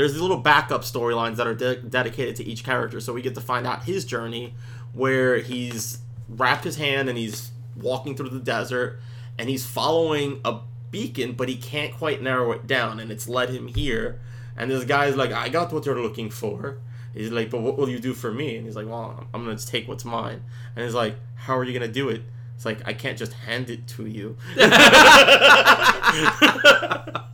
there's 0.00 0.12
these 0.12 0.22
little 0.22 0.38
backup 0.38 0.80
storylines 0.80 1.36
that 1.36 1.46
are 1.46 1.54
de- 1.54 1.76
dedicated 1.76 2.34
to 2.36 2.44
each 2.44 2.64
character, 2.64 3.00
so 3.00 3.12
we 3.12 3.20
get 3.20 3.34
to 3.34 3.40
find 3.40 3.66
out 3.66 3.84
his 3.84 4.06
journey, 4.06 4.54
where 4.94 5.40
he's 5.40 5.98
wrapped 6.26 6.64
his 6.64 6.76
hand 6.76 7.10
and 7.10 7.18
he's 7.18 7.50
walking 7.76 8.16
through 8.16 8.30
the 8.30 8.40
desert, 8.40 8.98
and 9.38 9.50
he's 9.50 9.66
following 9.66 10.40
a 10.42 10.60
beacon, 10.90 11.32
but 11.32 11.50
he 11.50 11.56
can't 11.56 11.94
quite 11.94 12.22
narrow 12.22 12.50
it 12.52 12.66
down, 12.66 12.98
and 12.98 13.12
it's 13.12 13.28
led 13.28 13.50
him 13.50 13.68
here. 13.68 14.18
And 14.56 14.70
this 14.70 14.84
guy's 14.84 15.16
like, 15.16 15.32
"I 15.32 15.50
got 15.50 15.70
what 15.70 15.84
you're 15.84 16.00
looking 16.00 16.30
for." 16.30 16.78
He's 17.12 17.30
like, 17.30 17.50
"But 17.50 17.60
what 17.60 17.76
will 17.76 17.90
you 17.90 17.98
do 17.98 18.14
for 18.14 18.32
me?" 18.32 18.56
And 18.56 18.64
he's 18.64 18.76
like, 18.76 18.88
"Well, 18.88 19.26
I'm 19.34 19.44
gonna 19.44 19.56
just 19.56 19.68
take 19.68 19.86
what's 19.86 20.06
mine." 20.06 20.40
And 20.76 20.82
he's 20.82 20.94
like, 20.94 21.16
"How 21.34 21.58
are 21.58 21.64
you 21.64 21.74
gonna 21.74 21.92
do 21.92 22.08
it?" 22.08 22.22
It's 22.56 22.64
like 22.64 22.88
I 22.88 22.94
can't 22.94 23.18
just 23.18 23.34
hand 23.34 23.68
it 23.68 23.86
to 23.88 24.06
you. 24.06 24.38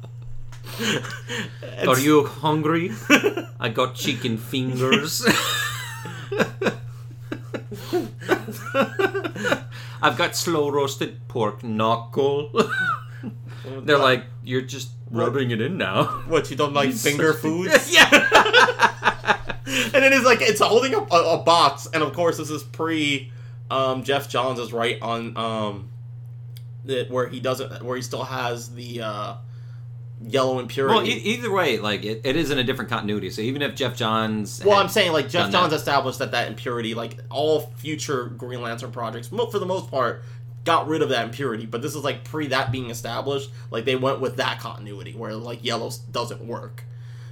Are 1.87 1.99
you 1.99 2.25
hungry? 2.25 2.91
I 3.61 3.69
got 3.69 3.95
chicken 3.95 4.37
fingers. 4.37 5.25
I've 10.03 10.17
got 10.17 10.37
slow 10.37 10.69
roasted 10.71 11.27
pork 11.29 11.63
knuckle. 11.65 12.51
They're 13.85 13.99
like, 13.99 14.25
you're 14.45 14.63
just 14.63 14.91
rubbing 15.11 15.51
it 15.51 15.61
in 15.61 15.77
now. 15.79 16.05
What 16.29 16.51
you 16.51 16.57
don't 16.57 16.75
like 16.75 16.93
finger 16.93 17.33
such- 17.33 17.43
foods? 17.43 17.93
yeah. 17.95 18.09
and 19.67 19.93
then 19.93 20.13
it's 20.13 20.25
like 20.25 20.41
it's 20.41 20.61
holding 20.61 20.95
up 20.95 21.11
a, 21.13 21.17
a 21.17 21.39
box, 21.39 21.89
and 21.93 22.03
of 22.03 22.13
course 22.13 22.37
this 22.39 22.51
is 22.51 22.63
pre 22.63 23.33
um, 23.71 24.03
Geoff 24.05 24.29
Johns 24.29 24.59
is 24.59 24.73
right 24.73 25.01
on 25.03 25.37
um, 25.37 25.89
the, 26.85 27.07
where 27.09 27.29
he 27.29 27.41
doesn't 27.41 27.83
where 27.83 27.97
he 27.97 28.03
still 28.03 28.25
has 28.25 28.73
the 28.75 29.03
uh, 29.03 29.35
yellow 30.23 30.59
impurity. 30.59 30.95
Well, 30.95 31.07
e- 31.07 31.11
either 31.13 31.51
way, 31.53 31.79
like 31.79 32.05
it, 32.05 32.23
it 32.25 32.37
is 32.37 32.51
in 32.51 32.59
a 32.59 32.65
different 32.65 32.91
continuity. 32.91 33.31
So 33.31 33.43
even 33.43 33.63
if 33.63 33.75
Geoff 33.75 33.97
Johns, 33.97 34.63
Well, 34.65 34.79
I'm 34.79 34.89
saying 34.89 35.13
like 35.13 35.29
Geoff 35.29 35.51
Johns 35.51 35.71
that- 35.71 35.77
established 35.77 36.19
that 36.21 36.31
that 36.33 36.49
impurity, 36.49 36.95
like 36.95 37.19
all 37.31 37.61
future 37.77 38.25
Green 38.27 38.63
Lantern 38.63 38.91
projects, 38.93 39.29
for 39.29 39.59
the 39.59 39.67
most 39.67 39.91
part, 39.91 40.23
got 40.65 40.89
rid 40.89 41.03
of 41.03 41.11
that 41.11 41.25
impurity. 41.25 41.67
But 41.67 41.83
this 41.83 41.95
is 41.95 42.03
like 42.05 42.25
pre 42.25 42.49
that 42.49 42.73
being 42.73 42.91
established. 42.91 43.51
Like 43.71 43.85
they 43.85 43.97
went 43.97 44.21
with 44.21 44.37
that 44.37 44.59
continuity 44.61 45.13
where 45.13 45.35
like 45.35 45.65
yellow 45.65 45.91
doesn't 46.11 46.41
work. 46.47 46.85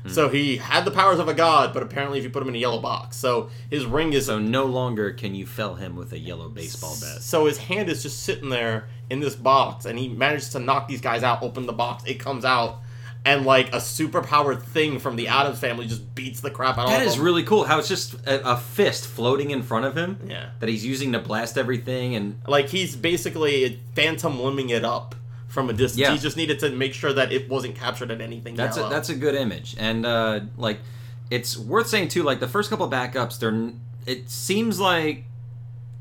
Hmm. 0.05 0.11
So 0.11 0.29
he 0.29 0.59
had 0.59 0.85
the 0.85 0.91
powers 0.91 1.19
of 1.19 1.29
a 1.29 1.35
god, 1.35 1.73
but 1.75 1.83
apparently 1.83 2.19
if 2.19 2.25
you 2.25 2.31
put 2.31 2.43
him 2.43 2.49
in 2.51 2.55
a 2.55 2.59
yellow 2.59 2.81
box, 2.81 3.17
so 3.17 3.49
his 3.71 3.85
ring 3.87 4.13
is 4.13 4.27
so 4.27 4.39
no 4.39 4.65
longer 4.67 5.13
can 5.13 5.35
you 5.35 5.47
fell 5.47 5.75
him 5.77 5.97
with 5.97 6.13
a 6.13 6.19
yellow 6.19 6.49
baseball 6.49 6.97
bat. 7.01 7.23
So 7.23 7.47
his 7.47 7.57
hand 7.59 7.89
is 7.89 8.03
just 8.03 8.23
sitting 8.23 8.51
there 8.51 8.89
in 9.11 9.21
this 9.21 9.35
box, 9.35 9.85
and 9.87 9.99
he 9.99 10.09
manages 10.09 10.51
to 10.51 10.59
knock 10.59 10.89
these 10.89 11.01
guys 11.01 11.23
out. 11.23 11.43
Open 11.43 11.67
the 11.67 11.73
box, 11.73 12.05
it 12.05 12.21
comes 12.21 12.45
out, 12.45 12.81
and 13.25 13.47
like 13.47 13.69
a 13.73 13.79
superpowered 13.79 14.63
thing 14.63 14.99
from 14.99 15.17
the 15.17 15.29
Addams 15.29 15.59
family 15.59 15.87
just 15.87 16.15
beats 16.15 16.41
the 16.41 16.51
crap 16.51 16.77
out 16.77 16.89
That 16.89 17.01
of 17.01 17.09
is 17.09 17.17
him. 17.17 17.23
really 17.25 17.43
cool. 17.43 17.65
How 17.65 17.79
it's 17.79 17.89
just 17.89 18.15
a, 18.27 18.53
a 18.53 18.57
fist 18.59 19.07
floating 19.07 19.51
in 19.51 19.63
front 19.63 19.87
of 19.87 19.97
him. 19.97 20.19
Yeah. 20.27 20.51
That 20.61 20.69
he's 20.69 20.85
using 20.85 21.13
to 21.13 21.19
blast 21.19 21.57
everything, 21.57 22.15
and 22.15 22.41
like 22.47 22.69
he's 22.69 22.95
basically 22.95 23.81
phantom 23.95 24.37
limbing 24.39 24.69
it 24.71 24.85
up 24.85 25.15
from 25.55 25.71
a 25.71 25.73
distance. 25.73 26.01
Yeah. 26.01 26.13
He 26.13 26.19
just 26.19 26.37
needed 26.37 26.59
to 26.59 26.71
make 26.71 26.93
sure 26.93 27.13
that 27.15 27.33
it 27.33 27.49
wasn't 27.49 27.77
captured 27.77 28.11
at 28.11 28.21
anything. 28.21 28.55
that's 28.57 28.77
a, 28.77 28.89
that's 28.91 29.09
a 29.09 29.15
good 29.15 29.35
image. 29.35 29.77
And 29.79 30.05
uh, 30.05 30.41
like, 30.59 30.81
it's 31.31 31.57
worth 31.57 31.87
saying 31.87 32.09
too. 32.09 32.23
Like 32.25 32.41
the 32.41 32.49
first 32.49 32.69
couple 32.69 32.91
backups, 32.91 33.39
they're 33.39 33.71
it 34.07 34.29
seems 34.29 34.79
like 34.79 35.25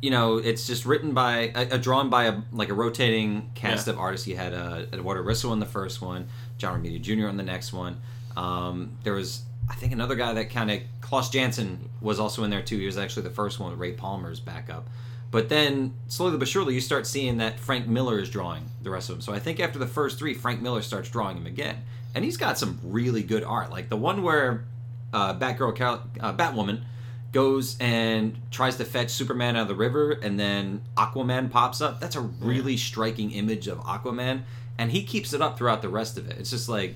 you 0.02 0.10
know 0.10 0.36
it's 0.38 0.68
just 0.68 0.86
written 0.86 1.14
by 1.14 1.54
a, 1.56 1.76
a 1.76 1.78
drawn 1.78 2.10
by 2.10 2.26
a 2.26 2.42
like 2.52 2.68
a 2.70 2.74
rotating 2.74 3.52
cast 3.56 3.88
Yeah. 3.88 3.94
of 3.94 4.00
artists. 4.00 4.28
You 4.28 4.36
had 4.36 4.54
uh, 4.54 4.86
Eduardo 4.92 5.24
Risso 5.24 5.54
in 5.54 5.60
the 5.60 5.66
first 5.66 6.02
one, 6.02 6.28
John 6.58 6.84
Romita 6.84 7.00
Jr. 7.02 7.28
on 7.28 7.38
the 7.38 7.44
next 7.44 7.72
one. 7.72 8.02
Um, 8.36 8.98
there 9.04 9.14
was 9.14 9.44
I 9.70 9.76
think 9.76 9.94
another 9.94 10.16
guy 10.16 10.34
that 10.34 10.50
kind 10.50 10.70
of 10.72 10.82
Klaus 11.00 11.30
Janson 11.30 11.90
was 12.02 12.20
also 12.20 12.44
in 12.44 12.50
there 12.50 12.62
too. 12.62 12.78
He 12.78 12.86
was 12.86 12.98
actually 12.98 13.24
the 13.24 13.30
first 13.30 13.60
one 13.60 13.72
with 13.72 13.80
Ray 13.80 13.94
Palmer's 13.94 14.40
backup. 14.42 14.90
But 15.34 15.50
then 15.50 15.96
slowly 16.10 16.38
but 16.38 16.48
surely 16.48 16.76
you 16.76 16.80
start 16.80 17.08
seeing 17.08 17.38
that 17.38 17.60
Frank 17.60 17.88
Miller 17.88 18.20
is 18.20 18.30
drawing 18.30 18.66
the 18.84 18.92
rest 18.92 19.10
of 19.10 19.16
them. 19.16 19.22
So 19.22 19.34
I 19.34 19.40
think 19.40 19.60
after 19.60 19.80
the 19.80 19.88
first 19.88 20.20
three, 20.20 20.36
Frank 20.36 20.62
Miller 20.62 20.84
starts 20.84 21.10
drawing 21.10 21.38
him 21.38 21.48
again, 21.48 21.78
and 22.14 22.24
he's 22.24 22.38
got 22.38 22.60
some 22.60 22.80
really 22.84 23.24
good 23.24 23.44
art. 23.44 23.72
Like 23.72 23.90
the 23.90 23.98
one 23.98 24.22
where 24.22 24.64
uh, 25.12 25.34
Batgirl, 25.34 25.76
Cal- 25.76 26.04
uh, 26.20 26.34
Batwoman 26.34 26.84
goes 27.32 27.78
and 27.80 28.38
tries 28.52 28.76
to 28.76 28.86
fetch 28.86 29.10
Superman 29.10 29.56
out 29.56 29.64
of 29.64 29.68
the 29.70 29.76
river, 29.76 30.12
and 30.12 30.40
then 30.40 30.84
Aquaman 30.96 31.50
pops 31.50 31.82
up. 31.82 32.00
That's 32.00 32.16
a 32.16 32.22
really 32.22 32.78
striking 32.78 33.32
image 33.32 33.68
of 33.68 33.80
Aquaman, 33.80 34.44
and 34.78 34.92
he 34.92 35.02
keeps 35.02 35.34
it 35.34 35.42
up 35.42 35.58
throughout 35.58 35.82
the 35.82 35.90
rest 35.90 36.16
of 36.20 36.30
it. 36.30 36.38
It's 36.38 36.52
just 36.52 36.70
like 36.70 36.96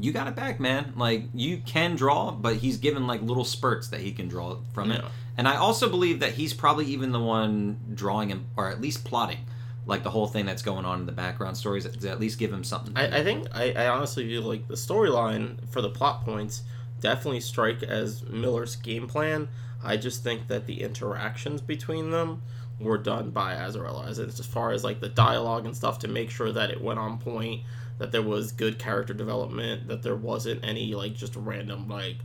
you 0.00 0.12
got 0.12 0.28
it 0.28 0.36
back, 0.36 0.60
man. 0.60 0.92
Like 0.96 1.24
you 1.34 1.58
can 1.58 1.96
draw, 1.96 2.30
but 2.30 2.56
he's 2.56 2.76
given 2.78 3.06
like 3.06 3.22
little 3.22 3.44
spurts 3.44 3.88
that 3.88 4.00
he 4.00 4.12
can 4.12 4.28
draw 4.28 4.58
from 4.72 4.92
it. 4.92 5.04
And 5.36 5.46
I 5.46 5.56
also 5.56 5.88
believe 5.88 6.20
that 6.20 6.32
he's 6.32 6.54
probably 6.54 6.86
even 6.86 7.12
the 7.12 7.20
one 7.20 7.78
drawing 7.94 8.30
him, 8.30 8.46
or 8.56 8.70
at 8.70 8.80
least 8.80 9.04
plotting, 9.04 9.38
like 9.84 10.02
the 10.02 10.10
whole 10.10 10.26
thing 10.26 10.46
that's 10.46 10.62
going 10.62 10.84
on 10.84 11.00
in 11.00 11.06
the 11.06 11.12
background 11.12 11.56
stories 11.56 11.86
to 11.86 12.10
at 12.10 12.20
least 12.20 12.38
give 12.38 12.52
him 12.52 12.64
something. 12.64 12.96
I, 12.96 13.18
I 13.18 13.24
think 13.24 13.46
I, 13.54 13.72
I 13.72 13.88
honestly 13.88 14.26
feel 14.26 14.42
like 14.42 14.68
the 14.68 14.74
storyline 14.74 15.68
for 15.70 15.82
the 15.82 15.90
plot 15.90 16.24
points 16.24 16.62
definitely 17.00 17.40
strike 17.40 17.82
as 17.82 18.22
Miller's 18.24 18.76
game 18.76 19.06
plan. 19.06 19.48
I 19.82 19.96
just 19.96 20.24
think 20.24 20.48
that 20.48 20.66
the 20.66 20.82
interactions 20.82 21.60
between 21.60 22.10
them 22.10 22.42
were 22.80 22.98
done 22.98 23.30
by 23.30 23.54
Azzarello 23.54 24.06
as 24.06 24.18
as 24.18 24.44
far 24.44 24.72
as 24.72 24.84
like 24.84 25.00
the 25.00 25.08
dialogue 25.08 25.64
and 25.64 25.76
stuff 25.76 25.98
to 26.00 26.08
make 26.08 26.30
sure 26.30 26.52
that 26.52 26.70
it 26.70 26.80
went 26.80 26.98
on 26.98 27.18
point, 27.18 27.62
that 27.98 28.12
there 28.12 28.22
was 28.22 28.52
good 28.52 28.78
character 28.78 29.14
development, 29.14 29.88
that 29.88 30.02
there 30.02 30.16
wasn't 30.16 30.64
any 30.64 30.94
like 30.94 31.14
just 31.14 31.34
random 31.36 31.88
like 31.88 32.16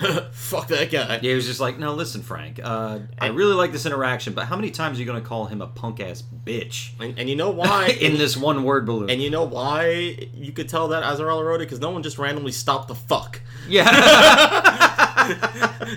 fuck 0.32 0.68
that 0.68 0.90
guy. 0.90 1.14
Yeah, 1.16 1.30
he 1.30 1.34
was 1.34 1.46
just 1.46 1.60
like, 1.60 1.78
no, 1.78 1.94
listen, 1.94 2.22
Frank. 2.22 2.58
Uh, 2.62 3.00
I 3.18 3.26
really 3.28 3.52
like 3.54 3.72
this 3.72 3.84
interaction, 3.84 4.32
but 4.32 4.46
how 4.46 4.56
many 4.56 4.70
times 4.70 4.96
are 4.96 5.00
you 5.00 5.06
going 5.06 5.20
to 5.20 5.28
call 5.28 5.44
him 5.46 5.60
a 5.60 5.66
punk 5.66 6.00
ass 6.00 6.22
bitch 6.22 6.92
And, 7.00 7.18
and 7.18 7.28
you 7.28 7.36
know 7.36 7.50
why 7.50 7.88
in 8.00 8.16
this 8.16 8.36
one 8.36 8.64
word 8.64 8.86
balloon? 8.86 9.10
And 9.10 9.20
you 9.22 9.28
know 9.30 9.44
why 9.44 10.16
you 10.34 10.52
could 10.52 10.68
tell 10.68 10.88
that 10.88 11.02
Azzarello 11.02 11.44
wrote 11.44 11.56
it? 11.56 11.66
Because 11.66 11.80
no 11.80 11.90
one 11.90 12.02
just 12.02 12.18
randomly 12.18 12.52
stopped 12.52 12.88
the 12.88 12.94
fuck. 12.94 13.40
yeah. 13.68 13.84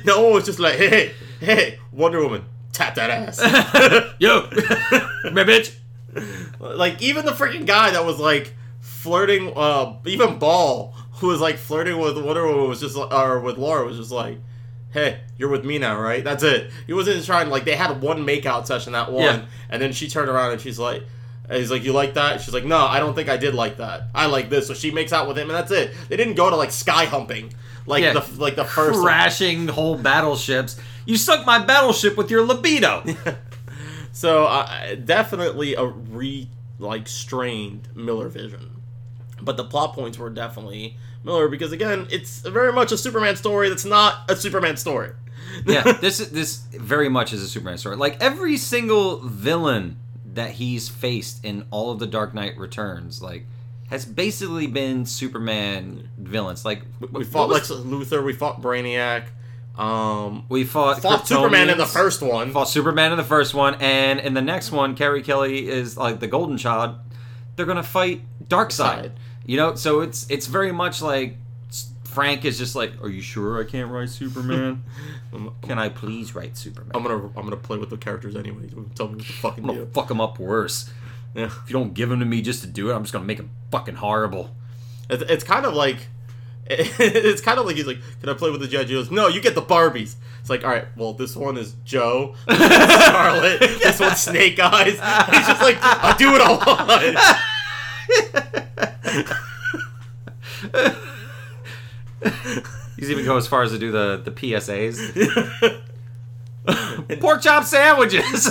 no 0.06 0.24
one 0.24 0.34
was 0.34 0.46
just 0.46 0.60
like, 0.60 0.76
hey, 0.76 1.14
hey, 1.40 1.80
Wonder 1.92 2.22
Woman, 2.22 2.44
tap 2.74 2.96
that 2.96 3.10
ass. 3.10 3.40
Yo, 4.20 4.42
my 5.32 5.44
bitch. 5.46 5.76
like, 6.60 7.02
even 7.02 7.26
the 7.26 7.32
freaking 7.32 7.66
guy 7.66 7.92
that 7.92 8.04
was 8.04 8.20
like 8.20 8.54
flirting, 9.04 9.52
uh, 9.56 9.98
even 10.06 10.40
Baal, 10.40 10.94
who 11.14 11.28
was 11.28 11.42
like 11.42 11.58
flirting 11.58 11.98
with 12.00 12.18
Wonder 12.18 12.48
Woman, 12.48 12.70
was 12.70 12.80
just, 12.80 12.96
or 12.98 13.40
with 13.42 13.58
Laura, 13.58 13.86
was 13.86 13.98
just 13.98 14.12
like, 14.12 14.38
hey, 14.92 15.20
you're 15.38 15.50
with 15.50 15.66
me 15.66 15.78
now, 15.78 16.00
right? 16.00 16.24
That's 16.24 16.44
it. 16.44 16.72
He 16.88 16.94
wasn't 16.94 17.26
trying, 17.26 17.50
like, 17.50 17.66
they 17.66 17.76
had 17.76 18.02
one 18.02 18.26
makeout 18.26 18.66
session, 18.66 18.94
that 18.94 19.12
one, 19.12 19.24
Yeah. 19.24 19.46
and 19.70 19.82
then 19.82 19.92
she 19.92 20.08
turned 20.08 20.30
around 20.30 20.52
and 20.54 20.62
she's 20.62 20.80
like, 20.80 21.04
and 21.50 21.58
he's 21.58 21.70
like, 21.70 21.84
you 21.84 21.92
like 21.92 22.14
that? 22.14 22.40
She's 22.42 22.54
like, 22.54 22.64
no, 22.64 22.78
I 22.78 23.00
don't 23.00 23.14
think 23.14 23.28
I 23.28 23.36
did 23.36 23.54
like 23.54 23.78
that. 23.78 24.04
I 24.16 24.28
like 24.28 24.50
this. 24.50 24.68
So 24.68 24.74
she 24.74 24.92
makes 24.92 25.12
out 25.12 25.28
with 25.28 25.38
him, 25.38 25.50
and 25.50 25.58
that's 25.60 25.72
it. 25.72 25.94
They 26.08 26.16
didn't 26.16 26.36
go 26.36 26.50
to 26.50 26.56
like 26.56 26.72
sky 26.72 27.04
humping, 27.06 27.52
like 27.86 28.02
Yeah. 28.04 28.14
the 28.14 28.26
like 28.42 28.56
the 28.56 28.64
first. 28.64 29.02
Crashing 29.02 29.68
whole 29.68 29.98
battleships. 29.98 30.80
You 31.06 31.18
sunk 31.18 31.46
my 31.46 31.60
battleship 31.60 32.16
with 32.16 32.32
your 32.32 32.46
libido. 32.46 33.04
So 34.16 34.46
uh, 34.46 34.94
definitely 34.96 35.74
a 35.76 35.86
re 35.86 36.48
like 36.80 37.08
strained 37.08 37.88
Miller 37.96 38.30
vision, 38.30 38.70
but 39.44 39.58
the 39.58 39.64
plot 39.64 39.94
points 39.94 40.18
were 40.18 40.30
definitely 40.30 40.98
Miller 41.24 41.48
because 41.48 41.72
again, 41.72 42.08
it's 42.12 42.40
very 42.42 42.74
much 42.74 42.92
a 42.92 42.98
Superman 42.98 43.36
story 43.36 43.70
that's 43.70 43.86
not 43.86 44.30
a 44.30 44.36
Superman 44.36 44.78
story. 44.78 45.12
yeah, 45.66 45.84
this 46.02 46.20
is 46.20 46.32
this 46.32 46.58
very 46.72 47.10
much 47.10 47.32
is 47.34 47.42
a 47.42 47.48
Superman 47.48 47.78
story. 47.78 47.96
Like 47.96 48.22
every 48.22 48.58
single 48.58 49.20
villain 49.20 49.98
that 50.34 50.52
he's 50.52 50.90
faced 50.90 51.46
in 51.46 51.66
all 51.70 51.92
of 51.92 52.00
the 52.00 52.08
Dark 52.08 52.34
Knight 52.34 52.58
Returns, 52.58 53.22
like 53.22 53.46
has 53.90 54.06
basically 54.06 54.66
been 54.68 55.06
Superman 55.06 56.10
villains. 56.18 56.66
Like 56.66 56.82
We 57.00 57.08
what 57.08 57.26
fought 57.28 57.50
was- 57.50 57.70
Lex 57.70 57.84
Luthor, 57.86 58.24
we 58.26 58.34
fought 58.34 58.62
Brainiac, 58.62 59.26
um, 59.78 60.46
we 60.50 60.64
fought 60.64 61.02
fought 61.02 61.28
Superman 61.28 61.70
in 61.70 61.78
the 61.78 61.86
first 61.86 62.22
one. 62.22 62.52
fought 62.52 62.68
Superman 62.70 63.12
in 63.12 63.18
the 63.18 63.24
first 63.24 63.54
one, 63.54 63.76
and 63.76 64.20
in 64.20 64.34
the 64.34 64.42
next 64.42 64.72
one, 64.72 64.96
Carrie 64.96 65.22
Kelly 65.22 65.68
is 65.70 65.98
like 65.98 66.20
the 66.20 66.28
Golden 66.28 66.58
Child. 66.58 66.96
They're 67.56 67.66
gonna 67.68 67.84
fight 67.84 68.22
Darkseid. 68.48 68.72
Side. 68.74 69.12
You 69.46 69.58
know, 69.58 69.76
so 69.76 70.02
it's 70.02 70.30
it's 70.30 70.48
very 70.48 70.72
much 70.72 71.02
like 71.02 71.38
Frank 72.06 72.46
is 72.46 72.58
just 72.58 72.76
like, 72.76 72.94
"Are 73.02 73.10
you 73.10 73.22
sure 73.22 73.62
I 73.62 73.66
can't 73.66 73.92
write 73.92 74.10
Superman? 74.10 74.84
Can 75.64 75.80
I 75.80 75.90
please 75.90 76.36
write 76.36 76.56
Superman? 76.56 76.92
I'm 76.94 77.04
gonna 77.04 77.26
I'm 77.36 77.44
gonna 77.44 77.58
play 77.58 77.78
with 77.78 77.90
the 77.90 77.98
characters 77.98 78.36
anyway. 78.36 78.70
Tell 78.96 79.08
me 79.08 79.16
what 79.16 79.26
to 79.26 79.34
fucking 79.34 79.64
I'm 79.64 79.68
gonna 79.68 79.86
do. 79.86 79.92
fuck 79.92 80.08
them 80.08 80.22
up 80.22 80.40
worse. 80.40 80.90
Yeah. 81.36 81.46
If 81.46 81.64
you 81.68 81.74
don't 81.74 81.94
give 81.94 82.10
them 82.10 82.20
to 82.20 82.26
me 82.26 82.42
just 82.42 82.62
to 82.62 82.68
do 82.68 82.92
it, 82.92 82.94
I'm 82.94 83.04
just 83.04 83.14
gonna 83.14 83.26
make 83.26 83.38
them 83.38 83.50
fucking 83.72 83.96
horrible." 83.96 84.56
It's, 85.10 85.24
it's 85.24 85.44
kind 85.44 85.66
of 85.66 85.74
like 85.74 85.98
it's 86.68 87.42
kind 87.42 87.60
of 87.60 87.66
like 87.66 87.76
he's 87.76 87.88
like, 87.88 88.00
"Can 88.22 88.30
I 88.30 88.34
play 88.36 88.50
with 88.52 88.62
the 88.62 88.68
G.I. 88.68 88.86
Joes?" 88.86 89.12
No, 89.12 89.28
you 89.28 89.42
get 89.42 89.56
the 89.56 89.62
Barbies. 89.62 90.16
It's 90.40 90.50
like, 90.50 90.64
all 90.64 90.70
right, 90.70 90.86
well, 90.98 91.14
this 91.14 91.36
one 91.36 91.58
is 91.58 91.74
Joe, 91.86 92.36
this 92.48 92.60
one's 92.60 92.94
Scarlet, 93.06 93.60
this 93.60 94.00
one's 94.00 94.20
Snake 94.20 94.60
Eyes. 94.60 94.92
He's 94.92 95.48
just 95.48 95.62
like, 95.62 95.78
I'll 95.82 96.18
do 96.18 96.36
it 96.36 96.42
want. 96.42 97.38
He's 102.96 103.10
even 103.12 103.26
go 103.26 103.38
as 103.38 103.48
far 103.48 103.64
as 103.64 103.72
to 103.72 103.80
do 103.80 103.92
the 103.92 104.22
the 104.24 104.32
PSAs. 104.32 105.82
Pork 107.20 107.42
chop 107.42 107.66
sandwiches. 107.66 108.50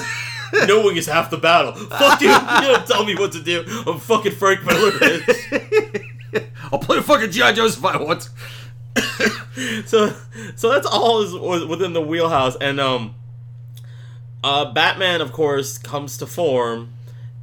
Knowing 0.67 0.97
is 0.97 1.07
half 1.07 1.31
the 1.31 1.39
battle. 1.39 1.73
Fuck 1.73 2.21
you. 2.21 2.29
You 2.29 2.35
don't 2.35 2.87
tell 2.87 3.05
me 3.05 3.15
what 3.15 3.33
to 3.33 3.43
do. 3.43 3.65
I'm 3.87 3.99
fucking 3.99 4.33
Frank 4.33 4.65
Miller. 4.67 4.93
I'll 6.71 6.79
play 6.79 6.99
a 6.99 7.03
fucking 7.03 7.31
GI 7.31 7.55
Joes 7.55 7.79
if 7.79 7.85
I 7.85 7.97
want. 7.97 8.29
so 9.87 10.15
so 10.55 10.69
that's 10.71 10.87
all 10.87 11.23
is 11.23 11.65
within 11.67 11.95
the 11.95 12.01
wheelhouse 12.03 12.57
and 12.61 12.79
um 12.79 13.15
uh 14.45 14.71
batman 14.71 15.23
of 15.23 15.33
course 15.33 15.79
comes 15.79 16.19
to 16.19 16.27
form 16.27 16.93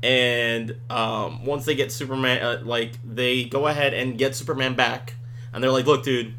and 0.01 0.75
um 0.89 1.45
once 1.45 1.65
they 1.65 1.75
get 1.75 1.91
superman 1.91 2.41
uh, 2.41 2.61
like 2.63 2.93
they 3.03 3.43
go 3.43 3.67
ahead 3.67 3.93
and 3.93 4.17
get 4.17 4.35
superman 4.35 4.73
back 4.73 5.15
and 5.53 5.63
they're 5.63 5.71
like 5.71 5.85
look 5.85 6.03
dude 6.03 6.33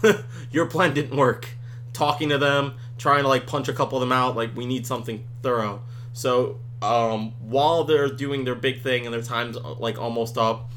your 0.50 0.66
plan 0.66 0.94
didn't 0.94 1.16
work 1.16 1.48
talking 1.92 2.28
to 2.28 2.38
them 2.38 2.74
trying 2.98 3.22
to 3.22 3.28
like 3.28 3.46
punch 3.46 3.68
a 3.68 3.72
couple 3.72 3.98
of 3.98 4.00
them 4.00 4.12
out 4.12 4.36
like 4.36 4.54
we 4.56 4.64
need 4.64 4.86
something 4.86 5.24
thorough 5.42 5.82
so 6.12 6.58
um 6.80 7.32
while 7.40 7.82
they're 7.84 8.08
doing 8.08 8.44
their 8.44 8.54
big 8.54 8.80
thing 8.82 9.04
and 9.04 9.12
their 9.12 9.22
time's 9.22 9.56
uh, 9.56 9.74
like 9.74 9.98
almost 9.98 10.38
up 10.38 10.70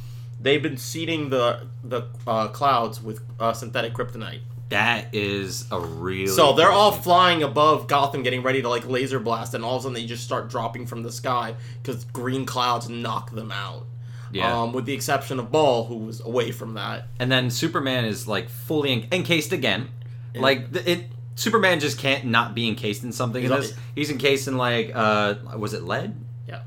they've 0.46 0.62
been 0.62 0.78
seeding 0.78 1.30
the 1.30 1.68
the 1.84 2.04
uh, 2.28 2.48
clouds 2.50 3.02
with 3.02 3.22
uh, 3.40 3.54
synthetic 3.54 3.94
kryptonite. 3.94 4.42
That 4.70 5.13
is 5.13 5.66
a 5.72 5.80
real. 5.80 6.28
So 6.34 6.53
they're 6.53 6.72
all 6.72 6.91
flying 6.91 7.43
above 7.43 7.88
Gotham, 7.88 8.24
getting 8.24 8.41
ready 8.41 8.61
to 8.63 8.70
like 8.70 8.88
laser 8.88 9.20
blast, 9.20 9.53
and 9.53 9.63
all 9.63 9.76
of 9.76 9.82
a 9.82 9.84
sudden 9.84 9.93
they 9.93 10.05
just 10.05 10.24
start 10.24 10.49
dropping 10.49 10.88
from 10.88 11.03
the 11.03 11.11
sky 11.11 11.55
because 11.82 12.03
green 12.05 12.45
clouds 12.45 12.89
knock 12.89 13.32
them 13.32 13.51
out. 13.51 13.86
Yeah. 14.32 14.61
Um, 14.61 14.74
with 14.74 14.86
the 14.86 14.93
exception 14.93 15.39
of 15.39 15.51
Baal, 15.51 15.86
who 15.86 15.97
was 15.97 16.20
away 16.20 16.51
from 16.51 16.74
that. 16.74 17.07
and 17.20 17.32
then 17.32 17.49
Superman 17.51 18.05
is 18.05 18.28
like 18.28 18.49
fully 18.49 18.91
en- 18.91 19.07
encased 19.11 19.51
again. 19.53 19.89
Like 20.34 20.74
th- 20.74 20.86
it, 20.88 21.05
Superman 21.36 21.80
just 21.80 21.97
can't 21.99 22.26
not 22.26 22.53
be 22.55 22.68
encased 22.68 23.03
in 23.03 23.11
something 23.13 23.41
He's 23.43 23.51
in 23.51 23.57
this. 23.59 23.74
He's 23.93 24.09
encased 24.09 24.47
in 24.47 24.57
like 24.57 24.91
uh, 24.93 25.36
was 25.57 25.74
it 25.74 25.84
lead? 25.84 26.16
Yeah. 26.49 26.63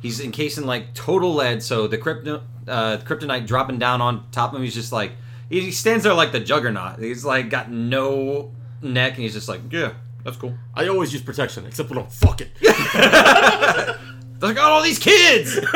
He's 0.00 0.20
encased 0.20 0.58
in 0.58 0.66
like 0.66 0.92
total 0.94 1.34
lead, 1.34 1.62
so 1.62 1.88
the 1.88 1.98
krypto, 1.98 2.42
uh, 2.68 2.98
kryptonite 2.98 3.46
dropping 3.46 3.78
down 3.78 4.00
on 4.00 4.26
top 4.30 4.52
of 4.52 4.58
him. 4.58 4.64
He's 4.64 4.74
just 4.74 4.92
like 4.92 5.12
he 5.48 5.70
stands 5.70 6.04
there 6.04 6.14
like 6.14 6.32
the 6.32 6.40
Juggernaut. 6.40 6.98
He's 6.98 7.24
like 7.24 7.50
got 7.50 7.70
no 7.70 8.52
neck, 8.82 9.14
and 9.14 9.22
he's 9.22 9.34
just 9.34 9.48
like, 9.48 9.60
yeah, 9.70 9.94
that's 10.24 10.36
cool. 10.36 10.54
I 10.74 10.88
always 10.88 11.12
use 11.12 11.22
protection, 11.22 11.66
except 11.66 11.90
when 11.90 11.98
I'm 11.98 12.08
fucking. 12.08 12.48
I 12.62 13.96
got 14.40 14.58
all 14.58 14.82
these 14.82 14.98
kids. 14.98 15.58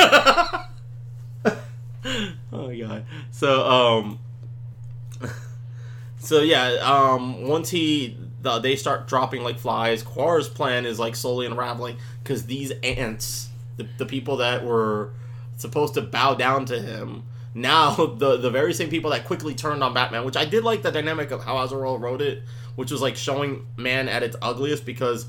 oh 1.46 1.56
my 2.52 2.78
god. 2.78 3.04
So 3.30 3.66
um, 3.68 4.18
so 6.18 6.42
yeah, 6.42 6.68
um, 6.82 7.46
once 7.46 7.70
he 7.70 8.16
the, 8.42 8.58
they 8.58 8.76
start 8.76 9.08
dropping 9.08 9.42
like 9.42 9.58
flies, 9.58 10.02
Quara's 10.02 10.48
plan 10.48 10.84
is 10.84 10.98
like 10.98 11.16
slowly 11.16 11.46
unraveling 11.46 11.96
because 12.22 12.46
these 12.46 12.72
ants, 12.82 13.48
the, 13.76 13.88
the 13.98 14.06
people 14.06 14.36
that 14.38 14.64
were 14.64 15.12
supposed 15.56 15.94
to 15.94 16.02
bow 16.02 16.34
down 16.34 16.66
to 16.66 16.80
him, 16.80 17.24
now 17.54 17.94
the 18.18 18.36
the 18.36 18.50
very 18.50 18.74
same 18.74 18.88
people 18.88 19.10
that 19.10 19.24
quickly 19.24 19.54
turned 19.54 19.82
on 19.82 19.94
Batman, 19.94 20.24
which 20.24 20.36
I 20.36 20.44
did 20.44 20.64
like 20.64 20.82
the 20.82 20.90
dynamic 20.90 21.30
of 21.30 21.44
how 21.44 21.56
Azzarello 21.56 22.00
wrote 22.00 22.22
it, 22.22 22.42
which 22.76 22.90
was 22.90 23.00
like 23.02 23.16
showing 23.16 23.66
man 23.76 24.08
at 24.08 24.22
its 24.22 24.36
ugliest 24.42 24.84
because 24.84 25.26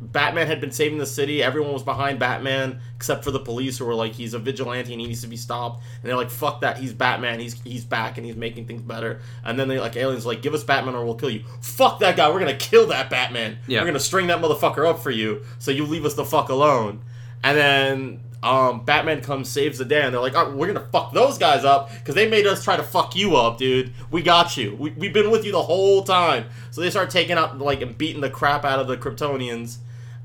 Batman 0.00 0.46
had 0.46 0.60
been 0.60 0.70
saving 0.70 0.98
the 0.98 1.06
city. 1.06 1.42
Everyone 1.42 1.72
was 1.72 1.82
behind 1.82 2.20
Batman 2.20 2.80
except 2.94 3.24
for 3.24 3.30
the 3.30 3.40
police 3.40 3.78
who 3.78 3.84
were 3.84 3.94
like, 3.94 4.12
he's 4.12 4.32
a 4.32 4.38
vigilante 4.38 4.92
and 4.92 5.00
he 5.00 5.06
needs 5.08 5.22
to 5.22 5.26
be 5.26 5.36
stopped. 5.36 5.82
And 6.00 6.08
they're 6.08 6.16
like, 6.16 6.30
fuck 6.30 6.60
that, 6.60 6.78
he's 6.78 6.92
Batman. 6.92 7.40
He's 7.40 7.60
he's 7.62 7.84
back 7.84 8.16
and 8.16 8.24
he's 8.24 8.36
making 8.36 8.66
things 8.66 8.82
better. 8.82 9.20
And 9.44 9.58
then 9.58 9.68
they 9.68 9.78
like 9.78 9.96
aliens 9.96 10.24
like, 10.24 10.40
give 10.40 10.54
us 10.54 10.62
Batman 10.62 10.94
or 10.94 11.04
we'll 11.04 11.16
kill 11.16 11.30
you. 11.30 11.44
Fuck 11.60 11.98
that 12.00 12.16
guy. 12.16 12.30
We're 12.30 12.38
gonna 12.38 12.56
kill 12.56 12.86
that 12.88 13.10
Batman. 13.10 13.58
Yeah. 13.66 13.80
We're 13.80 13.86
gonna 13.86 14.00
string 14.00 14.28
that 14.28 14.40
motherfucker 14.40 14.88
up 14.88 15.00
for 15.00 15.10
you. 15.10 15.44
So 15.58 15.70
you 15.72 15.84
leave 15.84 16.04
us 16.04 16.14
the 16.14 16.24
fuck 16.24 16.48
alone. 16.48 17.02
And 17.42 17.56
then 17.56 18.20
um, 18.42 18.84
Batman 18.84 19.20
comes, 19.20 19.48
saves 19.48 19.78
the 19.78 19.84
day, 19.84 20.02
and 20.02 20.14
they're 20.14 20.20
like, 20.20 20.34
oh, 20.36 20.54
we're 20.54 20.66
gonna 20.72 20.88
fuck 20.92 21.12
those 21.12 21.38
guys 21.38 21.64
up 21.64 21.90
because 21.92 22.14
they 22.14 22.28
made 22.28 22.46
us 22.46 22.62
try 22.62 22.76
to 22.76 22.82
fuck 22.82 23.16
you 23.16 23.36
up, 23.36 23.58
dude. 23.58 23.92
We 24.10 24.22
got 24.22 24.56
you. 24.56 24.76
We, 24.76 24.90
we've 24.90 25.12
been 25.12 25.30
with 25.30 25.44
you 25.44 25.52
the 25.52 25.62
whole 25.62 26.02
time. 26.02 26.46
So 26.70 26.80
they 26.80 26.90
start 26.90 27.10
taking 27.10 27.36
out, 27.36 27.58
like, 27.58 27.82
and 27.82 27.98
beating 27.98 28.20
the 28.20 28.30
crap 28.30 28.64
out 28.64 28.78
of 28.78 28.86
the 28.86 28.96
Kryptonians. 28.96 29.78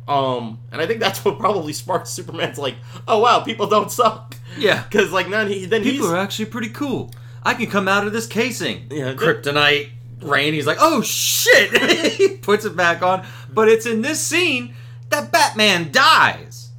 Um, 0.08 0.60
and 0.72 0.82
I 0.82 0.86
think 0.86 1.00
that's 1.00 1.24
what 1.24 1.40
probably 1.40 1.74
sparked 1.74 2.08
Superman's 2.08 2.58
like, 2.58 2.76
oh 3.08 3.20
wow, 3.20 3.40
people 3.40 3.68
don't 3.68 3.92
suck. 3.92 4.36
Yeah. 4.58 4.84
Because 4.84 5.12
like 5.12 5.30
then 5.30 5.48
he 5.48 5.66
then 5.66 5.84
People 5.84 6.06
he's 6.08 6.14
are 6.14 6.18
actually 6.18 6.46
pretty 6.46 6.70
cool. 6.70 7.12
I 7.42 7.54
can 7.54 7.68
come 7.68 7.88
out 7.88 8.06
of 8.06 8.14
this 8.14 8.28
casing. 8.28 8.88
Yeah. 8.92 9.14
Kryptonite 9.14 9.92
rain. 10.22 10.54
He's 10.54 10.68
like, 10.68 10.78
oh 10.80 11.02
shit. 11.02 12.12
he 12.14 12.38
puts 12.38 12.66
it 12.66 12.76
back 12.76 13.02
on. 13.02 13.26
But 13.52 13.70
it's 13.70 13.86
in 13.86 14.02
this 14.02 14.20
scene 14.20 14.76
that 15.10 15.32
Batman 15.32 15.92
dies. 15.92 16.72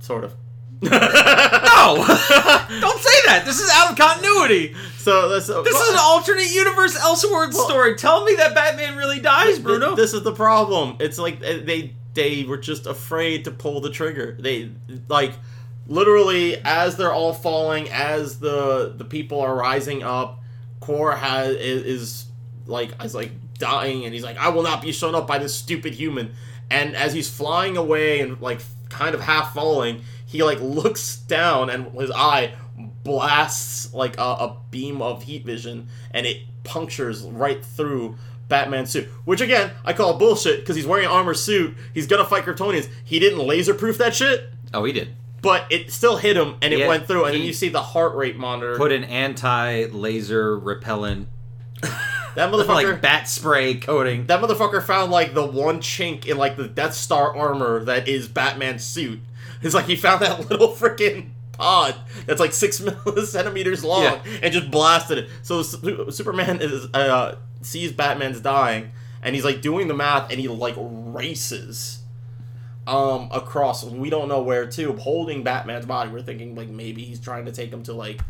sort 0.00 0.24
of. 0.24 0.34
No! 0.82 1.96
Don't 2.80 3.00
say 3.00 3.18
that. 3.26 3.42
This 3.44 3.60
is 3.60 3.70
out 3.70 3.92
of 3.92 3.98
continuity. 3.98 4.74
So 4.98 5.28
that's 5.28 5.46
This 5.46 5.80
is 5.80 5.88
an 5.90 5.98
alternate 6.00 6.52
universe 6.52 6.96
Elseworld 6.98 7.52
story. 7.52 7.96
Tell 7.96 8.24
me 8.24 8.34
that 8.36 8.54
Batman 8.54 8.96
really 8.96 9.20
dies, 9.20 9.58
Bruno. 9.58 9.96
This 9.96 10.12
is 10.12 10.22
the 10.22 10.32
problem. 10.32 10.96
It's 11.00 11.18
like 11.18 11.36
uh, 11.44 11.58
they 11.64 11.94
they 12.14 12.44
were 12.44 12.58
just 12.58 12.86
afraid 12.86 13.44
to 13.44 13.50
pull 13.50 13.80
the 13.80 13.90
trigger. 13.90 14.36
They 14.38 14.70
like 15.08 15.32
literally 15.86 16.56
as 16.64 16.96
they're 16.96 17.12
all 17.12 17.32
falling, 17.32 17.88
as 17.90 18.38
the 18.38 18.94
the 18.96 19.04
people 19.04 19.40
are 19.40 19.54
rising 19.54 20.02
up, 20.02 20.40
Core 20.80 21.16
has 21.16 21.56
is, 21.56 21.82
is 21.82 22.24
like 22.66 22.92
is 23.02 23.14
like 23.14 23.32
dying, 23.58 24.04
and 24.04 24.14
he's 24.14 24.24
like, 24.24 24.36
I 24.38 24.48
will 24.50 24.62
not 24.62 24.82
be 24.82 24.92
shown 24.92 25.14
up 25.14 25.26
by 25.26 25.38
this 25.38 25.54
stupid 25.54 25.94
human. 25.94 26.34
And 26.70 26.96
as 26.96 27.12
he's 27.12 27.28
flying 27.28 27.76
away 27.76 28.20
and 28.20 28.40
like 28.40 28.60
kind 28.88 29.14
of 29.14 29.20
half 29.20 29.52
falling, 29.52 30.02
he 30.32 30.42
like 30.42 30.60
looks 30.60 31.16
down 31.16 31.70
and 31.70 31.92
his 31.92 32.10
eye 32.10 32.54
blasts 33.04 33.92
like 33.94 34.16
a, 34.18 34.22
a 34.22 34.56
beam 34.70 35.00
of 35.02 35.22
heat 35.24 35.44
vision 35.44 35.88
and 36.10 36.26
it 36.26 36.38
punctures 36.64 37.22
right 37.22 37.64
through 37.64 38.16
Batman's 38.48 38.90
suit. 38.90 39.08
Which 39.24 39.40
again, 39.40 39.70
I 39.84 39.92
call 39.92 40.14
bullshit 40.18 40.60
because 40.60 40.76
he's 40.76 40.86
wearing 40.86 41.04
an 41.06 41.10
armor 41.12 41.34
suit. 41.34 41.74
He's 41.94 42.06
gonna 42.06 42.24
fight 42.24 42.44
Kryptonians. 42.44 42.88
He 43.04 43.18
didn't 43.18 43.40
laser 43.46 43.74
proof 43.74 43.98
that 43.98 44.14
shit, 44.14 44.50
oh, 44.74 44.84
he 44.84 44.92
did. 44.92 45.14
but 45.40 45.66
it 45.70 45.90
still 45.92 46.16
hit 46.16 46.36
him 46.36 46.56
and 46.62 46.72
it 46.72 46.80
Yeah, 46.80 46.88
went 46.88 47.06
through. 47.06 47.24
And 47.26 47.34
then 47.34 47.42
you 47.42 47.52
see 47.52 47.68
the 47.68 47.82
heart 47.82 48.14
rate 48.14 48.36
monitor. 48.36 48.76
Put 48.76 48.92
an 48.92 49.04
anti-laser 49.04 50.58
repellent, 50.58 51.28
that 51.82 52.50
motherfucker. 52.52 52.66
like 52.92 53.02
bat 53.02 53.28
spray 53.28 53.74
coating. 53.76 54.26
that 54.26 54.40
motherfucker 54.40 54.82
found 54.82 55.10
like 55.10 55.34
the 55.34 55.44
one 55.46 55.80
chink 55.80 56.26
in 56.26 56.36
like 56.38 56.56
the 56.56 56.68
Death 56.68 56.94
Star 56.94 57.34
armor 57.36 57.84
that 57.84 58.08
is 58.08 58.28
Batman's 58.28 58.84
suit. 58.84 59.20
It's 59.62 59.74
like 59.74 59.86
he 59.86 59.96
found 59.96 60.22
that 60.22 60.50
little 60.50 60.68
freaking 60.68 61.30
pod 61.52 61.94
that's 62.26 62.40
like 62.40 62.52
six 62.52 62.82
centimeters 63.28 63.84
long 63.84 64.02
Yeah. 64.04 64.22
and 64.42 64.52
just 64.52 64.70
blasted 64.70 65.18
it. 65.18 65.30
So 65.42 65.62
Su- 65.62 66.10
Superman 66.10 66.60
is 66.60 66.86
uh, 66.94 67.36
sees 67.60 67.92
Batman's 67.92 68.40
dying 68.40 68.90
and 69.22 69.34
he's 69.34 69.44
like 69.44 69.60
doing 69.60 69.86
the 69.88 69.94
math 69.94 70.30
and 70.30 70.40
he 70.40 70.48
like 70.48 70.74
races 70.78 71.98
um 72.84 73.28
across 73.32 73.84
we 73.84 74.10
don't 74.10 74.26
know 74.28 74.42
where 74.42 74.66
to 74.66 74.92
holding 74.94 75.42
Batman's 75.44 75.86
body. 75.86 76.10
We're 76.10 76.22
thinking 76.22 76.54
like 76.56 76.68
maybe 76.68 77.04
he's 77.04 77.20
trying 77.20 77.44
to 77.44 77.52
take 77.52 77.70
him 77.72 77.82
to 77.84 77.92
like 77.92 78.20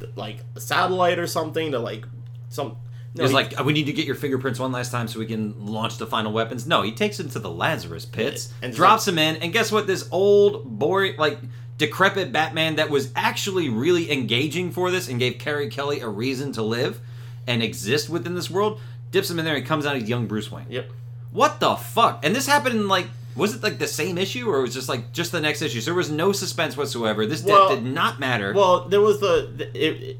th- 0.00 0.12
like 0.16 0.38
a 0.56 0.60
satellite 0.60 1.18
or 1.18 1.26
something 1.28 1.70
to 1.72 1.78
like 1.78 2.04
some. 2.48 2.76
No, 3.14 3.22
He's 3.24 3.30
he- 3.30 3.34
like, 3.34 3.64
we 3.64 3.72
need 3.72 3.86
to 3.86 3.92
get 3.92 4.06
your 4.06 4.14
fingerprints 4.14 4.60
one 4.60 4.70
last 4.72 4.92
time 4.92 5.08
so 5.08 5.18
we 5.18 5.26
can 5.26 5.66
launch 5.66 5.98
the 5.98 6.06
final 6.06 6.32
weapons. 6.32 6.66
No, 6.66 6.82
he 6.82 6.92
takes 6.92 7.18
him 7.18 7.28
to 7.30 7.38
the 7.40 7.50
Lazarus 7.50 8.06
pits 8.06 8.52
And 8.62 8.72
drops 8.72 9.08
him 9.08 9.18
in. 9.18 9.36
And 9.36 9.52
guess 9.52 9.72
what? 9.72 9.86
This 9.88 10.08
old, 10.12 10.78
boring, 10.78 11.16
like 11.16 11.38
decrepit 11.76 12.30
Batman 12.30 12.76
that 12.76 12.90
was 12.90 13.10
actually 13.16 13.68
really 13.68 14.12
engaging 14.12 14.70
for 14.70 14.90
this 14.90 15.08
and 15.08 15.18
gave 15.18 15.38
Carrie 15.38 15.68
Kelly 15.70 16.00
a 16.00 16.08
reason 16.08 16.52
to 16.52 16.62
live 16.62 17.00
and 17.46 17.62
exist 17.62 18.08
within 18.10 18.34
this 18.34 18.50
world 18.50 18.80
dips 19.10 19.28
him 19.30 19.38
in 19.40 19.44
there 19.44 19.56
and 19.56 19.66
comes 19.66 19.86
out 19.86 19.96
as 19.96 20.08
young 20.08 20.26
Bruce 20.26 20.52
Wayne. 20.52 20.66
Yep. 20.68 20.90
What 21.32 21.58
the 21.58 21.74
fuck? 21.76 22.24
And 22.24 22.34
this 22.36 22.46
happened 22.46 22.76
in 22.76 22.86
like. 22.88 23.06
Was 23.36 23.54
it 23.54 23.62
like 23.62 23.78
the 23.78 23.86
same 23.86 24.18
issue, 24.18 24.50
or 24.50 24.58
it 24.58 24.62
was 24.62 24.74
just 24.74 24.88
like 24.88 25.12
just 25.12 25.30
the 25.32 25.40
next 25.40 25.62
issue? 25.62 25.80
So 25.80 25.86
there 25.86 25.94
was 25.94 26.10
no 26.10 26.32
suspense 26.32 26.76
whatsoever. 26.76 27.24
This 27.26 27.40
death 27.42 27.70
did 27.70 27.84
not 27.84 28.18
matter. 28.18 28.52
Well, 28.52 28.88
there 28.88 29.00
was 29.00 29.20
the, 29.20 29.48
the 29.56 30.10
it- 30.10 30.18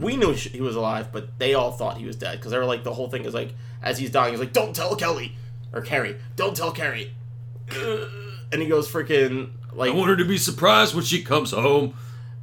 we 0.00 0.16
knew 0.16 0.32
he 0.32 0.60
was 0.60 0.76
alive, 0.76 1.12
but 1.12 1.38
they 1.38 1.54
all 1.54 1.72
thought 1.72 1.96
he 1.98 2.06
was 2.06 2.16
dead 2.16 2.38
because 2.38 2.52
they 2.52 2.58
were 2.58 2.64
like 2.64 2.84
the 2.84 2.94
whole 2.94 3.08
thing 3.08 3.24
is 3.24 3.34
like 3.34 3.54
as 3.82 3.98
he's 3.98 4.10
dying, 4.10 4.32
he's 4.32 4.40
like, 4.40 4.52
"Don't 4.52 4.74
tell 4.74 4.94
Kelly 4.96 5.36
or 5.72 5.80
Carrie, 5.80 6.16
don't 6.36 6.56
tell 6.56 6.72
Carrie," 6.72 7.14
and 7.72 8.62
he 8.62 8.66
goes 8.68 8.90
freaking 8.90 9.50
like, 9.72 9.90
"I 9.90 9.94
want 9.94 10.10
her 10.10 10.16
to 10.16 10.24
be 10.24 10.38
surprised 10.38 10.94
when 10.94 11.04
she 11.04 11.22
comes 11.22 11.50
home. 11.52 11.94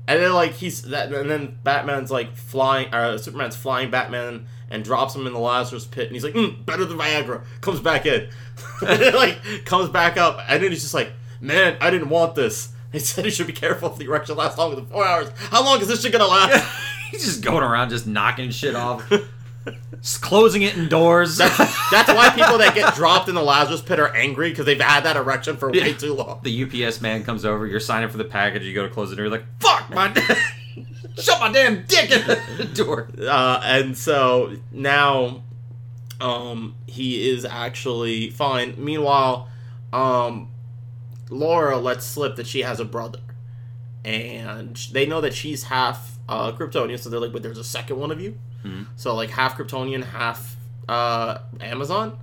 and 0.08 0.22
then 0.22 0.34
like 0.34 0.54
he's 0.54 0.82
that, 0.84 1.12
and 1.14 1.30
then 1.30 1.58
Batman's 1.64 2.12
like 2.12 2.36
flying, 2.36 2.93
uh, 2.93 3.18
Superman's 3.18 3.56
flying 3.56 3.91
Batman 3.91 4.47
and 4.72 4.84
drops 4.84 5.16
him 5.16 5.26
in 5.28 5.34
the 5.34 5.39
Lazarus 5.39 5.86
pit, 5.86 6.08
and 6.08 6.16
he's 6.16 6.24
like, 6.24 6.34
mm, 6.34 6.66
"Better 6.66 6.86
than 6.86 6.97
Viagra." 6.97 7.43
Comes 7.62 7.80
back 7.80 8.06
in, 8.06 8.30
and 8.88 9.16
like 9.16 9.66
comes 9.66 9.89
back 9.89 10.18
up, 10.18 10.39
and 10.47 10.64
then 10.64 10.72
he's 10.72 10.82
just 10.82 10.93
like, 10.93 11.12
"Man, 11.39 11.78
I 11.80 11.89
didn't 11.89 12.10
want 12.10 12.36
this." 12.36 12.70
They 12.91 12.97
said 12.97 13.24
he 13.24 13.30
should 13.30 13.45
be 13.45 13.54
careful 13.54 13.91
if 13.91 14.00
the 14.00 14.06
erection 14.06 14.36
lasts 14.36 14.58
longer 14.58 14.76
than 14.76 14.88
four 14.88 15.06
hours. 15.06 15.30
How 15.36 15.64
long 15.64 15.80
is 15.80 15.88
this 15.88 16.02
shit 16.02 16.12
gonna 16.12 16.26
last? 16.26 16.66
He's 17.12 17.26
just 17.26 17.41
going 17.43 17.64
around 17.64 17.89
just 17.89 18.07
knocking 18.07 18.51
shit 18.51 18.76
off. 18.76 19.07
just 20.01 20.22
closing 20.22 20.62
it 20.62 20.78
indoors. 20.78 21.38
That's 21.38 21.57
why 22.10 22.32
people 22.36 22.57
that 22.60 22.74
get 22.76 22.95
dropped 22.95 23.30
in 23.30 23.36
the 23.36 23.41
Lazarus 23.43 23.82
pit 23.82 23.99
are 23.99 24.16
angry 24.16 24.49
because 24.49 24.66
they've 24.66 24.80
had 24.80 25.03
that 25.03 25.16
erection 25.18 25.57
for 25.57 25.70
way 25.72 25.89
Yeah. 25.89 25.93
too 25.93 26.14
long. 26.14 26.39
the 26.43 26.86
UPS 26.88 27.01
man 27.01 27.24
comes 27.24 27.45
over, 27.45 27.66
you're 27.68 27.80
signing 27.80 28.10
for 28.10 28.18
the 28.18 28.24
package, 28.26 28.64
you 28.64 28.74
go 28.74 28.84
to 28.88 28.93
close 28.93 29.10
the 29.10 29.16
door, 29.16 29.26
you're 29.26 29.32
like, 29.32 29.45
fuck 29.60 29.89
my 29.93 30.14
Shut 31.18 31.41
my 31.41 31.51
damn 31.51 31.84
dick 31.86 32.12
in 32.12 32.26
the 32.57 32.66
door. 32.74 33.10
Uh, 33.22 33.60
and 33.64 33.97
so 33.97 34.55
now, 34.72 35.43
um, 36.22 36.76
he 36.88 37.30
is 37.30 37.43
actually 37.43 38.30
fine. 38.30 38.76
Meanwhile, 38.78 39.49
um, 39.91 40.49
Laura 41.30 41.78
lets 41.78 42.05
slip 42.05 42.38
that 42.38 42.47
she 42.47 42.62
has 42.62 42.80
a 42.80 42.86
brother, 42.86 43.20
and 44.05 44.78
they 44.93 45.05
know 45.05 45.20
that 45.20 45.34
she's 45.34 45.64
half 45.64 46.18
uh, 46.30 46.51
Kryptonian. 46.53 46.99
So 46.99 47.09
they're 47.09 47.19
like, 47.19 47.34
"But 47.34 47.43
there's 47.43 47.57
a 47.57 47.63
second 47.63 47.97
one 47.99 48.11
of 48.11 48.21
you." 48.21 48.38
So 48.95 49.15
like 49.15 49.30
half 49.32 49.57
Kryptonian, 49.57 50.03
half 50.03 50.55
uh, 50.88 51.39
Amazon, 51.59 52.17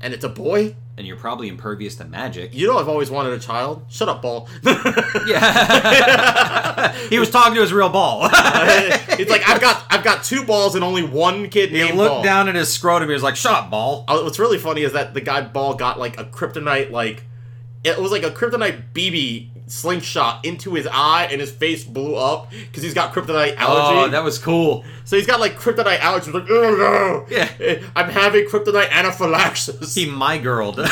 and 0.00 0.12
it's 0.12 0.24
a 0.24 0.28
boy. 0.28 0.76
And 0.96 1.06
you're 1.08 1.16
probably 1.16 1.48
impervious 1.48 1.96
to 1.96 2.04
magic. 2.04 2.54
You 2.54 2.68
know, 2.68 2.78
I've 2.78 2.88
always 2.88 3.10
wanted 3.10 3.32
a 3.32 3.40
child. 3.40 3.84
Shut 3.88 4.08
up, 4.08 4.22
ball. 4.22 4.48
Yeah. 5.26 6.92
he 7.10 7.18
was 7.18 7.30
talking 7.30 7.54
to 7.54 7.60
his 7.60 7.72
real 7.72 7.88
ball. 7.88 8.28
it's 8.32 9.30
like 9.30 9.48
I've 9.48 9.60
got 9.60 9.84
I've 9.90 10.04
got 10.04 10.22
two 10.24 10.44
balls 10.44 10.74
and 10.74 10.84
only 10.84 11.02
one 11.02 11.48
kid 11.48 11.70
he 11.70 11.82
looked 11.92 12.10
Baal. 12.14 12.22
down 12.22 12.48
at 12.48 12.54
his 12.54 12.72
scrotum, 12.72 13.08
he 13.08 13.12
was 13.14 13.22
like, 13.22 13.36
shut 13.36 13.52
up, 13.52 13.70
ball. 13.70 14.04
Uh, 14.06 14.20
What's 14.20 14.38
really 14.38 14.58
funny 14.58 14.82
is 14.82 14.92
that 14.92 15.14
the 15.14 15.20
guy 15.20 15.40
Ball 15.42 15.74
got 15.74 15.98
like 15.98 16.18
a 16.18 16.24
kryptonite 16.24 16.90
like 16.90 17.24
it 17.82 17.98
was 17.98 18.12
like 18.12 18.22
a 18.22 18.30
kryptonite 18.30 18.92
BB 18.94 19.48
slingshot 19.66 20.44
into 20.44 20.74
his 20.74 20.86
eye 20.90 21.26
and 21.30 21.40
his 21.40 21.50
face 21.50 21.84
blew 21.84 22.14
up 22.16 22.50
because 22.50 22.82
he's 22.82 22.94
got 22.94 23.12
kryptonite 23.14 23.56
allergy. 23.56 23.98
Oh, 23.98 24.08
that 24.08 24.22
was 24.22 24.38
cool. 24.38 24.84
so 25.04 25.16
he's 25.16 25.26
got 25.26 25.40
like 25.40 25.58
kryptonite 25.58 26.00
allergy. 26.00 26.30
Like, 26.30 26.44
oh 26.50 26.74
no, 26.76 27.26
Yeah. 27.34 27.82
I'm 27.96 28.10
having 28.10 28.44
kryptonite 28.46 28.90
anaphylaxis. 28.90 29.94
He 29.94 30.06
my 30.10 30.38
girled. 30.38 30.76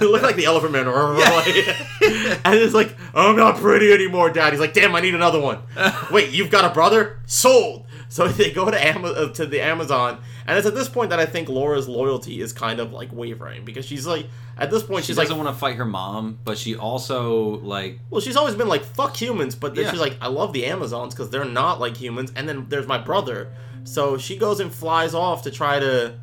He 0.00 0.06
looked 0.06 0.24
like 0.24 0.36
the 0.36 0.46
Elephant 0.46 0.72
Man. 0.72 0.86
and 2.44 2.54
it's 2.54 2.72
like, 2.74 2.96
I'm 3.14 3.36
not 3.36 3.56
pretty 3.56 3.92
anymore, 3.92 4.30
Dad. 4.30 4.52
He's 4.52 4.60
like, 4.60 4.72
damn, 4.72 4.94
I 4.94 5.00
need 5.00 5.14
another 5.14 5.40
one. 5.40 5.58
Wait, 6.10 6.30
you've 6.30 6.50
got 6.50 6.64
a 6.64 6.72
brother? 6.72 7.18
Sold. 7.26 7.84
So 8.08 8.26
they 8.28 8.50
go 8.50 8.70
to 8.70 8.82
Ama- 8.86 9.08
uh, 9.08 9.32
to 9.34 9.46
the 9.46 9.60
Amazon, 9.60 10.20
and 10.50 10.58
it's 10.58 10.66
at 10.66 10.74
this 10.74 10.88
point 10.88 11.10
that 11.10 11.20
I 11.20 11.26
think 11.26 11.48
Laura's 11.48 11.86
loyalty 11.88 12.40
is 12.40 12.52
kind 12.52 12.80
of 12.80 12.92
like 12.92 13.12
wavering 13.12 13.64
because 13.64 13.86
she's 13.86 14.04
like, 14.04 14.26
at 14.58 14.68
this 14.68 14.82
point, 14.82 15.04
She 15.04 15.12
she's 15.12 15.16
like, 15.16 15.28
doesn't 15.28 15.40
want 15.42 15.54
to 15.54 15.58
fight 15.58 15.76
her 15.76 15.84
mom, 15.84 16.40
but 16.44 16.58
she 16.58 16.74
also 16.74 17.60
like 17.60 18.00
well, 18.10 18.20
she's 18.20 18.34
always 18.34 18.56
been 18.56 18.66
like, 18.66 18.82
fuck 18.82 19.16
humans, 19.16 19.54
but 19.54 19.76
then 19.76 19.84
Yeah. 19.84 19.90
she's 19.92 20.00
like, 20.00 20.16
I 20.20 20.26
love 20.26 20.52
the 20.52 20.66
Amazons 20.66 21.14
because 21.14 21.30
they're 21.30 21.44
not 21.44 21.78
like 21.78 21.96
humans, 21.96 22.32
and 22.34 22.48
then 22.48 22.66
there's 22.68 22.88
my 22.88 22.98
brother. 22.98 23.52
So 23.84 24.18
she 24.18 24.36
goes 24.36 24.58
and 24.58 24.74
flies 24.74 25.14
off 25.14 25.42
to 25.44 25.52
try 25.52 25.78
to 25.78 26.14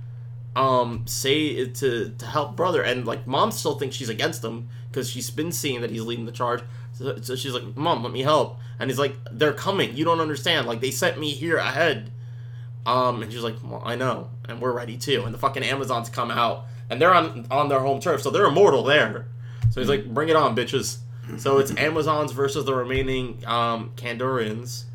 um 0.58 1.06
say 1.08 1.68
to 1.68 2.10
to 2.18 2.26
help 2.26 2.56
brother 2.58 2.82
and 2.82 3.06
like 3.06 3.26
mom 3.28 3.52
still 3.52 3.78
thinks 3.80 3.96
she's 3.96 4.10
against 4.10 4.44
him 4.44 4.68
because 4.90 5.10
she's 5.10 5.30
been 5.30 5.52
seeing 5.52 5.82
that 5.82 5.90
he's 5.92 6.02
leading 6.02 6.26
the 6.26 6.32
charge. 6.32 6.62
So, 6.94 7.16
so 7.22 7.36
she's 7.36 7.54
like 7.54 7.78
mom 7.78 8.04
let 8.04 8.12
me 8.12 8.24
help. 8.24 8.60
And 8.80 8.90
he's 8.90 9.00
like 9.00 9.16
they're 9.32 9.54
coming. 9.54 9.96
You 9.96 10.04
don't 10.04 10.20
understand. 10.20 10.68
Like 10.68 10.82
they 10.82 10.92
sent 10.92 11.18
me 11.18 11.32
here 11.32 11.58
ahead 11.58 12.12
um 12.88 13.22
and 13.22 13.32
she's 13.32 13.44
like 13.44 13.56
well 13.64 13.82
i 13.86 13.96
know 13.96 14.30
and 14.50 14.60
we're 14.60 14.72
ready 14.72 14.98
too 14.98 15.24
and 15.26 15.34
the 15.34 15.38
fucking 15.38 15.62
amazons 15.62 16.10
come 16.10 16.32
out 16.32 16.66
and 16.90 17.00
they're 17.00 17.14
on 17.14 17.46
on 17.52 17.70
their 17.70 17.82
home 17.82 18.00
turf 18.00 18.22
so 18.22 18.32
they're 18.32 18.46
immortal 18.46 18.84
there 18.84 19.28
so 19.70 19.80
he's 19.80 19.90
like 19.90 20.12
bring 20.12 20.30
it 20.30 20.36
on 20.36 20.56
bitches 20.56 20.98
so 21.38 21.60
it's 21.60 21.72
amazons 21.78 22.32
versus 22.32 22.66
the 22.66 22.74
remaining 22.74 23.44
um 23.46 23.92
kandorians 23.96 24.86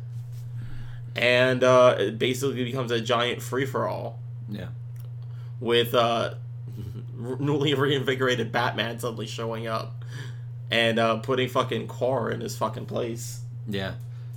and 1.15 1.63
uh 1.63 1.95
it 1.97 2.19
basically 2.19 2.65
becomes 2.65 2.91
a 2.91 2.99
giant 2.99 3.41
free-for-all 3.41 4.19
yeah. 4.49 4.67
with 5.59 5.93
uh, 5.93 6.35
newly 7.39 7.73
reinvigorated 7.73 8.51
Batman 8.51 8.99
suddenly 8.99 9.27
showing 9.27 9.67
up 9.67 10.03
and 10.71 10.99
uh, 10.99 11.17
putting 11.17 11.49
fucking 11.49 11.87
Quar 11.87 12.31
in 12.31 12.41
his 12.41 12.57
fucking 12.57 12.85
place. 12.85 13.41
Yeah. 13.67 13.93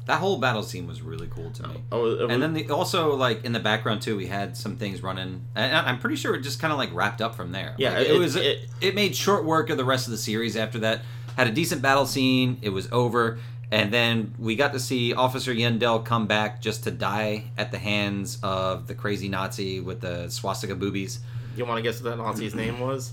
That 0.07 0.21
whole 0.21 0.39
battle 0.39 0.63
scene 0.63 0.87
was 0.87 1.03
really 1.03 1.27
cool 1.29 1.51
to 1.51 1.67
me. 1.69 1.83
Oh, 1.93 2.01
oh 2.01 2.27
was- 2.27 2.31
And 2.33 2.41
then 2.43 2.55
the, 2.55 2.71
also 2.71 3.15
like 3.17 3.45
in 3.45 3.53
the 3.53 3.61
background 3.61 4.03
too, 4.03 4.17
we 4.17 4.27
had 4.29 4.57
some 4.57 4.77
things 4.77 5.03
running, 5.03 5.45
and 5.55 5.77
I'm 5.77 5.99
pretty 5.99 6.17
sure 6.17 6.35
it 6.35 6.43
just 6.43 6.61
kind 6.61 6.73
of 6.73 6.79
like 6.79 6.95
wrapped 6.95 7.21
up 7.21 7.35
from 7.35 7.51
there. 7.53 7.75
Yeah, 7.77 7.99
Like, 7.99 8.07
it, 8.09 8.15
it- 8.15 8.19
was 8.19 8.37
it, 8.37 8.69
it- 8.81 8.95
made 8.95 9.15
short 9.17 9.45
work 9.45 9.69
of 9.69 9.77
the 9.77 9.85
rest 9.85 10.07
of 10.07 10.13
the 10.13 10.19
series. 10.19 10.57
After 10.57 10.79
that, 10.81 11.03
had 11.37 11.49
a 11.49 11.51
decent 11.53 11.83
battle 11.83 12.07
scene. 12.07 12.59
It 12.63 12.71
was 12.71 12.89
over, 12.93 13.39
and 13.73 13.93
then 13.93 14.33
we 14.39 14.55
got 14.55 14.73
to 14.75 14.79
see 14.81 15.13
Officer 15.13 15.53
Yindel 15.53 16.05
come 16.05 16.27
back 16.29 16.61
just 16.63 16.85
to 16.85 16.93
die 16.93 17.51
at 17.59 17.73
the 17.73 17.79
hands 17.79 18.39
of 18.45 18.87
the 18.87 18.95
crazy 18.95 19.29
Nazi 19.29 19.81
with 19.81 20.01
the 20.01 20.29
swastika 20.31 20.77
boobies. 20.77 21.19
you 21.57 21.65
want 21.67 21.79
to 21.79 21.83
guess 21.83 22.01
what 22.01 22.17
that 22.17 22.23
Nazi's 22.23 22.55
name 22.65 22.79
was? 22.79 23.13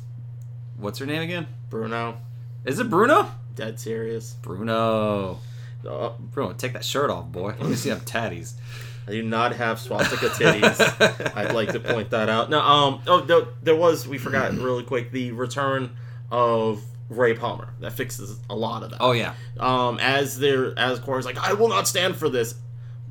What's 0.78 1.00
her 1.00 1.08
name 1.08 1.24
again? 1.24 1.48
Bruno. 1.72 2.18
Is 2.66 2.78
it 2.80 2.88
Bruno? 2.90 3.32
Dead 3.56 3.80
serious. 3.80 4.34
Bruno. 4.44 5.40
Uh, 5.88 6.12
Bruno, 6.20 6.54
take 6.54 6.74
that 6.74 6.86
shirt 6.86 7.10
off, 7.10 7.32
boy. 7.32 7.56
Let 7.60 7.70
me 7.70 7.76
see 7.76 7.90
them 7.90 8.02
tatties. 8.02 8.54
I 9.08 9.12
do 9.12 9.24
not 9.24 9.54
have 9.56 9.80
swastika 9.80 10.28
titties. 10.30 11.36
I'd 11.36 11.54
like 11.54 11.74
to 11.74 11.80
point 11.80 12.12
that 12.12 12.30
out. 12.30 12.50
No, 12.50 12.62
um, 12.62 13.02
oh, 13.06 13.20
there, 13.22 13.42
there 13.62 13.76
was 13.76 14.08
we 14.08 14.18
forgot 14.18 14.54
really 14.58 14.84
quick 14.84 15.12
the 15.12 15.32
return 15.34 15.96
of 16.32 16.82
Ray 17.10 17.34
Palmer. 17.34 17.74
That 17.82 17.94
fixes 17.94 18.40
a 18.50 18.56
lot 18.56 18.82
of 18.84 18.92
that. 18.92 18.98
Oh 19.02 19.12
yeah. 19.12 19.34
um, 19.60 20.00
as 20.00 20.40
they're 20.40 20.78
as 20.80 21.00
Corey's 21.00 21.26
like, 21.26 21.38
I 21.38 21.54
will 21.54 21.68
not 21.70 21.88
stand 21.88 22.16
for 22.16 22.30
this. 22.30 22.56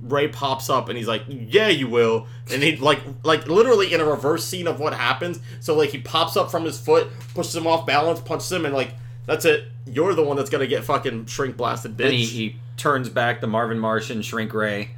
Ray 0.00 0.26
pops 0.28 0.68
up 0.68 0.88
and 0.88 0.96
he's 0.98 1.06
like, 1.06 1.22
Yeah, 1.28 1.68
you 1.68 1.88
will. 1.88 2.26
And 2.50 2.62
he 2.62 2.76
like 2.76 3.00
like 3.22 3.46
literally 3.46 3.92
in 3.92 4.00
a 4.00 4.04
reverse 4.04 4.44
scene 4.44 4.66
of 4.66 4.80
what 4.80 4.94
happens. 4.94 5.40
So 5.60 5.76
like 5.76 5.90
he 5.90 5.98
pops 5.98 6.36
up 6.38 6.50
from 6.50 6.64
his 6.64 6.80
foot, 6.80 7.08
pushes 7.34 7.54
him 7.54 7.66
off 7.66 7.86
balance, 7.86 8.18
punches 8.20 8.50
him, 8.50 8.64
and 8.64 8.74
like 8.74 8.94
that's 9.26 9.44
it. 9.44 9.64
You're 9.86 10.14
the 10.14 10.22
one 10.22 10.36
that's 10.36 10.50
gonna 10.50 10.66
get 10.66 10.84
fucking 10.84 11.26
shrink 11.26 11.56
blasted, 11.56 11.92
bitch. 11.92 11.98
Then 11.98 12.12
he, 12.12 12.24
he 12.24 12.56
turns 12.76 13.08
back 13.08 13.40
the 13.40 13.46
Marvin 13.46 13.78
Martian 13.78 14.22
Shrink 14.22 14.52
Ray, 14.54 14.90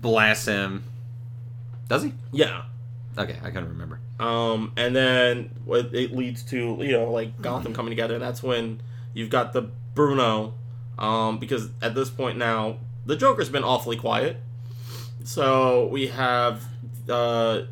blasts 0.00 0.46
him. 0.46 0.84
Does 1.88 2.02
he? 2.02 2.12
yeah. 2.32 2.64
Okay, 3.16 3.38
I 3.44 3.50
couldn't 3.50 3.68
remember. 3.68 4.00
Um, 4.18 4.72
and 4.76 4.94
then 4.96 5.50
it 5.68 6.12
leads 6.16 6.42
to, 6.44 6.78
you 6.80 6.92
know, 6.92 7.12
like 7.12 7.40
Gotham 7.40 7.72
coming 7.72 7.90
together, 7.92 8.14
and 8.14 8.22
that's 8.22 8.42
when 8.42 8.80
you've 9.12 9.30
got 9.30 9.52
the 9.52 9.70
Bruno, 9.94 10.54
um, 10.98 11.38
because 11.38 11.68
at 11.80 11.94
this 11.94 12.10
point 12.10 12.38
now 12.38 12.78
the 13.06 13.14
Joker's 13.14 13.48
been 13.48 13.62
awfully 13.62 13.96
quiet. 13.96 14.38
So 15.24 15.86
we 15.86 16.08
have 16.08 16.64
uh 17.08 17.62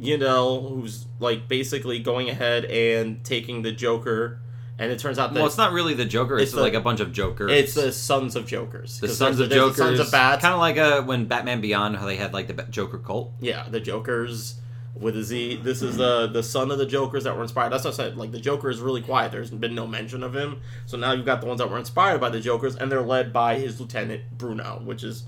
Yindel 0.00 0.68
who's 0.68 1.06
like 1.20 1.48
basically 1.48 1.98
going 1.98 2.28
ahead 2.28 2.64
and 2.66 3.24
taking 3.24 3.62
the 3.62 3.72
Joker, 3.72 4.38
and 4.78 4.92
it 4.92 4.98
turns 4.98 5.18
out 5.18 5.32
that 5.32 5.40
Well, 5.40 5.46
it's 5.46 5.56
not 5.56 5.72
really 5.72 5.94
the 5.94 6.04
Joker. 6.04 6.34
It's, 6.36 6.44
It's 6.44 6.52
the- 6.52 6.60
like 6.60 6.74
a 6.74 6.80
bunch 6.80 7.00
of 7.00 7.12
Jokers. 7.12 7.50
it's 7.52 7.74
the 7.74 7.92
Sons 7.92 8.36
of 8.36 8.46
Jokers. 8.46 9.00
The 9.00 9.08
Sons 9.08 9.40
of 9.40 9.50
Jokers. 9.50 9.76
the 9.76 9.82
Sons 9.84 10.00
of 10.00 10.10
Bats. 10.10 10.42
Kind 10.42 10.54
of 10.54 10.60
like 10.60 10.76
uh, 10.78 11.02
when 11.02 11.26
Batman 11.26 11.60
Beyond, 11.60 11.96
how 11.96 12.06
they 12.06 12.16
had 12.16 12.32
like 12.32 12.46
the 12.48 12.62
Joker 12.64 12.98
cult. 12.98 13.32
Yeah, 13.40 13.66
the 13.68 13.80
Jokers 13.80 14.56
with 14.98 15.16
a 15.16 15.22
Z. 15.22 15.60
This 15.62 15.82
is 15.82 15.96
the 15.98 16.26
the 16.26 16.42
son 16.42 16.70
of 16.70 16.78
the 16.78 16.86
Jokers 16.86 17.24
that 17.24 17.36
were 17.36 17.42
inspired. 17.42 17.70
That's 17.70 17.84
what 17.84 17.94
I 17.94 17.96
said. 17.96 18.16
Like 18.16 18.32
the 18.32 18.40
Joker 18.40 18.70
is 18.70 18.80
really 18.80 19.02
quiet. 19.02 19.30
There's 19.32 19.50
been 19.50 19.74
no 19.74 19.86
mention 19.86 20.22
of 20.22 20.34
him. 20.34 20.60
So 20.86 20.96
now 20.96 21.12
you've 21.12 21.26
got 21.26 21.40
the 21.40 21.46
ones 21.46 21.58
that 21.60 21.70
were 21.70 21.78
inspired 21.78 22.20
by 22.20 22.30
the 22.30 22.40
Jokers, 22.40 22.76
and 22.76 22.90
they're 22.90 23.02
led 23.02 23.32
by 23.32 23.58
his 23.58 23.78
lieutenant 23.80 24.22
Bruno, 24.38 24.80
which 24.84 25.02
is 25.04 25.24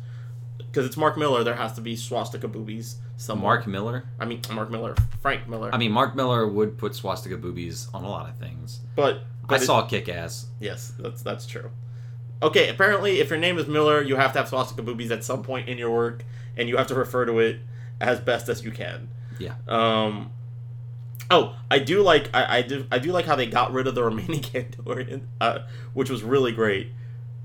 because 0.59 0.85
it's 0.87 0.97
Mark 0.97 1.17
Miller. 1.19 1.45
There 1.45 1.55
has 1.57 1.73
to 1.75 1.81
be 1.81 1.97
swastika 1.97 2.49
boobies. 2.49 2.97
Some 3.19 3.41
Mark 3.41 3.67
Miller. 3.67 4.05
I 4.21 4.25
mean 4.27 4.41
Mark 4.53 4.71
Miller, 4.71 4.95
Frank 5.21 5.49
Miller. 5.49 5.71
I 5.75 5.77
mean, 5.77 5.91
Mark 5.93 6.15
Millar 6.15 6.47
would 6.47 6.79
put 6.79 6.95
swastika 6.95 7.37
boobies 7.37 7.89
on 7.93 8.05
a 8.05 8.09
lot 8.09 8.29
of 8.29 8.37
things. 8.37 8.81
but, 8.95 9.23
I 9.49 9.55
but 9.55 9.63
it- 9.63 9.67
saw 9.67 9.83
Kick 9.87 10.09
Ass. 10.09 10.47
Yes, 10.61 10.93
that's 10.99 11.23
that's 11.23 11.47
true. 11.47 11.71
Okay, 12.43 12.69
apparently, 12.69 13.19
if 13.21 13.31
your 13.31 13.39
name 13.39 13.59
is 13.59 13.67
Miller, 13.67 14.01
you 14.03 14.15
have 14.17 14.33
to 14.35 14.39
have 14.39 14.49
swastika 14.49 14.83
boobies 14.83 15.11
at 15.11 15.25
some 15.25 15.43
point 15.43 15.69
in 15.69 15.77
your 15.79 15.91
work, 15.91 16.25
and 16.57 16.69
you 16.69 16.77
have 16.77 16.87
to 16.89 16.95
refer 16.95 17.25
to 17.27 17.39
it 17.41 17.59
as 18.01 18.21
best 18.21 18.49
as 18.49 18.65
you 18.65 18.71
can. 18.71 19.09
Yeah. 19.39 19.55
Um. 19.67 20.31
Oh, 21.31 21.57
I 21.71 21.79
do 21.79 22.01
like 22.03 22.31
I, 22.35 22.59
I 22.59 22.63
do 22.63 22.87
I 22.93 22.99
do 22.99 23.11
like 23.13 23.27
how 23.27 23.37
they 23.37 23.47
got 23.47 23.73
rid 23.73 23.87
of 23.87 23.95
the 23.95 24.05
remaining 24.05 24.41
Kandorian, 24.43 25.23
uh, 25.41 25.61
which 25.95 26.11
was 26.11 26.23
really 26.23 26.53
great. 26.53 26.89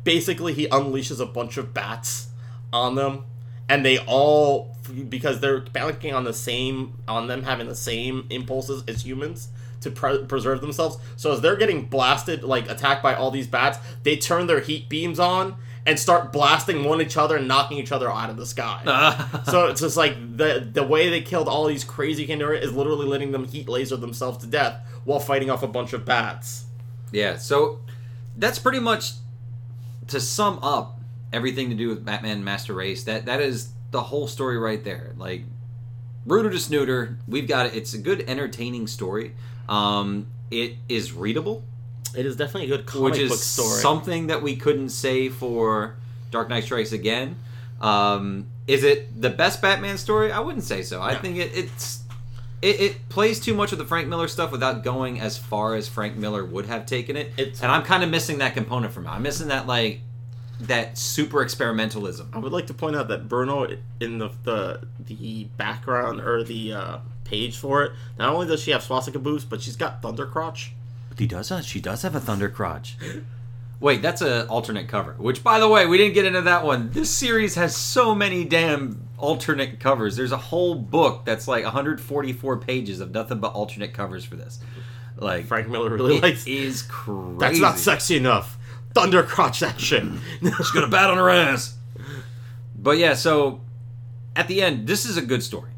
Basically, 0.03 0.53
he 0.53 0.67
unleashes 0.67 1.19
a 1.19 1.25
bunch 1.25 1.57
of 1.57 1.73
bats 1.73 2.27
on 2.71 2.95
them, 2.95 3.25
and 3.67 3.85
they 3.85 3.97
all 3.99 4.75
because 5.09 5.39
they're 5.39 5.61
banking 5.61 6.13
on 6.13 6.23
the 6.23 6.33
same 6.33 6.97
on 7.07 7.27
them 7.27 7.43
having 7.43 7.67
the 7.67 7.75
same 7.75 8.27
impulses 8.29 8.83
as 8.87 9.05
humans 9.05 9.47
to 9.83 9.91
pre- 9.91 10.23
preserve 10.25 10.61
themselves. 10.61 10.97
So 11.15 11.31
as 11.31 11.41
they're 11.41 11.55
getting 11.55 11.85
blasted, 11.85 12.43
like 12.43 12.69
attacked 12.69 13.03
by 13.03 13.15
all 13.15 13.31
these 13.31 13.47
bats, 13.47 13.77
they 14.03 14.17
turn 14.17 14.47
their 14.47 14.59
heat 14.59 14.89
beams 14.89 15.19
on 15.19 15.55
and 15.85 15.99
start 15.99 16.31
blasting 16.31 16.85
one 16.85 17.01
each 17.01 17.17
other 17.17 17.35
and 17.37 17.47
knocking 17.47 17.77
each 17.77 17.91
other 17.91 18.09
out 18.09 18.29
of 18.29 18.37
the 18.37 18.45
sky. 18.45 18.81
Ah. 18.87 19.43
so 19.45 19.67
it's 19.67 19.81
just 19.81 19.97
like 19.97 20.15
the 20.37 20.67
the 20.71 20.83
way 20.83 21.09
they 21.09 21.21
killed 21.21 21.47
all 21.47 21.65
these 21.65 21.83
crazy 21.83 22.25
Kandora 22.27 22.61
is 22.61 22.71
literally 22.73 23.05
letting 23.05 23.31
them 23.31 23.45
heat 23.45 23.67
laser 23.67 23.97
themselves 23.97 24.37
to 24.39 24.47
death 24.47 24.79
while 25.03 25.19
fighting 25.19 25.49
off 25.49 25.63
a 25.63 25.67
bunch 25.67 25.93
of 25.93 26.05
bats. 26.05 26.65
Yeah, 27.11 27.37
so 27.37 27.81
that's 28.37 28.59
pretty 28.59 28.79
much 28.79 29.11
to 30.07 30.19
sum 30.19 30.59
up 30.63 30.99
everything 31.31 31.69
to 31.69 31.75
do 31.75 31.89
with 31.89 32.05
Batman 32.05 32.43
Master 32.43 32.73
Race. 32.73 33.03
That 33.03 33.25
that 33.25 33.41
is 33.41 33.69
the 33.91 34.01
whole 34.01 34.27
story 34.27 34.57
right 34.57 34.83
there. 34.83 35.13
Like 35.17 35.43
Bruno 36.25 36.49
to 36.49 36.55
Snooter, 36.57 37.17
we've 37.27 37.47
got 37.47 37.65
it. 37.67 37.75
It's 37.75 37.93
a 37.93 37.97
good, 37.97 38.21
entertaining 38.29 38.87
story. 38.87 39.33
Um, 39.73 40.27
it 40.51 40.75
is 40.87 41.13
readable, 41.13 41.63
It 42.15 42.25
is 42.25 42.35
definitely 42.35 42.71
a 42.71 42.77
good 42.77 42.85
comic 42.85 43.03
which 43.13 43.19
is 43.19 43.29
book 43.29 43.39
story. 43.39 43.81
something 43.81 44.27
that 44.27 44.41
we 44.43 44.55
couldn't 44.55 44.89
say 44.89 45.29
for 45.29 45.95
Dark 46.31 46.49
Knight 46.49 46.63
Strikes 46.63 46.91
Again. 46.91 47.35
Um, 47.81 48.47
is 48.67 48.83
it 48.83 49.19
the 49.19 49.29
best 49.29 49.61
Batman 49.61 49.97
story? 49.97 50.31
I 50.31 50.39
wouldn't 50.39 50.63
say 50.63 50.83
so. 50.83 51.01
I 51.01 51.15
think 51.15 51.37
it, 51.37 51.51
it's 51.55 52.03
it, 52.61 52.79
it 52.79 53.09
plays 53.09 53.39
too 53.41 53.53
much 53.53 53.73
of 53.73 53.77
the 53.77 53.85
Frank 53.85 54.07
Miller 54.07 54.27
stuff 54.29 54.51
without 54.51 54.83
going 54.83 55.19
as 55.19 55.37
far 55.37 55.75
as 55.75 55.89
Frank 55.89 56.15
Miller 56.15 56.45
would 56.45 56.65
have 56.67 56.85
taken 56.85 57.17
it. 57.17 57.31
It's- 57.35 57.61
and 57.61 57.69
I'm 57.71 57.83
kind 57.83 58.03
of 58.03 58.09
missing 58.09 58.37
that 58.37 58.53
component 58.53 58.93
from 58.93 59.05
it. 59.05 59.09
I'm 59.09 59.21
missing 59.23 59.47
that 59.49 59.67
like 59.67 59.99
that 60.61 60.97
super 60.97 61.43
experimentalism. 61.43 62.27
I 62.33 62.37
would 62.37 62.53
like 62.53 62.67
to 62.67 62.73
point 62.73 62.95
out 62.95 63.07
that 63.09 63.27
Bruno 63.27 63.67
in 63.99 64.19
the 64.19 64.29
the, 64.43 64.81
the 64.99 65.45
background 65.57 66.21
or 66.21 66.43
the 66.43 66.73
uh, 66.73 66.97
page 67.33 67.57
for 67.57 67.83
it, 67.83 67.91
not 68.19 68.31
only 68.31 68.45
does 68.45 68.61
she 68.61 68.71
have 68.71 68.83
swastika 68.83 69.17
boobs, 69.17 69.43
but 69.43 69.59
she's 69.61 69.75
got 69.75 70.01
thunder 70.03 70.27
crotch. 70.27 70.73
He 71.17 71.25
does. 71.25 71.51
Uh, 71.51 71.61
she 71.61 71.81
does 71.81 72.03
have 72.03 72.15
a 72.15 72.19
thunder 72.19 72.47
crotch. 72.47 72.95
Wait, 73.79 74.01
that's 74.01 74.21
an 74.21 74.47
alternate 74.47 74.87
cover. 74.87 75.13
Which, 75.17 75.43
by 75.43 75.59
the 75.59 75.67
way, 75.67 75.85
we 75.87 75.97
didn't 75.97 76.13
get 76.13 76.25
into 76.25 76.41
that 76.41 76.63
one. 76.63 76.91
This 76.91 77.09
series 77.09 77.55
has 77.55 77.75
so 77.75 78.15
many 78.15 78.45
damn 78.45 79.09
alternate 79.17 79.79
covers. 79.79 80.15
There's 80.15 80.31
a 80.31 80.37
whole 80.37 80.75
book 80.75 81.25
that's 81.25 81.47
like 81.47 81.65
144 81.65 82.57
pages 82.59 83.01
of 83.01 83.11
nothing 83.11 83.39
but 83.39 83.53
alternate 83.53 83.93
covers 83.93 84.23
for 84.23 84.35
this. 84.35 84.59
Like, 85.17 85.47
Frank 85.47 85.67
Miller 85.67 85.89
really 85.89 86.17
it 86.17 86.23
likes. 86.23 86.47
is 86.47 86.83
crazy. 86.83 87.39
That's 87.39 87.59
not 87.59 87.77
sexy 87.77 88.15
enough. 88.15 88.57
Thunder 88.93 89.23
crotch 89.23 89.59
that 89.59 89.81
shit. 89.81 90.03
She's 90.41 90.71
gonna 90.71 90.87
bat 90.87 91.09
on 91.09 91.17
her 91.17 91.29
ass. 91.29 91.75
But 92.75 92.99
yeah, 92.99 93.15
so 93.15 93.61
at 94.35 94.47
the 94.47 94.61
end, 94.61 94.87
this 94.87 95.05
is 95.05 95.17
a 95.17 95.21
good 95.21 95.43
story. 95.43 95.72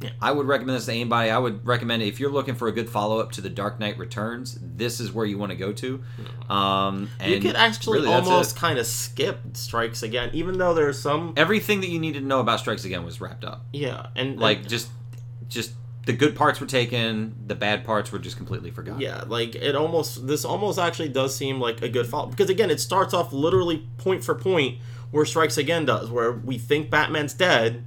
Yeah. 0.00 0.10
I 0.20 0.32
would 0.32 0.46
recommend 0.46 0.76
this 0.76 0.86
to 0.86 0.92
anybody. 0.92 1.30
I 1.30 1.38
would 1.38 1.66
recommend 1.66 2.02
it 2.02 2.06
if 2.08 2.18
you're 2.20 2.30
looking 2.30 2.54
for 2.54 2.68
a 2.68 2.72
good 2.72 2.88
follow 2.88 3.18
up 3.18 3.32
to 3.32 3.40
The 3.40 3.50
Dark 3.50 3.78
Knight 3.78 3.98
Returns. 3.98 4.58
This 4.60 4.98
is 4.98 5.12
where 5.12 5.26
you 5.26 5.36
want 5.36 5.50
to 5.50 5.56
go 5.56 5.72
to. 5.74 6.02
Um, 6.48 7.10
and 7.20 7.32
you 7.32 7.40
could 7.40 7.56
actually 7.56 8.00
really, 8.00 8.12
almost 8.12 8.56
kind 8.56 8.78
of 8.78 8.86
skip 8.86 9.40
Strikes 9.52 10.02
Again, 10.02 10.30
even 10.32 10.58
though 10.58 10.72
there's 10.72 10.98
some. 10.98 11.34
everything 11.36 11.80
that 11.82 11.88
you 11.88 11.98
needed 11.98 12.20
to 12.20 12.26
know 12.26 12.40
about 12.40 12.60
Strikes 12.60 12.84
Again 12.84 13.04
was 13.04 13.20
wrapped 13.20 13.44
up. 13.44 13.66
Yeah, 13.72 14.06
and 14.16 14.40
Like 14.40 14.66
just, 14.66 14.88
just 15.48 15.72
the 16.06 16.12
good 16.14 16.34
parts 16.34 16.60
were 16.60 16.66
taken. 16.66 17.34
The 17.46 17.54
bad 17.54 17.84
parts 17.84 18.10
were 18.10 18.18
just 18.18 18.36
completely 18.36 18.70
forgotten. 18.70 19.00
Yeah, 19.00 19.24
like 19.26 19.54
it 19.54 19.76
almost 19.76 20.26
this 20.26 20.44
almost 20.44 20.78
actually 20.78 21.10
does 21.10 21.36
seem 21.36 21.60
like 21.60 21.82
a 21.82 21.88
good 21.88 22.06
follow 22.06 22.28
because 22.28 22.48
again 22.48 22.70
it 22.70 22.80
starts 22.80 23.12
off 23.12 23.32
literally 23.32 23.86
point 23.98 24.24
for 24.24 24.34
point 24.34 24.78
where 25.10 25.24
Strikes 25.26 25.58
Again 25.58 25.84
does, 25.84 26.10
where 26.10 26.32
we 26.32 26.56
think 26.56 26.88
Batman's 26.88 27.34
dead, 27.34 27.84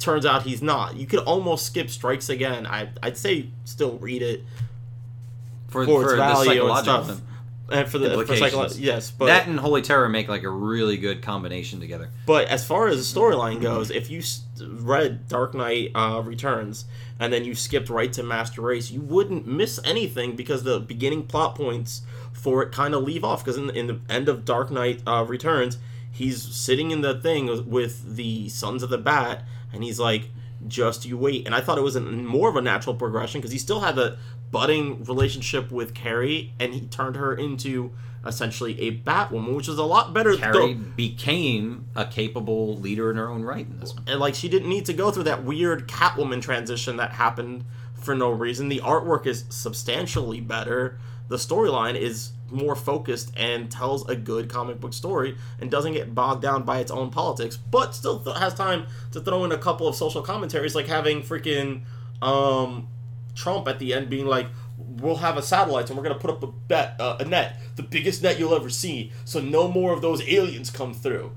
turns 0.00 0.26
out 0.26 0.42
he's 0.42 0.62
not. 0.62 0.96
You 0.96 1.06
could 1.06 1.20
almost 1.20 1.66
skip 1.66 1.90
Strikes 1.90 2.28
Again. 2.28 2.66
I 2.66 2.88
I'd 3.02 3.16
say 3.16 3.50
still 3.64 3.98
read 3.98 4.22
it 4.22 4.42
for, 5.68 5.84
for 5.84 6.02
its 6.02 6.02
for 6.02 6.10
the 6.10 6.16
value 6.44 6.62
and 6.62 6.70
stuff, 6.84 7.06
and 7.70 7.88
for 7.88 7.98
the 7.98 8.08
for 8.26 8.34
psycholo- 8.50 8.80
yes, 8.80 9.10
but 9.12 9.26
that 9.26 9.46
and 9.46 9.60
Holy 9.60 9.82
Terror 9.82 10.08
make 10.08 10.28
like 10.28 10.42
a 10.42 10.48
really 10.50 10.96
good 10.96 11.22
combination 11.22 11.78
together. 11.80 12.10
But 12.26 12.48
as 12.48 12.66
far 12.66 12.88
as 12.88 13.12
the 13.12 13.20
storyline 13.20 13.60
goes, 13.62 13.90
if 13.90 14.10
you 14.10 14.22
read 14.66 15.28
Dark 15.28 15.54
Knight 15.54 15.92
uh, 15.94 16.20
Returns 16.24 16.86
and 17.20 17.32
then 17.32 17.44
you 17.44 17.54
skipped 17.54 17.88
right 17.88 18.12
to 18.14 18.22
Master 18.24 18.62
Race, 18.62 18.90
you 18.90 19.00
wouldn't 19.00 19.46
miss 19.46 19.78
anything 19.84 20.34
because 20.34 20.64
the 20.64 20.80
beginning 20.80 21.24
plot 21.26 21.54
points 21.54 22.02
for 22.32 22.62
it 22.62 22.72
kind 22.72 22.94
of 22.94 23.04
leave 23.04 23.22
off. 23.22 23.44
Because 23.44 23.56
in, 23.58 23.68
the- 23.68 23.78
in 23.78 23.86
the 23.86 24.00
end 24.08 24.28
of 24.28 24.44
Dark 24.44 24.70
Knight 24.72 25.02
uh, 25.06 25.24
Returns, 25.28 25.78
he's 26.10 26.42
sitting 26.42 26.90
in 26.90 27.02
the 27.02 27.20
thing 27.20 27.70
with 27.70 28.16
the 28.16 28.48
Sons 28.48 28.82
of 28.82 28.90
the 28.90 28.98
Bat, 28.98 29.44
and 29.72 29.82
he's 29.84 29.98
like, 29.98 30.30
"Just 30.66 31.04
you 31.04 31.16
wait." 31.16 31.46
And 31.46 31.54
I 31.54 31.60
thought 31.60 31.78
it 31.78 31.82
was 31.82 31.96
an, 31.96 32.26
more 32.26 32.48
of 32.48 32.56
a 32.56 32.62
natural 32.62 32.94
progression 32.94 33.40
because 33.40 33.52
he 33.52 33.58
still 33.58 33.80
had 33.80 33.96
the 33.96 34.18
budding 34.50 35.04
relationship 35.04 35.70
with 35.70 35.94
Carrie, 35.94 36.52
and 36.58 36.74
he 36.74 36.82
turned 36.82 37.16
her 37.16 37.34
into 37.34 37.92
essentially 38.26 38.78
a 38.80 38.98
Batwoman, 38.98 39.54
which 39.54 39.68
is 39.68 39.78
a 39.78 39.84
lot 39.84 40.12
better. 40.12 40.36
Carrie 40.36 40.74
though- 40.74 40.84
became 40.96 41.86
a 41.96 42.04
capable 42.04 42.76
leader 42.76 43.10
in 43.10 43.16
her 43.16 43.28
own 43.28 43.42
right 43.42 43.66
in 43.66 43.80
this 43.80 43.94
one. 43.94 44.04
and 44.06 44.20
like 44.20 44.34
she 44.34 44.48
didn't 44.48 44.68
need 44.68 44.86
to 44.86 44.92
go 44.92 45.10
through 45.10 45.22
that 45.24 45.44
weird 45.44 45.88
Catwoman 45.88 46.42
transition 46.42 46.96
that 46.98 47.12
happened 47.12 47.64
for 47.94 48.14
no 48.14 48.30
reason. 48.30 48.68
The 48.68 48.80
artwork 48.80 49.26
is 49.26 49.44
substantially 49.48 50.40
better. 50.40 50.98
The 51.30 51.36
storyline 51.36 51.94
is 51.94 52.32
more 52.50 52.74
focused 52.74 53.32
and 53.36 53.70
tells 53.70 54.06
a 54.08 54.16
good 54.16 54.48
comic 54.48 54.80
book 54.80 54.92
story 54.92 55.36
and 55.60 55.70
doesn't 55.70 55.92
get 55.92 56.12
bogged 56.12 56.42
down 56.42 56.64
by 56.64 56.80
its 56.80 56.90
own 56.90 57.10
politics, 57.10 57.56
but 57.56 57.94
still 57.94 58.18
th- 58.18 58.36
has 58.36 58.52
time 58.52 58.86
to 59.12 59.20
throw 59.20 59.44
in 59.44 59.52
a 59.52 59.56
couple 59.56 59.86
of 59.86 59.94
social 59.94 60.22
commentaries, 60.22 60.74
like 60.74 60.88
having 60.88 61.22
freaking 61.22 61.82
um, 62.20 62.88
Trump 63.36 63.68
at 63.68 63.78
the 63.78 63.94
end 63.94 64.10
being 64.10 64.26
like, 64.26 64.48
"We'll 64.76 65.16
have 65.18 65.36
a 65.36 65.42
satellite 65.42 65.88
and 65.88 65.96
we're 65.96 66.02
gonna 66.02 66.18
put 66.18 66.30
up 66.30 66.42
a 66.42 66.48
bet, 66.48 66.96
uh, 66.98 67.18
a 67.20 67.24
net, 67.24 67.60
the 67.76 67.84
biggest 67.84 68.24
net 68.24 68.38
you'll 68.40 68.54
ever 68.54 68.68
see, 68.68 69.12
so 69.24 69.40
no 69.40 69.68
more 69.68 69.92
of 69.92 70.02
those 70.02 70.20
aliens 70.28 70.68
come 70.70 70.92
through." 70.92 71.30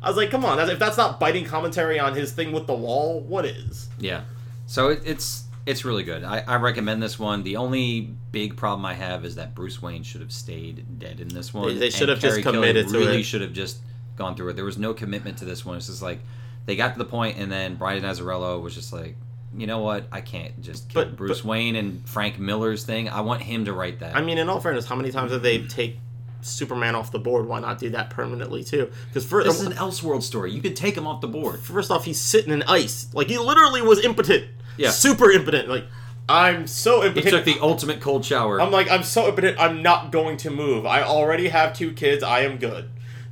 I 0.00 0.08
was 0.08 0.16
like, 0.16 0.30
come 0.30 0.46
on, 0.46 0.56
that's, 0.56 0.70
if 0.70 0.78
that's 0.78 0.96
not 0.96 1.20
biting 1.20 1.44
commentary 1.44 1.98
on 1.98 2.14
his 2.14 2.32
thing 2.32 2.52
with 2.52 2.66
the 2.66 2.72
wall, 2.74 3.20
what 3.20 3.44
is? 3.44 3.90
Yeah. 3.98 4.22
So 4.66 4.88
it, 4.88 5.02
it's 5.04 5.44
it's 5.68 5.84
really 5.84 6.02
good. 6.02 6.24
I, 6.24 6.42
I 6.46 6.56
recommend 6.56 7.02
this 7.02 7.18
one. 7.18 7.42
The 7.42 7.56
only 7.56 8.00
big 8.32 8.56
problem 8.56 8.84
I 8.86 8.94
have 8.94 9.24
is 9.24 9.34
that 9.36 9.54
Bruce 9.54 9.80
Wayne 9.82 10.02
should 10.02 10.20
have 10.22 10.32
stayed 10.32 10.98
dead 10.98 11.20
in 11.20 11.28
this 11.28 11.52
one. 11.54 11.68
They- 11.68 11.74
they 11.78 11.90
should 11.90 12.08
have 12.08 12.18
just 12.20 12.42
Kelly 12.42 12.56
committed 12.56 12.88
to 12.88 12.98
really 12.98 13.20
it. 13.20 13.24
should 13.24 13.42
have 13.42 13.52
just 13.52 13.78
gone 14.16 14.34
through 14.34 14.48
it. 14.50 14.52
There 14.56 14.64
was 14.64 14.78
no 14.78 14.94
commitment 14.94 15.38
to 15.38 15.44
this 15.44 15.64
one. 15.64 15.76
It's 15.76 15.86
just 15.86 16.02
like 16.02 16.18
they 16.66 16.74
got 16.76 16.92
to 16.94 16.98
the 16.98 17.04
point, 17.04 17.38
and 17.38 17.50
then 17.52 17.76
Brian 17.76 18.02
Azzarello 18.02 18.60
was 18.60 18.74
just 18.74 18.92
like, 18.92 19.16
you 19.56 19.66
know 19.66 19.78
what? 19.80 20.04
I 20.12 20.20
can't 20.20 20.60
just 20.60 20.88
kill 20.88 21.04
But- 21.04 21.16
Bruce 21.16 21.40
but- 21.42 21.48
Wayne 21.48 21.76
and 21.76 22.06
Frank 22.08 22.38
Miller's 22.38 22.84
thing. 22.84 23.08
I 23.08 23.20
want 23.20 23.42
him 23.42 23.64
to 23.66 23.72
write 23.72 24.00
that. 24.00 24.16
I 24.16 24.20
mean, 24.22 24.38
in 24.38 24.48
all 24.48 24.60
fairness, 24.60 24.86
how 24.86 24.94
many 24.96 25.10
times 25.10 25.32
have 25.32 25.42
they 25.42 25.66
take 25.66 25.98
Superman 26.40 26.94
off 26.94 27.10
the 27.10 27.18
board? 27.18 27.46
Why 27.46 27.60
not 27.60 27.78
do 27.78 27.90
that 27.90 28.10
permanently 28.10 28.62
too? 28.64 28.90
Because 29.08 29.28
this 29.28 29.60
is 29.60 29.66
an 29.66 29.72
Elseworld 29.74 30.22
story. 30.22 30.52
You 30.52 30.60
could 30.62 30.76
take 30.76 30.96
him 30.96 31.06
off 31.06 31.20
the 31.20 31.28
board. 31.28 31.60
first 31.60 31.90
off, 31.90 32.04
he's 32.04 32.20
sitting 32.20 32.52
in 32.52 32.62
ice, 32.64 33.08
like 33.12 33.28
he 33.28 33.38
literally 33.38 33.82
was 33.82 34.04
impotent. 34.04 34.44
Yeah. 34.78 34.90
super 34.90 35.30
impotent. 35.30 35.68
Like 35.68 35.84
I'm 36.28 36.66
so 36.66 37.00
He 37.02 37.08
impotent. 37.08 37.30
took 37.34 37.44
the 37.44 37.58
ultimate 37.60 38.00
cold 38.00 38.24
shower. 38.24 38.60
I'm 38.60 38.70
like 38.70 38.90
I'm 38.90 39.02
so 39.02 39.28
impotent. 39.28 39.58
I'm 39.60 39.82
not 39.82 40.12
going 40.12 40.36
to 40.38 40.50
move. 40.50 40.86
I 40.86 41.02
already 41.02 41.48
have 41.48 41.74
two 41.74 41.92
kids. 41.92 42.22
I 42.22 42.40
am 42.40 42.58
good. 42.58 42.88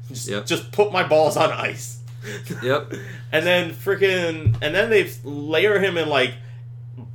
Just, 0.08 0.28
Yep. 0.28 0.46
just 0.46 0.72
put 0.72 0.92
my 0.92 1.02
balls 1.06 1.36
on 1.36 1.50
ice. 1.52 2.00
yep. 2.62 2.92
and 3.32 3.46
then 3.46 3.70
freaking 3.72 4.56
and 4.62 4.74
then 4.74 4.90
they 4.90 5.10
layer 5.24 5.78
him 5.78 5.96
in 5.96 6.08
like 6.08 6.34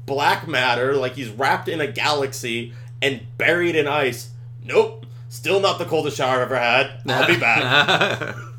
black 0.05 0.47
matter 0.47 0.95
like 0.95 1.13
he's 1.13 1.29
wrapped 1.29 1.67
in 1.67 1.81
a 1.81 1.87
galaxy 1.87 2.73
and 3.01 3.21
buried 3.37 3.75
in 3.75 3.87
ice 3.87 4.29
nope 4.63 5.05
still 5.29 5.59
not 5.59 5.79
the 5.79 5.85
coldest 5.85 6.17
shower 6.17 6.35
i've 6.35 6.41
ever 6.41 6.57
had 6.59 6.91
i'll 7.07 7.27
be 7.27 7.37
back 7.39 8.35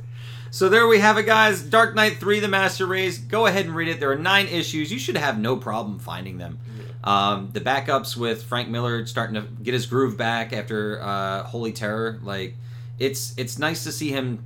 so 0.52 0.68
there 0.68 0.86
we 0.86 0.98
have 0.98 1.16
it, 1.16 1.24
guys. 1.24 1.62
Dark 1.62 1.94
Knight 1.94 2.18
3 2.18 2.40
The 2.40 2.46
Master 2.48 2.86
Race. 2.86 3.16
Go 3.16 3.46
ahead 3.46 3.64
and 3.64 3.74
read 3.74 3.88
it. 3.88 4.00
There 4.00 4.12
are 4.12 4.16
nine 4.16 4.46
issues. 4.48 4.92
You 4.92 4.98
should 4.98 5.16
have 5.16 5.38
no 5.38 5.56
problem 5.56 5.98
finding 5.98 6.36
them. 6.36 6.58
Um, 7.02 7.48
the 7.52 7.60
backups 7.60 8.16
with 8.16 8.42
Frank 8.44 8.68
Miller 8.68 9.04
starting 9.06 9.34
to 9.34 9.48
get 9.62 9.72
his 9.72 9.86
groove 9.86 10.18
back 10.18 10.52
after 10.52 11.00
uh, 11.02 11.42
Holy 11.44 11.72
Terror. 11.72 12.20
Like, 12.22 12.54
it's 12.98 13.34
it's 13.38 13.58
nice 13.58 13.82
to 13.84 13.92
see 13.92 14.10
him 14.10 14.44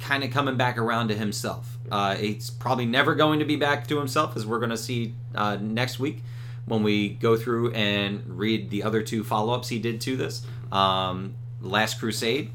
kind 0.00 0.24
of 0.24 0.30
coming 0.30 0.56
back 0.56 0.78
around 0.78 1.08
to 1.08 1.14
himself. 1.14 1.76
Uh, 1.92 2.16
it's 2.18 2.48
probably 2.48 2.86
never 2.86 3.14
going 3.14 3.40
to 3.40 3.44
be 3.44 3.56
back 3.56 3.86
to 3.88 3.98
himself, 3.98 4.36
as 4.36 4.46
we're 4.46 4.58
going 4.58 4.70
to 4.70 4.78
see 4.78 5.14
uh, 5.34 5.58
next 5.60 6.00
week 6.00 6.22
when 6.64 6.82
we 6.82 7.10
go 7.10 7.36
through 7.36 7.72
and 7.72 8.22
read 8.38 8.70
the 8.70 8.82
other 8.82 9.02
two 9.02 9.22
follow 9.22 9.52
ups 9.52 9.68
he 9.68 9.78
did 9.78 10.00
to 10.00 10.16
this 10.16 10.46
um, 10.72 11.34
Last 11.60 11.98
Crusade 11.98 12.50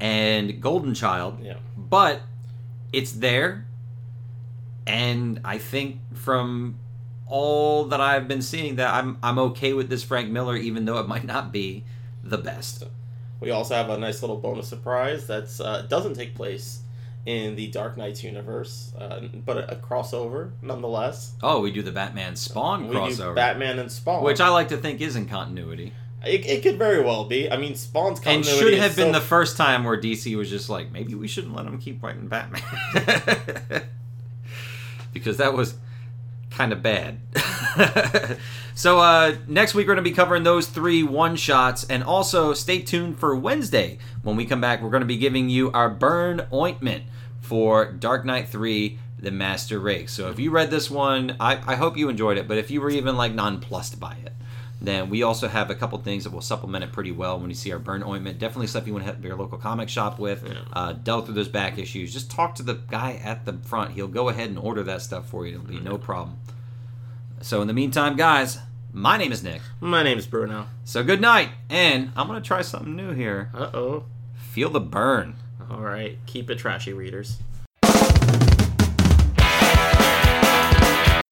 and 0.00 0.60
Golden 0.60 0.94
Child. 0.94 1.38
yeah 1.42 1.56
But 1.88 2.22
it's 2.92 3.12
there. 3.12 3.66
And 4.86 5.40
I 5.44 5.58
think 5.58 6.00
from 6.14 6.76
all 7.26 7.86
that 7.86 8.00
I've 8.00 8.28
been 8.28 8.42
seeing 8.42 8.76
that 8.76 8.94
I'm 8.94 9.18
I'm 9.22 9.38
okay 9.38 9.72
with 9.72 9.88
this 9.88 10.04
Frank 10.04 10.30
Miller 10.30 10.56
even 10.56 10.84
though 10.84 10.98
it 10.98 11.08
might 11.08 11.24
not 11.24 11.50
be 11.50 11.82
the 12.22 12.38
best. 12.38 12.84
we 13.40 13.50
also 13.50 13.74
have 13.74 13.90
a 13.90 13.98
nice 13.98 14.22
little 14.22 14.36
bonus 14.36 14.68
surprise 14.68 15.26
that 15.26 15.48
uh, 15.60 15.82
doesn't 15.82 16.14
take 16.14 16.36
place 16.36 16.80
in 17.26 17.56
the 17.56 17.66
dark 17.72 17.96
knights 17.96 18.22
universe 18.22 18.92
uh, 18.96 19.22
but 19.44 19.56
a, 19.56 19.72
a 19.72 19.76
crossover 19.76 20.52
nonetheless 20.62 21.32
Oh, 21.42 21.60
we 21.60 21.72
do 21.72 21.82
the 21.82 21.90
Batman 21.90 22.36
Spawn 22.36 22.86
we 22.86 22.94
do 22.94 23.00
crossover. 23.00 23.34
batman 23.34 23.80
and 23.80 23.90
spawn 23.90 24.22
which 24.22 24.40
I 24.40 24.48
like 24.50 24.68
to 24.68 24.76
think 24.76 25.00
is 25.00 25.16
in 25.16 25.26
continuity. 25.26 25.92
It, 26.26 26.44
it 26.46 26.62
could 26.62 26.76
very 26.78 27.02
well 27.02 27.24
be 27.24 27.50
i 27.50 27.56
mean 27.56 27.74
spawn's 27.74 28.18
And 28.18 28.24
continuity 28.44 28.58
should 28.64 28.72
is 28.74 28.80
have 28.80 28.96
been 28.96 29.12
so- 29.14 29.20
the 29.20 29.24
first 29.24 29.56
time 29.56 29.84
where 29.84 30.00
DC 30.00 30.36
was 30.36 30.50
just 30.50 30.68
like, 30.68 30.90
maybe 30.92 31.14
we 31.14 31.28
shouldn't 31.28 31.54
let 31.54 31.66
him 31.66 31.78
keep 31.78 32.02
writing 32.02 32.28
Batman. 32.28 32.62
because 35.12 35.36
that 35.38 35.54
was 35.54 35.74
kind 36.50 36.72
of 36.72 36.82
bad. 36.82 37.18
so 38.74 38.98
uh, 38.98 39.36
next 39.46 39.74
week 39.74 39.86
we're 39.86 39.94
going 39.94 40.04
to 40.04 40.10
be 40.10 40.14
covering 40.14 40.42
those 40.42 40.66
three 40.66 41.02
one 41.02 41.36
shots, 41.36 41.84
and 41.84 42.02
also 42.02 42.52
stay 42.54 42.80
tuned 42.80 43.18
for 43.18 43.34
Wednesday 43.36 43.98
when 44.22 44.36
we 44.36 44.44
come 44.46 44.60
back. 44.60 44.82
We're 44.82 44.90
going 44.90 45.02
to 45.02 45.06
be 45.06 45.16
giving 45.18 45.48
you 45.48 45.70
our 45.72 45.88
burn 45.90 46.46
ointment 46.52 47.04
for 47.40 47.92
Dark 47.92 48.24
Knight 48.24 48.48
Three: 48.48 48.98
The 49.18 49.30
Master 49.30 49.78
Race. 49.78 50.12
So 50.12 50.30
if 50.30 50.38
you 50.38 50.50
read 50.50 50.70
this 50.70 50.90
one, 50.90 51.36
I, 51.40 51.60
I 51.66 51.76
hope 51.76 51.96
you 51.96 52.08
enjoyed 52.08 52.38
it. 52.38 52.48
But 52.48 52.58
if 52.58 52.70
you 52.70 52.80
were 52.80 52.90
even 52.90 53.16
like 53.16 53.32
nonplussed 53.32 54.00
by 54.00 54.16
it, 54.24 54.32
then 54.80 55.08
we 55.08 55.22
also 55.22 55.48
have 55.48 55.70
a 55.70 55.74
couple 55.74 55.98
things 55.98 56.24
that 56.24 56.32
will 56.32 56.40
supplement 56.42 56.84
it 56.84 56.92
pretty 56.92 57.12
well 57.12 57.40
when 57.40 57.48
you 57.48 57.56
see 57.56 57.72
our 57.72 57.78
burn 57.78 58.02
ointment. 58.02 58.38
Definitely 58.38 58.66
stuff 58.66 58.86
you 58.86 58.92
want 58.92 59.06
to 59.06 59.12
hit 59.12 59.22
your 59.24 59.36
local 59.36 59.58
comic 59.58 59.88
shop 59.88 60.18
with. 60.18 60.44
Uh, 60.72 60.92
delve 60.92 61.24
through 61.26 61.34
those 61.34 61.48
back 61.48 61.78
issues. 61.78 62.12
Just 62.12 62.30
talk 62.30 62.54
to 62.56 62.62
the 62.62 62.74
guy 62.74 63.20
at 63.24 63.44
the 63.46 63.54
front. 63.54 63.92
He'll 63.92 64.06
go 64.08 64.28
ahead 64.28 64.48
and 64.50 64.58
order 64.58 64.82
that 64.82 65.00
stuff 65.02 65.28
for 65.28 65.46
you. 65.46 65.54
It'll 65.54 65.66
be 65.66 65.80
no 65.80 65.96
problem. 65.98 66.38
So 67.40 67.60
in 67.62 67.68
the 67.68 67.74
meantime, 67.74 68.16
guys, 68.16 68.58
my 68.92 69.16
name 69.16 69.32
is 69.32 69.42
Nick. 69.42 69.60
my 69.80 70.02
name 70.02 70.16
is 70.18 70.26
bruno 70.26 70.66
So 70.84 71.04
good 71.04 71.20
night, 71.20 71.50
and 71.68 72.12
I'm 72.16 72.26
gonna 72.26 72.40
try 72.40 72.62
something 72.62 72.96
new 72.96 73.12
here. 73.12 73.50
uh-oh 73.54 74.04
Feel 74.36 74.70
the 74.70 74.80
burn. 74.80 75.36
all 75.70 75.80
right 75.80 76.18
keep 76.26 76.48
it 76.48 76.56
trashy 76.58 76.94
readers 76.94 77.38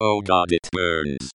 Oh 0.01 0.21
god 0.23 0.53
it 0.53 0.69
burns. 0.73 1.31